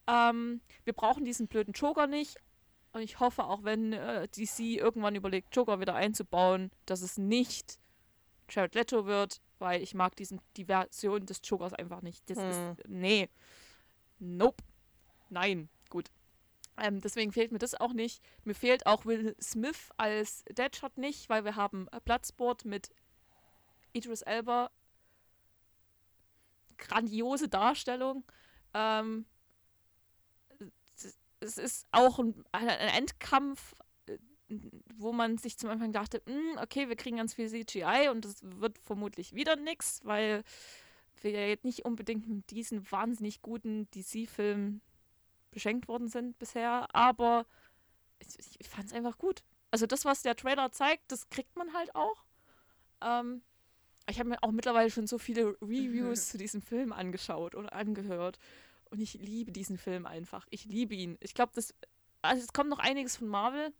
[0.08, 2.38] Ähm, wir brauchen diesen blöden Joker nicht,
[2.92, 7.80] und ich hoffe auch, wenn äh, DC irgendwann überlegt, Joker wieder einzubauen, dass es nicht
[8.50, 12.28] Jared Leto wird, weil ich mag diesen, die Version des Jokers einfach nicht.
[12.30, 12.50] Das hm.
[12.50, 12.88] ist.
[12.88, 13.30] Nee.
[14.18, 14.64] Nope.
[15.30, 15.70] Nein.
[15.90, 16.10] Gut.
[16.78, 18.24] Ähm, deswegen fehlt mir das auch nicht.
[18.44, 22.90] Mir fehlt auch Will Smith als Deadshot nicht, weil wir haben Platzboard mit
[23.94, 24.72] Idris Elba.
[26.78, 28.24] Grandiose Darstellung.
[28.74, 29.26] Ähm,
[31.40, 33.76] es ist auch ein, ein Endkampf,
[34.08, 34.18] äh,
[34.96, 38.38] wo man sich zum Anfang dachte, hm, okay, wir kriegen ganz viel CGI und das
[38.44, 40.44] wird vermutlich wieder nichts, weil
[41.22, 44.82] wir ja jetzt nicht unbedingt mit diesen wahnsinnig guten DC-Filmen
[45.52, 47.46] beschenkt worden sind bisher, aber
[48.20, 49.44] ich, ich fand es einfach gut.
[49.72, 52.24] Also das, was der Trailer zeigt, das kriegt man halt auch.
[53.02, 53.42] Ähm,
[54.10, 56.32] ich habe mir auch mittlerweile schon so viele Reviews mhm.
[56.32, 58.40] zu diesem Film angeschaut oder angehört.
[58.90, 60.48] Und ich liebe diesen Film einfach.
[60.50, 61.18] Ich liebe ihn.
[61.22, 61.74] Ich glaube, das.
[62.22, 63.72] Also es kommt noch einiges von Marvel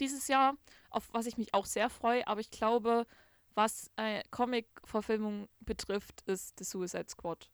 [0.00, 0.56] dieses Jahr,
[0.90, 3.06] auf was ich mich auch sehr freue, aber ich glaube,
[3.54, 7.50] was äh, Comic-Verfilmung betrifft, ist The Suicide Squad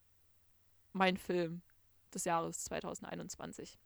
[0.93, 1.63] mein Film
[2.13, 3.79] des Jahres 2021.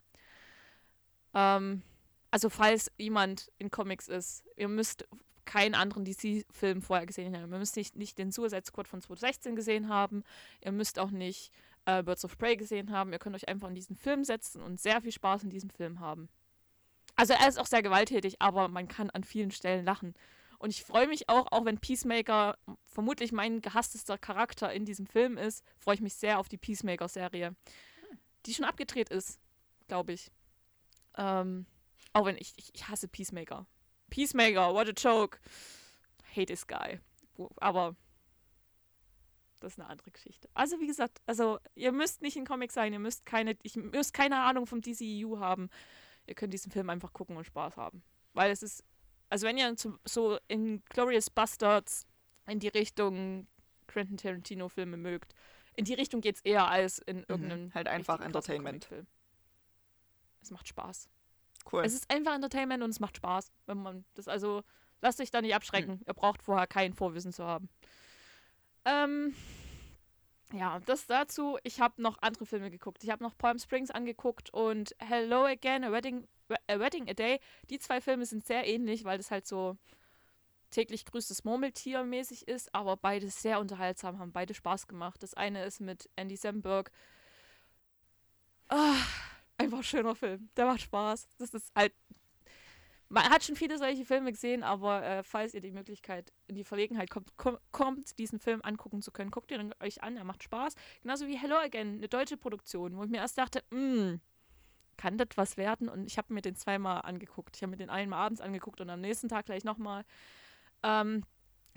[1.35, 1.83] Ähm,
[2.31, 5.07] also falls jemand in Comics ist, ihr müsst
[5.45, 7.53] keinen anderen DC-Film vorher gesehen haben.
[7.53, 10.25] Ihr müsst nicht, nicht den Suicide Squad von 2016 gesehen haben.
[10.65, 11.53] Ihr müsst auch nicht
[11.87, 13.13] äh, Birds of Prey gesehen haben.
[13.13, 16.01] Ihr könnt euch einfach in diesen Film setzen und sehr viel Spaß in diesem Film
[16.01, 16.29] haben.
[17.17, 20.15] Also er ist auch sehr gewalttätig, aber man kann an vielen Stellen lachen.
[20.59, 25.37] Und ich freue mich auch, auch wenn Peacemaker vermutlich mein gehasstester Charakter in diesem Film
[25.37, 27.55] ist, freue ich mich sehr auf die Peacemaker-Serie,
[28.47, 29.39] die schon abgedreht ist,
[29.89, 30.31] glaube ich.
[31.17, 31.67] Ähm,
[32.13, 33.67] auch wenn ich, ich, ich hasse Peacemaker.
[34.15, 35.41] Peacemaker, what a joke.
[36.37, 37.01] Hate this guy.
[37.57, 37.97] Aber
[39.59, 40.49] das ist eine andere Geschichte.
[40.55, 44.15] Also wie gesagt, also ihr müsst nicht ein Comic sein, ihr müsst keine, ich müsst
[44.15, 45.69] keine Ahnung vom DCEU haben.
[46.27, 48.05] Ihr könnt diesen Film einfach gucken und Spaß haben.
[48.35, 48.85] Weil es ist,
[49.31, 52.07] also wenn ihr so in Glorious Bastards
[52.47, 53.49] in die Richtung
[53.89, 55.35] Quentin Tarantino-Filme mögt,
[55.75, 57.65] in die Richtung geht es eher als in irgendeinem.
[57.65, 58.89] Mhm, halt einfach Entertainment.
[60.41, 61.09] Es macht Spaß.
[61.71, 61.85] Cool.
[61.85, 64.63] Es ist einfach Entertainment und es macht Spaß, wenn man das also
[65.01, 65.97] lasst euch da nicht abschrecken.
[65.97, 66.05] Mhm.
[66.07, 67.69] Ihr braucht vorher kein Vorwissen zu haben.
[68.85, 69.35] Ähm,
[70.53, 71.59] ja, das dazu.
[71.63, 73.03] Ich habe noch andere Filme geguckt.
[73.05, 76.27] Ich habe noch Palm Springs angeguckt und Hello Again, A Wedding,
[76.69, 77.41] A Wedding a Day.
[77.71, 79.77] Die zwei Filme sind sehr ähnlich, weil das halt so
[80.71, 85.23] täglich grüßtes Murmeltier mäßig ist, aber beide sehr unterhaltsam, haben beide Spaß gemacht.
[85.23, 86.91] Das eine ist mit Andy Samberg.
[88.69, 88.97] Ah,
[89.65, 90.49] einfach ein schöner Film.
[90.57, 91.29] Der macht Spaß.
[91.39, 91.93] Das ist halt
[93.15, 96.65] man hat schon viele solche Filme gesehen, aber äh, falls ihr die Möglichkeit in die
[96.65, 100.43] Verlegenheit kommt, kom kommt, diesen Film angucken zu können, guckt ihn euch an, er macht
[100.43, 100.75] Spaß.
[101.03, 104.21] Genauso wie Hello Again, eine deutsche Produktion, wo ich mir erst dachte, mh, hm,
[104.97, 105.89] kann das was werden?
[105.89, 107.57] Und ich habe mir den zweimal angeguckt.
[107.57, 110.05] Ich habe mir den einmal abends angeguckt und am nächsten Tag gleich nochmal.
[110.83, 111.25] Ähm,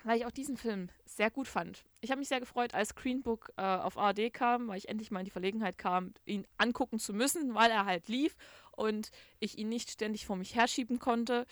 [0.03, 1.83] weil ich auch diesen Film sehr gut fand.
[2.01, 5.19] Ich habe mich sehr gefreut, als Screenbook äh, auf ARD kam, weil ich endlich mal
[5.19, 8.35] in die Verlegenheit kam, ihn angucken zu müssen, weil er halt lief
[8.71, 9.09] und
[9.39, 11.45] ich ihn nicht ständig vor mich herschieben konnte.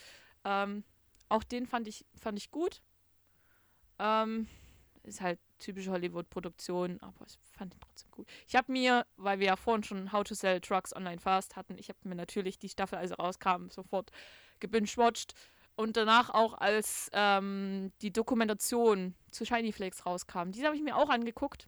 [0.43, 0.83] Ähm,
[1.27, 2.81] auch den fand ich, fand ich gut.
[3.97, 4.47] Ähm,
[5.03, 8.27] ist halt typische Hollywood-Produktion, aber ich fand ihn trotzdem gut.
[8.47, 11.77] Ich habe mir, weil wir ja vorhin schon How to Sell Trucks Online Fast hatten,
[11.77, 14.11] ich habe mir natürlich die Staffel, als er rauskam, sofort
[14.59, 15.33] gebingewatcht
[15.75, 20.51] und danach auch als ähm, die Dokumentation zu Shiny Flakes rauskam.
[20.51, 21.67] Diese habe ich mir auch angeguckt.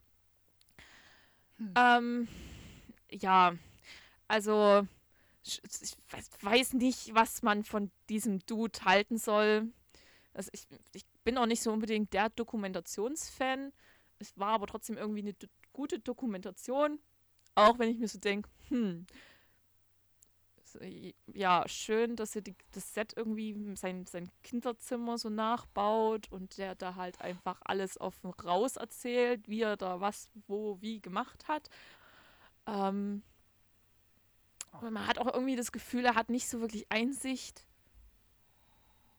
[1.58, 1.74] Hm.
[1.76, 2.28] Ähm,
[3.12, 3.54] ja,
[4.28, 4.88] also
[5.44, 5.96] ich
[6.42, 9.72] weiß nicht, was man von diesem Dude halten soll.
[10.34, 13.72] Also ich, ich bin auch nicht so unbedingt der Dokumentationsfan.
[14.20, 15.36] Es war aber trotzdem irgendwie eine
[15.74, 17.00] gute Dokumentation.
[17.56, 19.08] Auch wenn ich mir so denke, hm,
[21.34, 26.76] ja, schön, dass er die, das Set irgendwie sein, sein Kinderzimmer so nachbaut und der
[26.76, 31.70] da halt einfach alles offen raus erzählt, wie er da was, wo, wie gemacht hat.
[32.68, 33.24] Ähm,
[34.72, 37.66] aber man hat auch irgendwie das Gefühl, er hat nicht so wirklich Einsicht.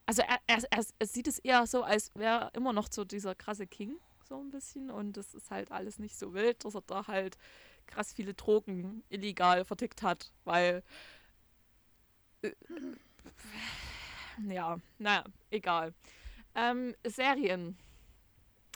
[0.07, 3.05] Also er, er, er, er sieht es eher so, als wäre er immer noch so
[3.05, 3.97] dieser krasse King,
[4.29, 4.91] so ein bisschen.
[4.91, 7.37] Und das ist halt alles nicht so wild, dass er da halt
[7.87, 10.83] krass viele Drogen illegal vertickt hat, weil äh,
[14.49, 15.95] ja, naja, egal.
[16.55, 17.77] Ähm, Serien.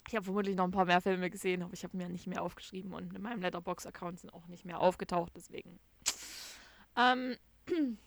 [0.08, 2.42] Ich habe vermutlich noch ein paar mehr Filme gesehen, aber ich habe mir nicht mehr
[2.42, 5.78] aufgeschrieben und in meinem Letterbox-Account sind auch nicht mehr aufgetaucht, deswegen.
[6.96, 7.36] Ähm,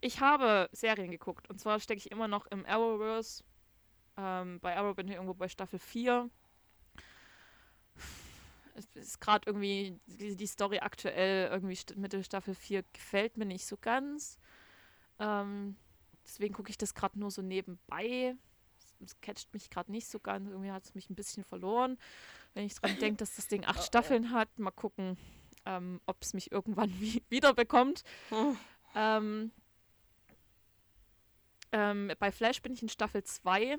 [0.00, 3.44] ich habe Serien geguckt und zwar stecke ich immer noch im Arrowverse.
[4.16, 6.30] Ähm, bei Arrow bin ich irgendwo bei Staffel 4.
[8.74, 13.66] Es ist gerade irgendwie die, die, Story aktuell, irgendwie Mitte Staffel 4 gefällt mir nicht
[13.66, 14.38] so ganz.
[15.18, 15.76] Ähm,
[16.24, 18.36] deswegen gucke ich das gerade nur so nebenbei.
[19.04, 20.48] Es catcht mich gerade nicht so ganz.
[20.48, 21.98] Irgendwie hat es mich ein bisschen verloren.
[22.54, 25.18] Wenn ich dran denke, dass das Ding acht Staffeln hat, mal gucken,
[25.66, 28.02] ähm, ob es mich irgendwann wie wieder bekommt.
[28.30, 28.54] Oh.
[28.98, 29.52] Ähm,
[31.70, 33.76] ähm, bei Flash bin ich in Staffel 2.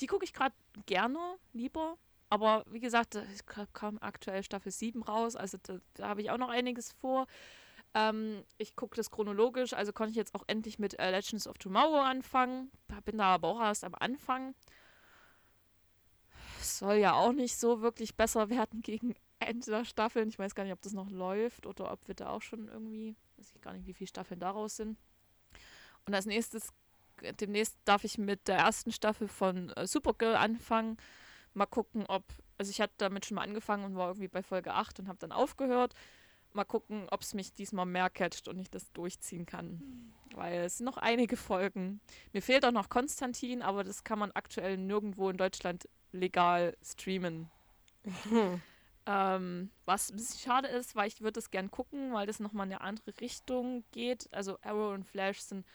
[0.00, 0.54] Die gucke ich gerade
[0.84, 1.96] gerne, lieber.
[2.28, 6.38] Aber wie gesagt, es kam aktuell Staffel 7 raus, also da, da habe ich auch
[6.38, 7.26] noch einiges vor.
[7.94, 11.58] Ähm, ich gucke das chronologisch, also konnte ich jetzt auch endlich mit äh, Legends of
[11.58, 12.70] Tomorrow anfangen.
[13.04, 14.54] Bin da aber auch erst am Anfang.
[16.60, 20.28] Soll ja auch nicht so wirklich besser werden gegen Ende der Staffeln.
[20.28, 23.16] Ich weiß gar nicht, ob das noch läuft oder ob wir da auch schon irgendwie,
[23.36, 24.96] weiß ich gar nicht, wie viele Staffeln daraus sind.
[26.06, 26.72] Und als nächstes,
[27.40, 30.96] demnächst darf ich mit der ersten Staffel von äh, Supergirl anfangen.
[31.54, 32.24] Mal gucken, ob,
[32.56, 35.18] also ich hatte damit schon mal angefangen und war irgendwie bei Folge 8 und habe
[35.18, 35.94] dann aufgehört.
[36.54, 39.72] Mal gucken, ob es mich diesmal mehr catcht und ich das durchziehen kann.
[39.72, 40.12] Mhm.
[40.34, 42.00] Weil es sind noch einige Folgen.
[42.32, 47.50] Mir fehlt auch noch Konstantin, aber das kann man aktuell nirgendwo in Deutschland legal streamen.
[48.04, 48.62] Mhm.
[49.04, 52.66] Ähm, was ein bisschen schade ist, weil ich würde es gern gucken, weil das nochmal
[52.66, 54.32] in eine andere Richtung geht.
[54.32, 55.66] Also Arrow und Flash sind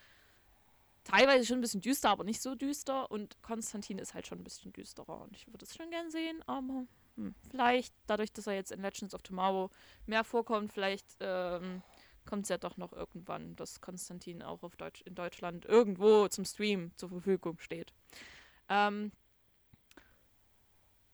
[1.03, 3.11] teilweise schon ein bisschen düster, aber nicht so düster.
[3.11, 5.21] Und Konstantin ist halt schon ein bisschen düsterer.
[5.21, 6.85] Und ich würde es schon gern sehen, aber
[7.18, 9.69] hm, vielleicht, dadurch, dass er jetzt in Legends of Tomorrow
[10.06, 11.81] mehr vorkommt, vielleicht ähm,
[12.26, 16.45] kommt es ja doch noch irgendwann, dass Konstantin auch auf Deutsch, in Deutschland irgendwo zum
[16.45, 17.91] Stream zur Verfügung steht.
[18.69, 19.11] Ähm,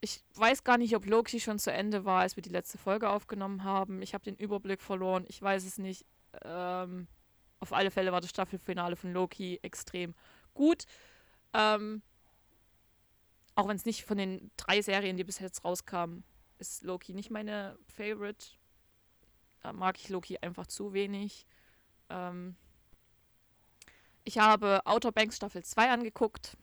[0.02, 3.10] ich weiß gar nicht, ob Loki schon zu Ende war, als wir die letzte Folge
[3.10, 4.02] aufgenommen haben.
[4.02, 5.24] Ich habe den Überblick verloren.
[5.30, 6.06] Ich weiß es nicht.
[6.44, 7.08] Ähm,
[7.62, 10.14] auf alle Fälle war das Staffelfinale von Loki extrem
[10.54, 10.84] gut.
[11.54, 12.02] Ähm,
[13.56, 16.24] auch wenn es nicht von den drei Serien, die bis jetzt rauskamen,
[16.60, 18.46] ist Loki nicht meine Favorite.
[19.62, 21.46] Da mag ich Loki einfach zu wenig.
[22.10, 22.56] Ähm,
[24.24, 26.58] ich habe Outer Banks Staffel 2 angeguckt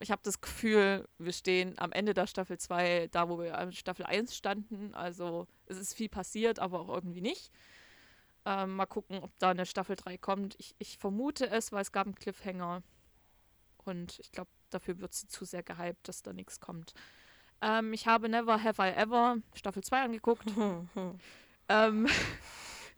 [0.00, 3.72] ich habe das Gefühl, wir stehen am Ende der Staffel 2, da wo wir an
[3.72, 4.94] Staffel 1 standen.
[4.94, 7.50] Also es ist viel passiert, aber auch irgendwie nicht.
[8.44, 10.54] Ähm, mal gucken, ob da eine Staffel 3 kommt.
[10.58, 12.82] Ich, ich vermute es, weil es gab einen Cliffhanger.
[13.84, 16.94] Und ich glaube, dafür wird sie zu sehr gehypt, dass da nichts kommt.
[17.60, 20.46] Ähm, ich habe Never Have I Ever Staffel 2 angeguckt.
[21.68, 22.06] ähm,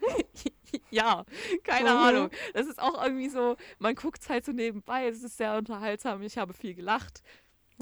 [0.90, 1.24] ja,
[1.64, 1.96] keine mhm.
[1.96, 2.30] Ahnung.
[2.54, 6.22] Das ist auch irgendwie so, man guckt es halt so nebenbei, es ist sehr unterhaltsam,
[6.22, 7.22] ich habe viel gelacht.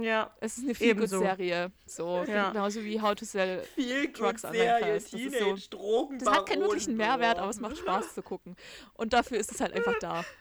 [0.01, 0.31] Ja.
[0.41, 1.73] Es ist eine viel gut Serie.
[1.87, 2.51] So, ja.
[2.51, 4.53] genauso wie How to Sell viel Drugs on.
[4.53, 5.39] Das, ist
[5.71, 8.55] so, das hat keinen wirklichen Mehrwert, aber es macht Spaß zu gucken.
[8.95, 10.25] Und dafür ist es halt einfach da.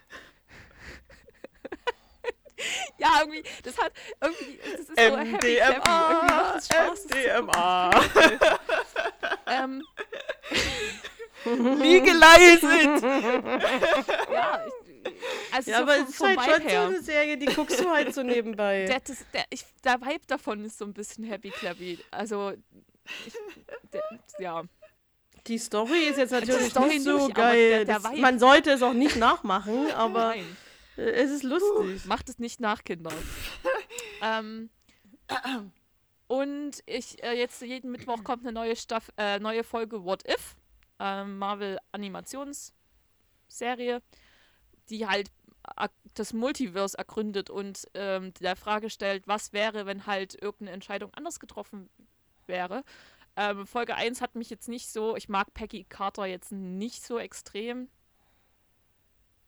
[2.98, 5.90] ja, irgendwie, das hat irgendwie, das ist MDMA, so happy, happy.
[5.90, 7.06] Irgendwie macht es Spaß.
[7.06, 7.92] MDMA.
[9.48, 9.84] ähm,
[11.46, 12.64] Legalized!
[14.32, 14.66] ja,
[15.52, 16.82] also ja, so aber es ist halt schon her.
[16.82, 18.86] so eine Serie, die guckst du halt so nebenbei.
[18.86, 22.00] Der, das, der, ich, der Vibe davon ist so ein bisschen happy clappy.
[22.12, 22.54] Also,
[23.26, 23.34] ich,
[23.94, 24.04] der,
[24.40, 24.64] ja.
[25.46, 27.86] Die Story ist jetzt natürlich nicht so nicht, geil.
[27.86, 30.58] Der, das, man sollte es auch nicht nachmachen, aber Nein.
[30.98, 32.06] Es ist lustig.
[32.06, 33.12] Macht es nicht nach, Kinder.
[34.22, 34.70] ähm,
[36.28, 40.58] und ich, äh, jetzt jeden Mittwoch kommt eine neue, Staff äh, neue Folge What If
[41.00, 44.02] ähm, Marvel-Animationsserie,
[44.90, 45.32] die halt
[46.14, 51.42] das Multiverse ergründet und ähm, der Frage stellt, was wäre, wenn halt irgendeine Entscheidung anders
[51.42, 51.90] getroffen
[52.46, 52.86] wäre.
[53.36, 57.20] Ähm, Folge 1 hat mich jetzt nicht so, ich mag Peggy Carter jetzt nicht so
[57.20, 57.90] extrem.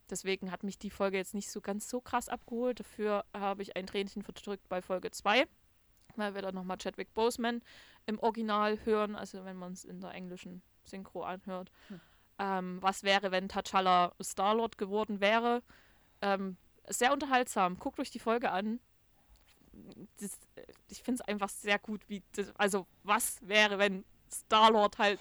[0.10, 2.80] Deswegen hat mich die Folge jetzt nicht so ganz so krass abgeholt.
[2.80, 5.46] Dafür habe ich ein Tränchen verdrückt bei Folge 2,
[6.16, 7.62] weil wir dann nochmal Chadwick Boseman
[8.06, 11.72] im Original hören, also wenn man es in der englischen Synchro anhört.
[11.88, 12.02] Hm.
[12.40, 15.62] Ähm, was wäre, wenn T'Challa Star-Lord geworden wäre?
[16.22, 16.58] Ähm,
[16.88, 17.78] sehr unterhaltsam.
[17.78, 18.80] Guckt euch die Folge an.
[20.20, 20.40] Das,
[20.90, 25.20] ich finde es einfach sehr gut, wie das, also was wäre, wenn Star-Lord halt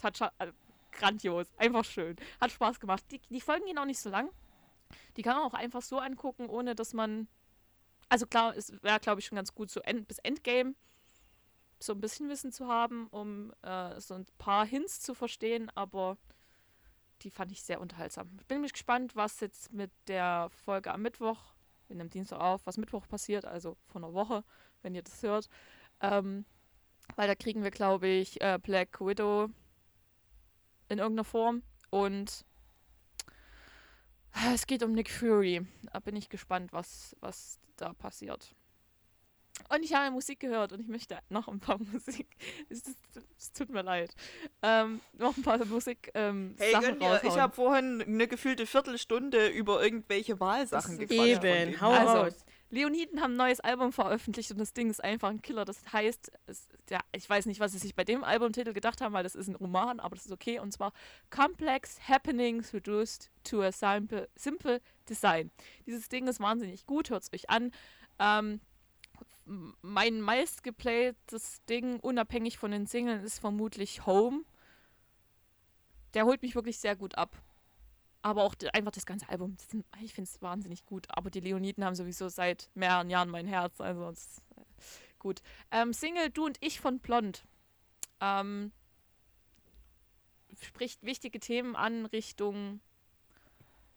[0.00, 0.52] T'Challa, äh,
[0.94, 2.16] grandios, einfach schön.
[2.40, 3.04] Hat Spaß gemacht.
[3.10, 4.30] Die, die Folgen gehen auch nicht so lang.
[5.16, 7.28] Die kann man auch einfach so angucken, ohne dass man.
[8.08, 10.74] Also klar, es wäre, glaube ich, schon ganz gut, so end, bis Endgame
[11.84, 16.16] so ein bisschen Wissen zu haben, um äh, so ein paar Hints zu verstehen, aber
[17.22, 18.30] die fand ich sehr unterhaltsam.
[18.40, 21.38] Ich bin mich gespannt, was jetzt mit der Folge am Mittwoch,
[21.88, 24.44] wir nehmen Dienstag auf, was Mittwoch passiert, also vor einer Woche,
[24.82, 25.48] wenn ihr das hört.
[26.00, 26.44] Ähm,
[27.16, 29.50] weil da kriegen wir, glaube ich, äh, Black Widow
[30.88, 31.62] in irgendeiner Form.
[31.90, 32.44] Und
[34.52, 35.66] es geht um Nick Fury.
[35.92, 38.54] Da bin ich gespannt, was, was da passiert.
[39.68, 42.36] Und ich habe Musik gehört und ich möchte noch ein paar Musik.
[42.68, 42.82] Es,
[43.38, 44.14] es, tut mir leid.
[44.62, 46.10] Ähm, noch ein paar Musik.
[46.14, 51.44] Ähm, hey, Sachen ich habe vorhin eine gefühlte Viertelstunde über irgendwelche Wahlsachen gequatscht.
[51.44, 52.44] Eben, hau also, raus.
[52.74, 55.64] Leoniden haben ein neues Album veröffentlicht und das Ding ist einfach ein Killer.
[55.64, 59.12] Das heißt, es, ja, ich weiß nicht, was sie sich bei dem Albumtitel gedacht haben,
[59.12, 60.58] weil das ist ein Roman, aber das ist okay.
[60.58, 60.92] Und zwar
[61.30, 65.52] Complex Happenings Reduced to a Simple, simple Design.
[65.86, 67.70] Dieses Ding ist wahnsinnig gut, hört es euch an.
[68.18, 68.60] Ähm,
[69.44, 74.42] mein meistgeplaytes Ding, unabhängig von den Singles, ist vermutlich Home.
[76.14, 77.40] Der holt mich wirklich sehr gut ab
[78.24, 79.66] aber auch einfach das ganze Album, das
[80.00, 81.06] ich finde es wahnsinnig gut.
[81.10, 84.62] Aber die Leoniden haben sowieso seit mehreren Jahren mein Herz, also ist, äh,
[85.18, 85.42] gut.
[85.70, 87.44] Ähm, Single Du und ich von Blond.
[88.22, 88.72] Ähm,
[90.58, 92.80] spricht wichtige Themen an Richtung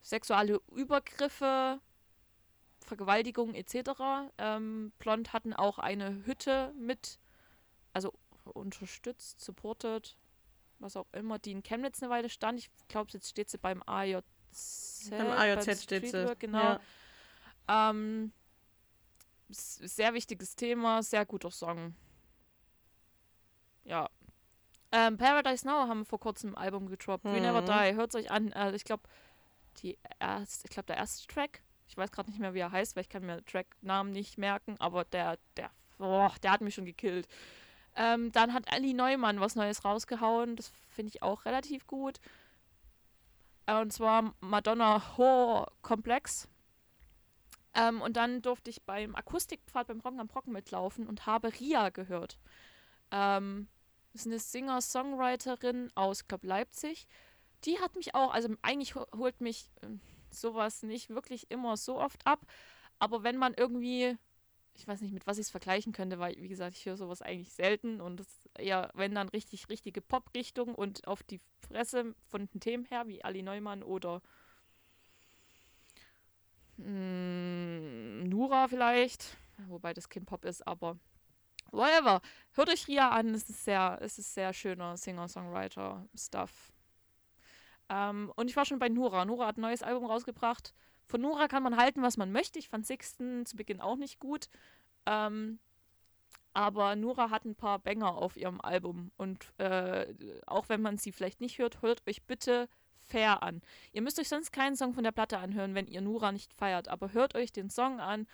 [0.01, 1.79] sexuelle Übergriffe,
[2.81, 4.29] Vergewaltigung etc.
[4.37, 7.17] Ähm, Blond hatten auch eine Hütte mit,
[7.93, 8.11] also
[8.43, 10.17] unterstützt, supported,
[10.79, 12.59] was auch immer, die in Chemnitz eine Weile stand.
[12.59, 14.23] Ich glaube, jetzt steht sie beim AJZ.
[15.09, 16.35] Beim AJZ steht sie.
[16.39, 16.79] Genau.
[17.67, 17.89] Ja.
[17.91, 18.31] Ähm,
[19.49, 21.95] sehr wichtiges Thema, sehr guter Song.
[23.83, 24.09] Ja.
[24.91, 27.25] Ähm, Paradise Now haben vor kurzem ein Album gedroppt.
[27.25, 27.33] Mhm.
[27.33, 27.95] We Never Die.
[27.95, 28.51] Hört es euch an.
[28.51, 29.03] Äh, ich glaube,
[29.81, 31.61] die erst, ich glaube, der erste Track.
[31.87, 34.75] Ich weiß gerade nicht mehr, wie er heißt, weil ich kann mir Tracknamen nicht merken,
[34.79, 37.27] aber der, der, boah, der hat mich schon gekillt.
[37.97, 40.55] Ähm, dann hat Ali Neumann was Neues rausgehauen.
[40.55, 42.19] Das finde ich auch relativ gut.
[43.65, 46.47] Äh, und zwar Madonna Horror Komplex.
[47.73, 51.89] Ähm, und dann durfte ich beim Akustikpfad beim Rocken am Brocken mitlaufen und habe Ria
[51.89, 52.37] gehört.
[53.11, 53.67] Ähm,
[54.13, 57.07] das ist eine Singer-Songwriterin aus, glaube Leipzig.
[57.65, 59.87] Die hat mich auch, also eigentlich holt mich äh,
[60.29, 62.41] sowas nicht wirklich immer so oft ab.
[62.99, 64.17] Aber wenn man irgendwie
[64.77, 67.21] ich weiß nicht, mit was ich es vergleichen könnte, weil, wie gesagt, ich höre sowas
[67.21, 68.27] eigentlich selten und es
[68.57, 73.23] eher, wenn dann richtig, richtige Pop-Richtung und auf die Fresse von den Themen her, wie
[73.23, 74.21] Ali Neumann oder
[76.77, 79.35] mh, hm, Nura vielleicht,
[79.67, 80.97] wobei das kein Pop ist, aber
[81.71, 82.21] whatever.
[82.53, 86.71] Hört euch Ria an, es ist sehr, es ist sehr schöner Singer-Songwriter-Stuff.
[87.89, 89.25] Ähm, und ich war schon bei Nura.
[89.25, 90.73] Nura hat ein neues Album rausgebracht.
[91.07, 92.59] Von Nora kann man halten, was man möchte.
[92.59, 94.49] Ich fand Sixten zu Beginn auch nicht gut.
[95.05, 95.59] Ähm,
[96.53, 99.11] aber Nora hat ein paar Banger auf ihrem Album.
[99.15, 100.13] Und äh,
[100.45, 102.67] auch wenn man sie vielleicht nicht hört, hört euch bitte
[102.99, 103.61] fair an.
[103.93, 106.87] Ihr müsst euch sonst keinen Song von der Platte anhören, wenn ihr Nora nicht feiert.
[106.89, 108.27] Aber hört euch den Song an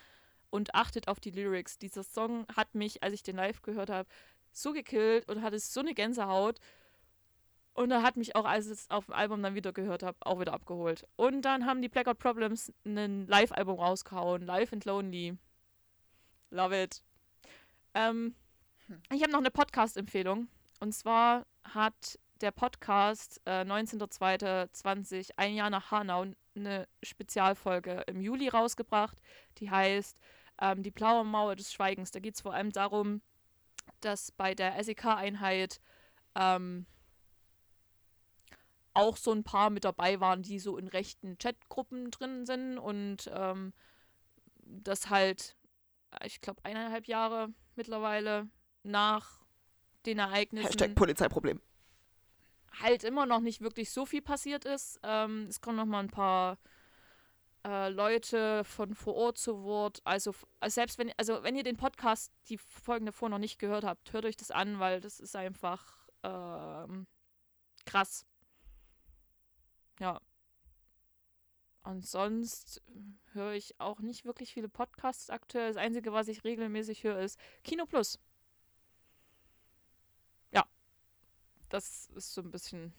[0.49, 1.77] und achtet auf die Lyrics.
[1.77, 4.09] Dieser Song hat mich, als ich den live gehört habe,
[4.51, 6.59] so gekillt und hatte so eine Gänsehaut.
[7.73, 10.17] Und er hat mich auch, als ich es auf dem Album dann wieder gehört habe,
[10.21, 11.07] auch wieder abgeholt.
[11.15, 15.37] Und dann haben die Blackout Problems ein Live-Album rausgehauen, Live and Lonely.
[16.51, 17.03] Love it.
[17.95, 18.35] Ähm,
[18.87, 19.01] hm.
[19.11, 20.47] Ich habe noch eine Podcast-Empfehlung.
[20.79, 26.25] Und zwar hat der Podcast äh, 19.02.20, ein Jahr nach Hanau,
[26.55, 29.19] eine Spezialfolge im Juli rausgebracht.
[29.57, 30.19] Die heißt
[30.61, 32.11] ähm, Die blaue Mauer des Schweigens.
[32.11, 33.21] Da geht es vor allem darum,
[34.01, 35.79] dass bei der SEK-Einheit
[36.35, 36.85] ähm,
[38.93, 43.29] auch so ein paar mit dabei waren, die so in rechten Chatgruppen drin sind und
[43.33, 43.73] ähm,
[44.57, 45.55] das halt,
[46.23, 48.47] ich glaube, eineinhalb Jahre mittlerweile
[48.83, 49.41] nach
[50.05, 50.67] den Ereignissen.
[50.67, 51.61] Hashtag Polizeiproblem.
[52.79, 54.99] Halt immer noch nicht wirklich so viel passiert ist.
[55.03, 56.57] Ähm, es kommen noch mal ein paar
[57.65, 60.01] äh, Leute von vor Ort zu Wort.
[60.03, 63.83] Also, also, selbst wenn, also wenn ihr den Podcast, die Folgen davor noch nicht gehört
[63.83, 67.07] habt, hört euch das an, weil das ist einfach ähm,
[67.85, 68.25] krass
[70.03, 70.19] ja.
[71.83, 72.81] und sonst
[73.33, 75.69] höre ich auch nicht wirklich viele Podcasts aktuell.
[75.69, 78.19] Das Einzige, was ich regelmäßig höre, ist Kino Plus.
[80.51, 80.65] Ja,
[81.69, 82.93] das ist so ein bisschen.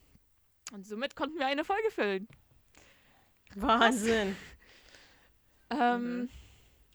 [0.73, 2.29] Und somit konnten wir eine Folge füllen.
[3.55, 4.37] Wahnsinn.
[5.71, 6.31] Ähm, Mhm.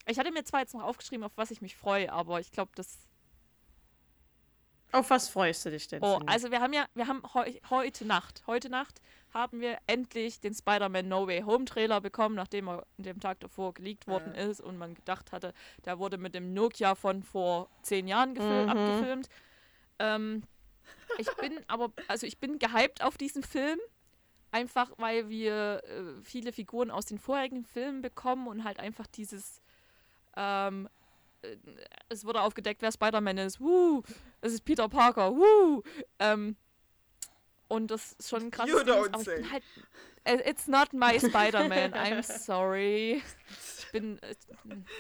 [0.06, 2.72] Ich hatte mir zwar jetzt noch aufgeschrieben, auf was ich mich freue, aber ich glaube,
[2.76, 2.98] das.
[4.92, 6.02] Auf was freust du dich denn?
[6.04, 9.02] Oh, also wir haben ja, wir haben heu heute Nacht, heute Nacht
[9.34, 13.40] haben wir endlich den Spider-Man No Way Home Trailer bekommen, nachdem er an dem Tag
[13.40, 14.42] davor geleakt worden Ja.
[14.46, 15.54] ist und man gedacht hatte,
[15.86, 18.70] der wurde mit dem Nokia von vor zehn Jahren Mhm.
[18.70, 19.30] abgefilmt.
[20.00, 20.44] Ähm,
[21.18, 23.80] ich bin aber, also ich bin gehypt auf diesen Film,
[24.52, 29.62] einfach weil wir äh, viele Figuren aus den vorherigen Filmen bekommen und halt einfach dieses,
[30.36, 30.90] ähm,
[31.44, 31.56] äh,
[32.10, 33.60] es wurde aufgedeckt, wer Spider-Man ist.
[33.62, 34.02] Woo!
[34.42, 35.32] Es ist Peter Parker.
[35.36, 35.84] Woo!
[36.18, 36.56] Ähm,
[37.70, 39.44] und das ist schon ein krasses You don't aber say.
[39.50, 39.64] halt,
[40.26, 41.94] äh, It's not my Spider-Man.
[41.94, 43.24] I'm sorry.
[43.80, 44.36] Ich bin, äh,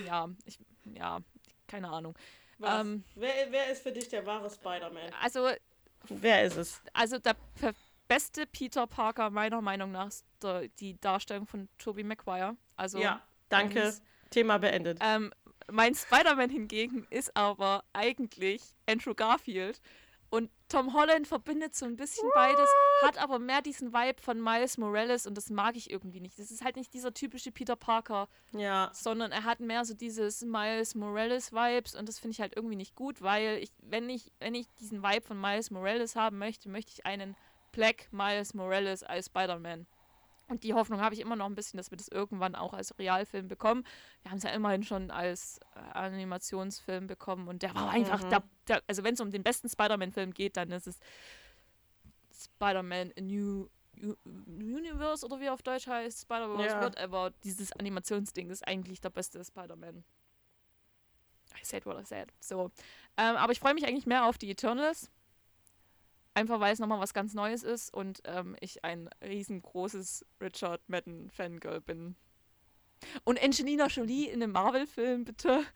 [0.05, 0.57] ja, ich,
[0.93, 1.19] ja,
[1.67, 2.15] keine Ahnung.
[2.59, 2.81] Was?
[2.81, 5.11] ähm, wer, wer ist für dich der wahre Spider-Man?
[5.21, 5.49] Also,
[6.07, 6.81] Wer ist es?
[6.93, 7.35] also der
[8.07, 12.55] beste Peter Parker meiner Meinung nach ist der, die Darstellung von Tobey Maguire.
[12.75, 13.75] Also, ja, danke.
[13.75, 14.01] Dennis.
[14.29, 14.99] Thema beendet.
[15.01, 15.33] Ähm,
[15.71, 19.81] mein Spider-Man hingegen ist aber eigentlich Andrew Garfield.
[20.29, 22.69] Und Tom Holland verbindet so ein bisschen beides,
[23.01, 26.37] hat aber mehr diesen Vibe von Miles Morales und das mag ich irgendwie nicht.
[26.37, 28.91] Das ist halt nicht dieser typische Peter Parker, ja.
[28.93, 32.75] sondern er hat mehr so dieses Miles Morales Vibes und das finde ich halt irgendwie
[32.75, 36.69] nicht gut, weil ich, wenn ich, wenn ich diesen Vibe von Miles Morales haben möchte,
[36.69, 37.35] möchte ich einen
[37.71, 39.87] Black Miles Morales als Spider-Man.
[40.49, 42.97] Und die Hoffnung habe ich immer noch ein bisschen, dass wir das irgendwann auch als
[42.99, 43.83] Realfilm bekommen.
[44.23, 48.29] Wir haben es ja immerhin schon als äh, Animationsfilm bekommen und der war einfach, Mhm.
[48.29, 50.99] der, der, also wenn es um den besten Spider-Man-Film geht, dann ist es
[52.35, 53.69] Spider-Man A New
[54.47, 56.81] Universe oder wie auf Deutsch heißt, Spider-Verse, Ja.
[56.83, 57.31] whatever.
[57.43, 60.03] Dieses Animationsding ist eigentlich der beste Spider-Man.
[61.61, 62.31] I said what I said.
[62.39, 62.71] So.
[63.17, 65.11] Ähm, aber ich freue mich eigentlich mehr auf die Eternals.
[66.39, 71.29] Einfach weil es nochmal was ganz Neues ist und ähm, ich ein riesengroßes Richard Madden
[71.29, 72.15] Fangirl bin.
[73.25, 75.65] Und Angelina Jolie in einem Marvel-Film, bitte.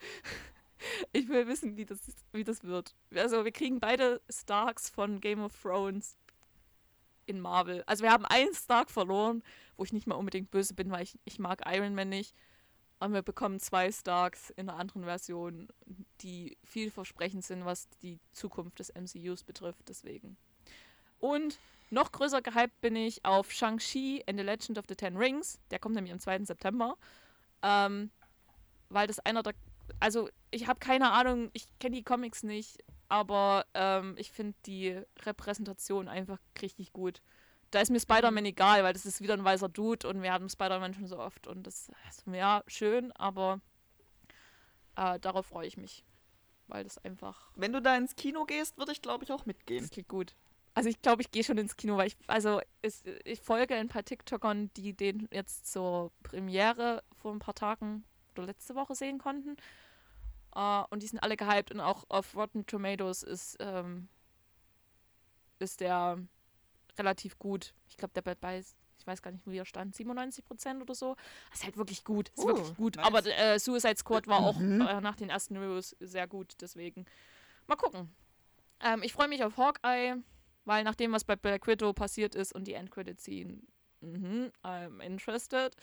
[1.13, 1.99] Ich will wissen, wie das,
[2.33, 2.93] wie das wird.
[3.15, 6.17] Also, wir kriegen beide Starks von Game of Thrones
[7.25, 7.83] in Marvel.
[7.85, 9.43] Also, wir haben einen Stark verloren,
[9.77, 12.35] wo ich nicht mal unbedingt böse bin, weil ich, ich mag Iron Man nicht.
[12.99, 15.69] Und wir bekommen zwei Starks in einer anderen Version,
[16.19, 19.87] die vielversprechend sind, was die Zukunft des MCUs betrifft.
[19.87, 20.35] Deswegen.
[21.23, 21.57] Und
[21.89, 25.57] noch größer gehypt bin ich auf Shang-Chi and the Legend of the Ten Rings.
[25.71, 26.43] Der kommt nämlich am 2.
[26.43, 26.97] September.
[27.61, 28.11] Ähm,
[28.89, 29.53] weil das einer der.
[30.01, 35.01] Also, ich habe keine Ahnung, ich kenne die Comics nicht, aber ähm, ich finde die
[35.21, 37.21] Repräsentation einfach richtig gut.
[37.71, 40.49] Da ist mir Spider-Man egal, weil das ist wieder ein weißer Dude und wir haben
[40.49, 43.61] Spider-Man schon so oft und das ist ja schön, aber
[44.97, 46.03] äh, darauf freue ich mich.
[46.67, 49.83] Weil das einfach Wenn du da ins Kino gehst, würde ich, glaube ich, auch mitgehen.
[49.83, 50.35] das klingt gut.
[50.75, 53.89] Also ich glaube, ich gehe schon ins Kino, weil ich, also es, ich folge ein
[53.89, 59.19] paar TikTokern, die den jetzt zur Premiere vor ein paar Tagen oder letzte Woche sehen
[59.19, 59.55] konnten.
[60.55, 64.07] Äh, und die sind alle gehypt und auch auf Rotten Tomatoes ist, ähm,
[65.59, 66.17] ist der
[66.97, 67.73] relativ gut.
[67.87, 71.15] Ich glaube, der bleibt bei, ich weiß gar nicht, wie er stand, 97% oder so.
[71.51, 72.29] Das ist halt wirklich gut.
[72.29, 72.95] Ist Oh, wirklich gut.
[72.97, 73.05] nice.
[73.05, 74.81] Aber äh, Suicide Squad war auch Mhm.
[74.81, 77.05] äh, nach den ersten Reviews sehr gut, deswegen
[77.67, 78.13] mal gucken.
[78.79, 80.15] Ähm, ich freue mich auf Hawkeye,
[80.65, 83.59] weil nach dem, was bei Black Widow passiert ist und die Endcredit-Scene,
[84.01, 85.75] mhm, I'm interested.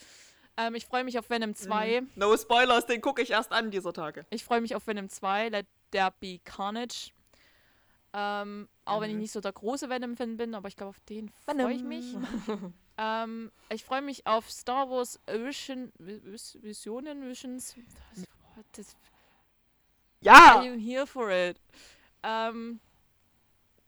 [0.57, 2.03] Ähm, ich freue mich auf Venom 2.
[2.17, 4.27] No Spoilers, den gucke ich erst an dieser Tage.
[4.31, 7.11] Ich freue mich auf Venom 2, Let There Be Carnage.
[8.13, 9.21] Ähm, auch wenn ich Mhm.
[9.23, 12.17] nicht so der große Venom-Fan bin, aber ich glaube, auf den freue ich mich.
[12.99, 17.77] ähm, ich freue mich auf Star Wars Vision, Vis- Visionen, Visions.
[18.57, 18.97] Was, das,
[20.21, 21.61] Ja, are you here for it?
[22.25, 22.81] Ähm,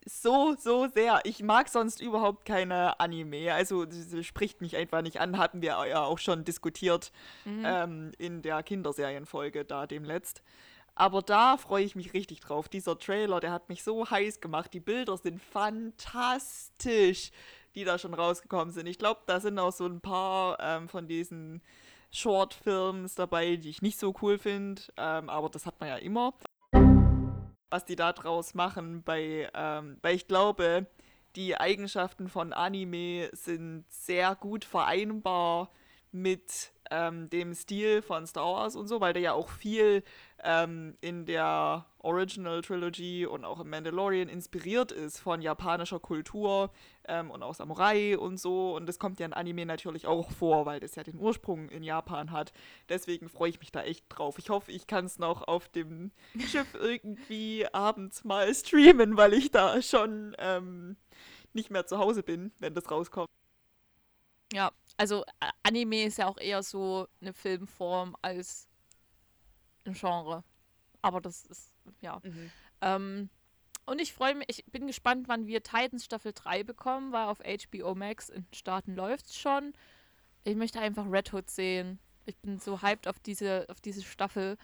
[0.05, 1.21] so, so sehr.
[1.25, 3.53] Ich mag sonst überhaupt keine Anime.
[3.53, 5.39] Also, das spricht mich einfach nicht an.
[5.39, 7.13] Hatten wir ja auch schon diskutiert
[7.45, 7.63] mhm.
[7.65, 10.43] ähm, in der Kinderserienfolge da demletzt.
[10.95, 12.69] Aber da freue ich mich richtig drauf.
[12.69, 14.75] Dieser Trailer, der hat mich so heiß gemacht.
[14.75, 17.31] Die Bilder sind fantastisch,
[17.75, 18.87] die da schon rausgekommen sind.
[18.87, 21.63] Ich glaube, da sind auch so ein paar ähm, von diesen
[22.11, 24.83] Short-Films dabei, die ich nicht so cool finde.
[24.99, 26.35] Ähm, aber das hat man ja immer.
[27.73, 30.87] Was die da draus machen, bei, ähm, weil ich glaube,
[31.37, 35.71] die Eigenschaften von Anime sind sehr gut vereinbar
[36.11, 40.05] mit ähm, dem Stil von Star Wars und so, weil der ja auch viel
[40.45, 46.71] ähm, in der Original Trilogy und auch im Mandalorian inspiriert ist von japanischer Kultur
[47.09, 48.77] ähm, und auch Samurai und so.
[48.77, 51.83] Und das kommt ja in Anime natürlich auch vor, weil das ja den Ursprung in
[51.83, 52.53] Japan hat.
[52.91, 54.39] Deswegen freue ich mich da echt drauf.
[54.39, 59.51] Ich hoffe, ich kann es noch auf dem Schiff irgendwie abends mal streamen, weil ich
[59.51, 60.97] da schon ähm,
[61.55, 63.29] nicht mehr zu Hause bin, wenn das rauskommt.
[64.53, 65.25] Ja, also
[65.63, 68.69] Anime ist ja auch eher so eine Filmform als
[69.85, 70.45] ein Genre.
[71.01, 72.21] Aber das ist, ja.
[72.23, 72.51] Mhm.
[72.81, 73.31] Ähm,
[73.85, 77.41] und ich freue mich, ich bin gespannt, wann wir Titans Staffel 3 bekommen, weil auf
[77.41, 79.73] HBO Max in den Staaten läuft es schon.
[80.45, 81.99] Ich möchte einfach Red Hood sehen.
[82.25, 84.57] Ich bin so hyped auf diese, auf diese Staffel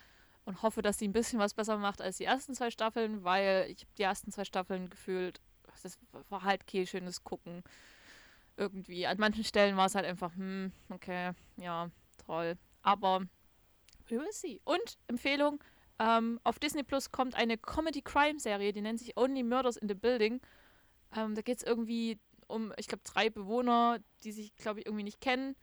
[0.45, 3.69] und hoffe, dass sie ein bisschen was besser macht als die ersten zwei Staffeln, weil
[3.71, 5.41] ich habe die ersten zwei Staffeln gefühlt,
[5.83, 5.99] das
[6.29, 7.65] war halt kein schönes Gucken
[8.59, 9.07] irgendwie.
[9.07, 11.91] An manchen Stellen war es halt einfach, hm, okay, ja,
[12.27, 12.57] toll.
[12.83, 13.21] Aber
[14.09, 14.61] we will see.
[14.65, 15.63] Und Empfehlung:
[15.99, 20.41] ähm, Auf Disney Plus kommt eine Comedy-Crime-Serie, die nennt sich Only Murders in the Building.
[21.17, 25.05] Ähm, da geht es irgendwie um, ich glaube, drei Bewohner, die sich, glaube ich, irgendwie
[25.05, 25.55] nicht kennen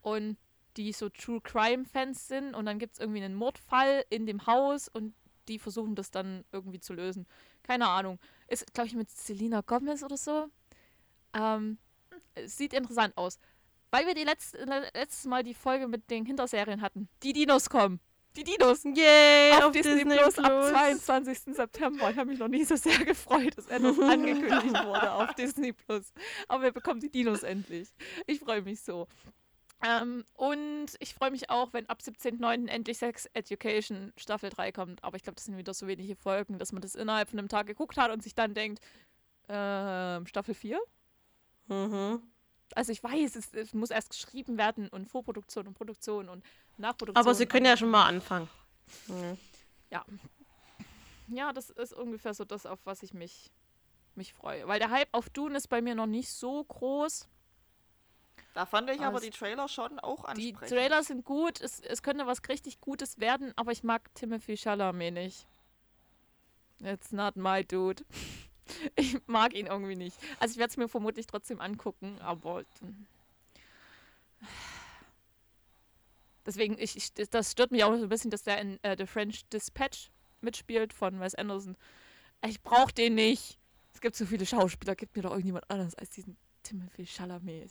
[0.00, 0.36] und
[0.76, 2.54] die so True Crime-Fans sind.
[2.54, 5.14] Und dann gibt es irgendwie einen Mordfall in dem Haus und
[5.48, 7.26] die versuchen das dann irgendwie zu lösen.
[7.62, 8.18] Keine Ahnung.
[8.46, 10.48] Ist, glaube ich, mit Selena Gomez oder so.
[11.34, 11.78] Ähm,
[12.34, 13.38] es sieht interessant aus.
[13.90, 17.08] Weil wir die letzte, letztes Mal die Folge mit den Hinterserien hatten.
[17.22, 18.00] Die Dinos kommen.
[18.36, 18.84] Die Dinos.
[18.84, 21.54] Yay, auf, auf Disney, Disney Plus, Plus ab 22.
[21.54, 22.10] September.
[22.10, 26.12] Ich habe mich noch nie so sehr gefreut, dass etwas angekündigt wurde auf Disney Plus.
[26.48, 27.90] Aber wir bekommen die Dinos endlich.
[28.26, 29.06] Ich freue mich so.
[29.84, 32.68] Ähm, und ich freue mich auch, wenn ab 17.09.
[32.68, 35.04] endlich Sex Education Staffel 3 kommt.
[35.04, 37.48] Aber ich glaube, das sind wieder so wenige Folgen, dass man das innerhalb von einem
[37.48, 38.82] Tag geguckt hat und sich dann denkt,
[39.48, 40.80] äh, Staffel 4?
[41.68, 42.22] Mhm.
[42.74, 46.44] Also ich weiß, es, es, muss erst geschrieben werden und Vorproduktion und Produktion und
[46.78, 47.22] Nachproduktion.
[47.22, 48.48] Aber Sie können ja schon mal anfangen.
[49.08, 49.38] Mhm.
[49.90, 50.04] Ja.
[51.28, 53.50] Ja, das ist ungefähr so das, auf was ich mich,
[54.14, 54.66] mich freue.
[54.66, 57.28] Weil der Hype auf Dune ist bei mir noch nicht so groß.
[58.54, 60.62] Da fand ich also aber die Trailer schon auch ansprechend.
[60.62, 64.56] Die Trailer sind gut, es, es könnte was richtig Gutes werden, aber ich mag Timothy
[64.56, 65.46] Chalamet nicht.
[66.80, 68.04] It's not my dude.
[68.96, 70.16] Ich mag ihn irgendwie nicht.
[70.38, 72.64] Also ich werde es mir vermutlich trotzdem angucken, aber
[76.46, 79.06] deswegen, ich, ich, das stört mich auch so ein bisschen, dass der in äh, The
[79.06, 80.10] French Dispatch
[80.40, 81.76] mitspielt von Wes Anderson.
[82.46, 83.58] Ich brauche den nicht.
[83.94, 87.70] Es gibt so viele Schauspieler, gibt mir doch irgendjemand anderes als diesen Timothy Chalamet.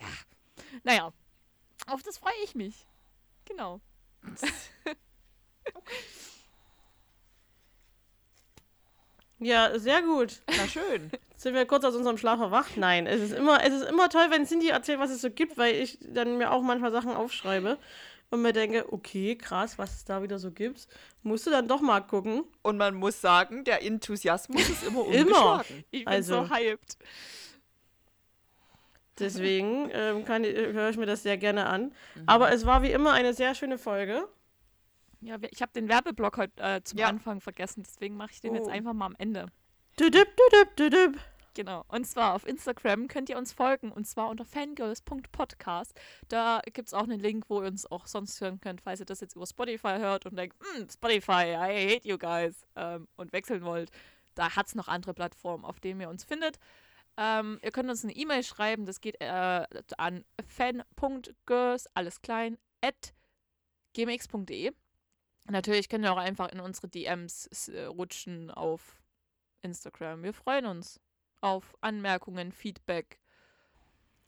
[0.00, 0.06] Ja.
[0.84, 1.12] Naja,
[1.86, 2.86] auf das freue ich mich.
[3.44, 3.80] Genau.
[5.74, 5.94] okay.
[9.38, 10.40] Ja, sehr gut.
[10.46, 11.10] Na schön.
[11.36, 12.76] Sind wir kurz aus unserem Schlaf erwacht?
[12.76, 13.06] Nein.
[13.06, 15.74] Es ist immer, es ist immer toll, wenn Cindy erzählt, was es so gibt, weil
[15.74, 17.78] ich dann mir auch manchmal Sachen aufschreibe
[18.30, 20.88] und mir denke, okay, krass, was es da wieder so gibt.
[21.22, 22.44] Musst du dann doch mal gucken.
[22.62, 25.64] Und man muss sagen, der Enthusiasmus ist immer Immer.
[25.90, 26.96] Ich bin also, so hyped.
[29.18, 31.84] Deswegen ähm, höre ich mir das sehr gerne an.
[32.14, 32.22] Mhm.
[32.26, 34.28] Aber es war wie immer eine sehr schöne Folge.
[35.20, 37.08] Ja, ich habe den Werbeblock heute äh, zum ja.
[37.08, 38.56] Anfang vergessen, deswegen mache ich den oh.
[38.56, 39.46] jetzt einfach mal am Ende.
[39.98, 41.20] Düdüb, düdüb, düdüb.
[41.56, 41.84] Genau.
[41.88, 45.98] Und zwar auf Instagram könnt ihr uns folgen und zwar unter fangirls.podcast.
[46.28, 49.06] Da gibt es auch einen Link, wo ihr uns auch sonst hören könnt, falls ihr
[49.06, 53.32] das jetzt über Spotify hört und denkt, hm, Spotify, I hate you guys ähm, und
[53.32, 53.90] wechseln wollt.
[54.34, 56.58] Da hat es noch andere Plattformen, auf denen ihr uns findet.
[57.16, 59.64] Ähm, ihr könnt uns eine E-Mail schreiben, das geht äh,
[59.96, 63.14] an fan.girls, alles klein, at
[63.94, 64.72] gmx.de.
[65.48, 69.00] Natürlich könnt ihr auch einfach in unsere DMs äh, rutschen auf
[69.62, 70.22] Instagram.
[70.22, 71.00] Wir freuen uns
[71.40, 73.18] auf Anmerkungen, Feedback.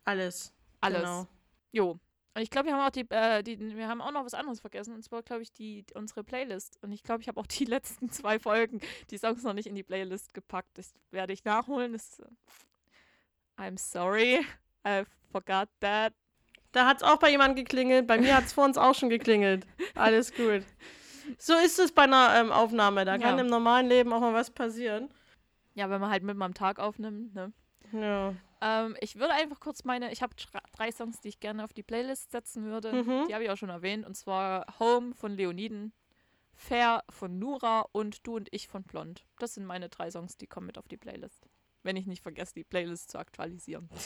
[0.05, 0.53] Alles.
[0.81, 1.01] Alles.
[1.01, 1.27] Genau.
[1.73, 1.99] Jo.
[2.35, 4.61] Und ich glaube, wir haben auch die, äh, die, wir haben auch noch was anderes
[4.61, 4.95] vergessen.
[4.95, 6.78] Und zwar, glaube ich, die, unsere Playlist.
[6.82, 8.81] Und ich glaube, ich habe auch die letzten zwei Folgen,
[9.11, 10.78] die Songs noch nicht in die Playlist gepackt.
[10.78, 11.95] Das werde ich nachholen.
[11.95, 14.47] Das, uh, I'm sorry.
[14.86, 16.12] I forgot that.
[16.70, 18.07] Da hat es auch bei jemandem geklingelt.
[18.07, 19.66] Bei mir hat es vor uns auch schon geklingelt.
[19.95, 20.62] Alles gut.
[21.39, 23.05] So ist es bei einer ähm, Aufnahme.
[23.05, 25.09] Da kann im normalen Leben auch mal was passieren.
[25.75, 27.53] Ja, wenn man halt mitten am Tag aufnimmt, ne?
[27.93, 28.35] Ja.
[28.61, 30.35] Ähm, ich würde einfach kurz meine, ich habe
[30.73, 32.93] drei Songs, die ich gerne auf die Playlist setzen würde.
[32.93, 33.27] Mhm.
[33.29, 34.07] Die habe ich auch schon erwähnt.
[34.07, 35.93] Und zwar Home von Leoniden,
[36.55, 39.25] Fair von Nura und Du und ich von Blond.
[39.39, 41.49] Das sind meine drei Songs, die kommen mit auf die Playlist
[41.83, 43.89] wenn ich nicht vergesse, die Playlist zu aktualisieren.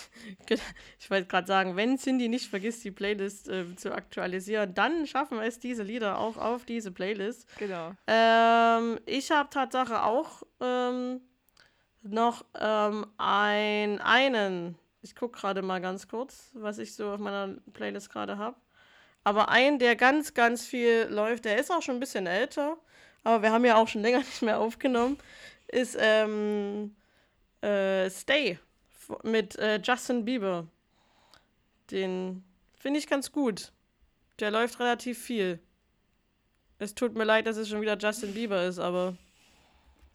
[0.99, 5.39] Ich wollte gerade sagen, wenn Cindy nicht vergisst, die Playlist äh, zu aktualisieren, dann schaffen
[5.39, 7.47] wir es diese Lieder auch auf diese Playlist.
[7.59, 7.93] Genau.
[8.07, 11.21] Ähm, ich habe Tatsache auch ähm,
[12.03, 17.57] noch ähm, ein, einen, ich gucke gerade mal ganz kurz, was ich so auf meiner
[17.73, 18.57] Playlist gerade habe.
[19.25, 22.77] Aber ein, der ganz, ganz viel läuft, der ist auch schon ein bisschen älter,
[23.25, 25.19] aber wir haben ja auch schon länger nicht mehr aufgenommen,
[25.69, 26.95] ist ähm,
[27.63, 28.59] äh, Stay
[29.23, 30.67] mit äh, Justin Bieber.
[31.91, 32.45] Den
[32.79, 33.73] finde ich ganz gut.
[34.41, 35.61] Der läuft relativ viel.
[36.79, 39.17] Es tut mir leid, dass es schon wieder Justin Bieber ist, aber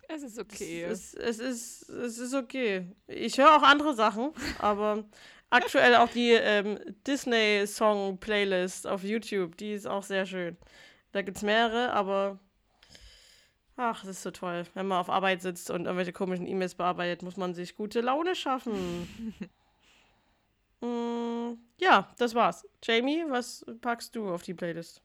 [0.10, 0.84] Es ist okay.
[0.84, 2.88] es, es, ist, es ist okay.
[3.08, 5.06] Ich höre auch andere Sachen, aber
[5.50, 10.58] aktuell auch die ähm, Disney-Song-Playlist auf YouTube, die ist auch sehr schön.
[11.14, 12.40] Da gibt es mehrere, aber
[13.78, 14.66] ach, das ist so toll.
[14.74, 18.36] Wenn man auf Arbeit sitzt und irgendwelche komischen E-Mails bearbeitet, muss man sich gute Laune
[18.36, 19.08] schaffen.
[20.82, 22.68] mm, ja, das war's.
[22.84, 25.02] Jamie, was packst du auf die Playlist?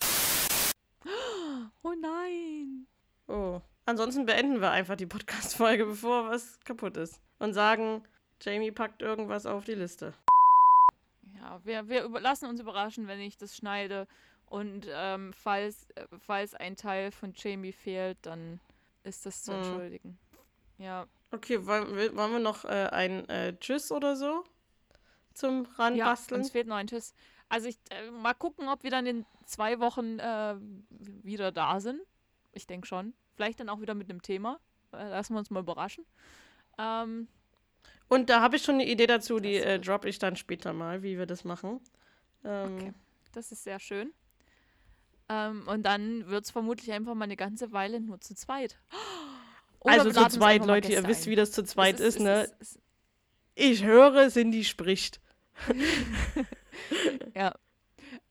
[1.83, 2.87] oh nein.
[3.29, 3.61] Oh.
[3.85, 7.21] Ansonsten beenden wir einfach die Podcast-Folge, bevor was kaputt ist.
[7.39, 8.05] Und sagen,
[8.41, 10.15] Jamie packt irgendwas auf die Liste.
[11.35, 14.07] Ja, wir, wir lassen uns überraschen, wenn ich das schneide.
[14.53, 18.61] Und ähm, falls, äh, falls ein Teil von Jamie fehlt, dann
[19.03, 19.57] ist das zu Mhm.
[19.57, 20.19] entschuldigen.
[20.79, 24.45] Ja, Okay, wollen wir, wollen wir noch äh, ein äh, Tschüss oder so
[25.33, 26.41] zum ja Ranbasteln?
[26.43, 27.15] uns fehlt noch ein Tschüss.
[27.49, 30.57] Also ich äh, mal gucken, ob wir dann in zwei Wochen äh,
[30.91, 32.03] wieder da sind.
[32.53, 33.15] Ich denke schon.
[33.37, 34.61] Vielleicht dann auch wieder mit einem Thema.
[34.93, 36.05] Äh, lassen wir uns mal überraschen.
[36.79, 37.29] Ähm,
[38.09, 41.17] Und da habe ich schon eine Idee dazu, die droppe ich dann später mal, wie
[41.17, 41.81] wir das machen.
[42.45, 42.93] Ähm, Okay.
[43.33, 44.13] das ist sehr schön.
[45.29, 48.79] Ähm, und dann wird es vermutlich einfach mal eine ganze Weile nur zu zweit.
[49.81, 52.45] Oder Also zu zweit, Leute, ihr wisst, wie das zu zweit Es ist, ne?
[52.61, 52.79] es es
[53.55, 55.21] Ich höre, Cindy spricht.
[57.35, 57.55] Ja.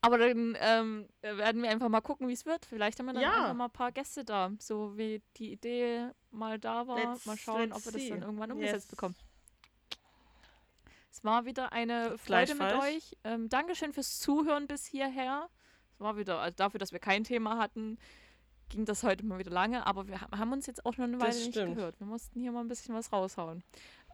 [0.00, 2.64] Aber dann ähm, werden wir einfach mal gucken, wie es wird.
[2.66, 3.32] Vielleicht haben wir dann Ja.
[3.32, 4.50] einfach mal ein paar Gäste da.
[4.58, 6.98] So wie die Idee mal da war.
[6.98, 8.10] Let's- mal schauen, ob wir das see.
[8.10, 8.90] dann irgendwann umgesetzt Yes.
[8.90, 9.14] bekommen.
[11.10, 13.16] Es war wieder eine Freude mit euch.
[13.24, 15.48] Ähm, Dankeschön fürs Zuhören bis hierher.
[16.02, 17.98] War wieder, also dafür, dass wir kein Thema hatten,
[18.68, 19.86] ging das heute mal wieder lange.
[19.86, 21.98] Aber wir ha- haben uns jetzt auch schon eine Weile nicht gehört.
[22.00, 23.62] Wir mussten hier mal ein bisschen was raushauen.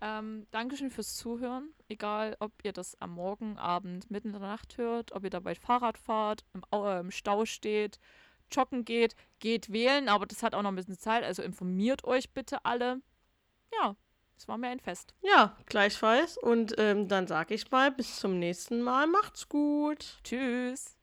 [0.01, 1.71] Ähm, Dankeschön fürs Zuhören.
[1.89, 5.55] Egal, ob ihr das am Morgen, Abend, mitten in der Nacht hört, ob ihr dabei
[5.57, 7.99] Fahrrad fahrt, im, äh, im Stau steht,
[8.53, 11.25] joggen geht, geht wählen, aber das hat auch noch ein bisschen Zeit.
[11.25, 13.01] Also informiert euch bitte alle.
[13.81, 13.97] Ja,
[14.37, 15.15] es war mir ein Fest.
[15.21, 16.39] Ja, gleichfalls.
[16.39, 19.07] Und ähm, dann sage ich mal, bis zum nächsten Mal.
[19.09, 20.19] Macht's gut.
[20.23, 20.95] Tschüss.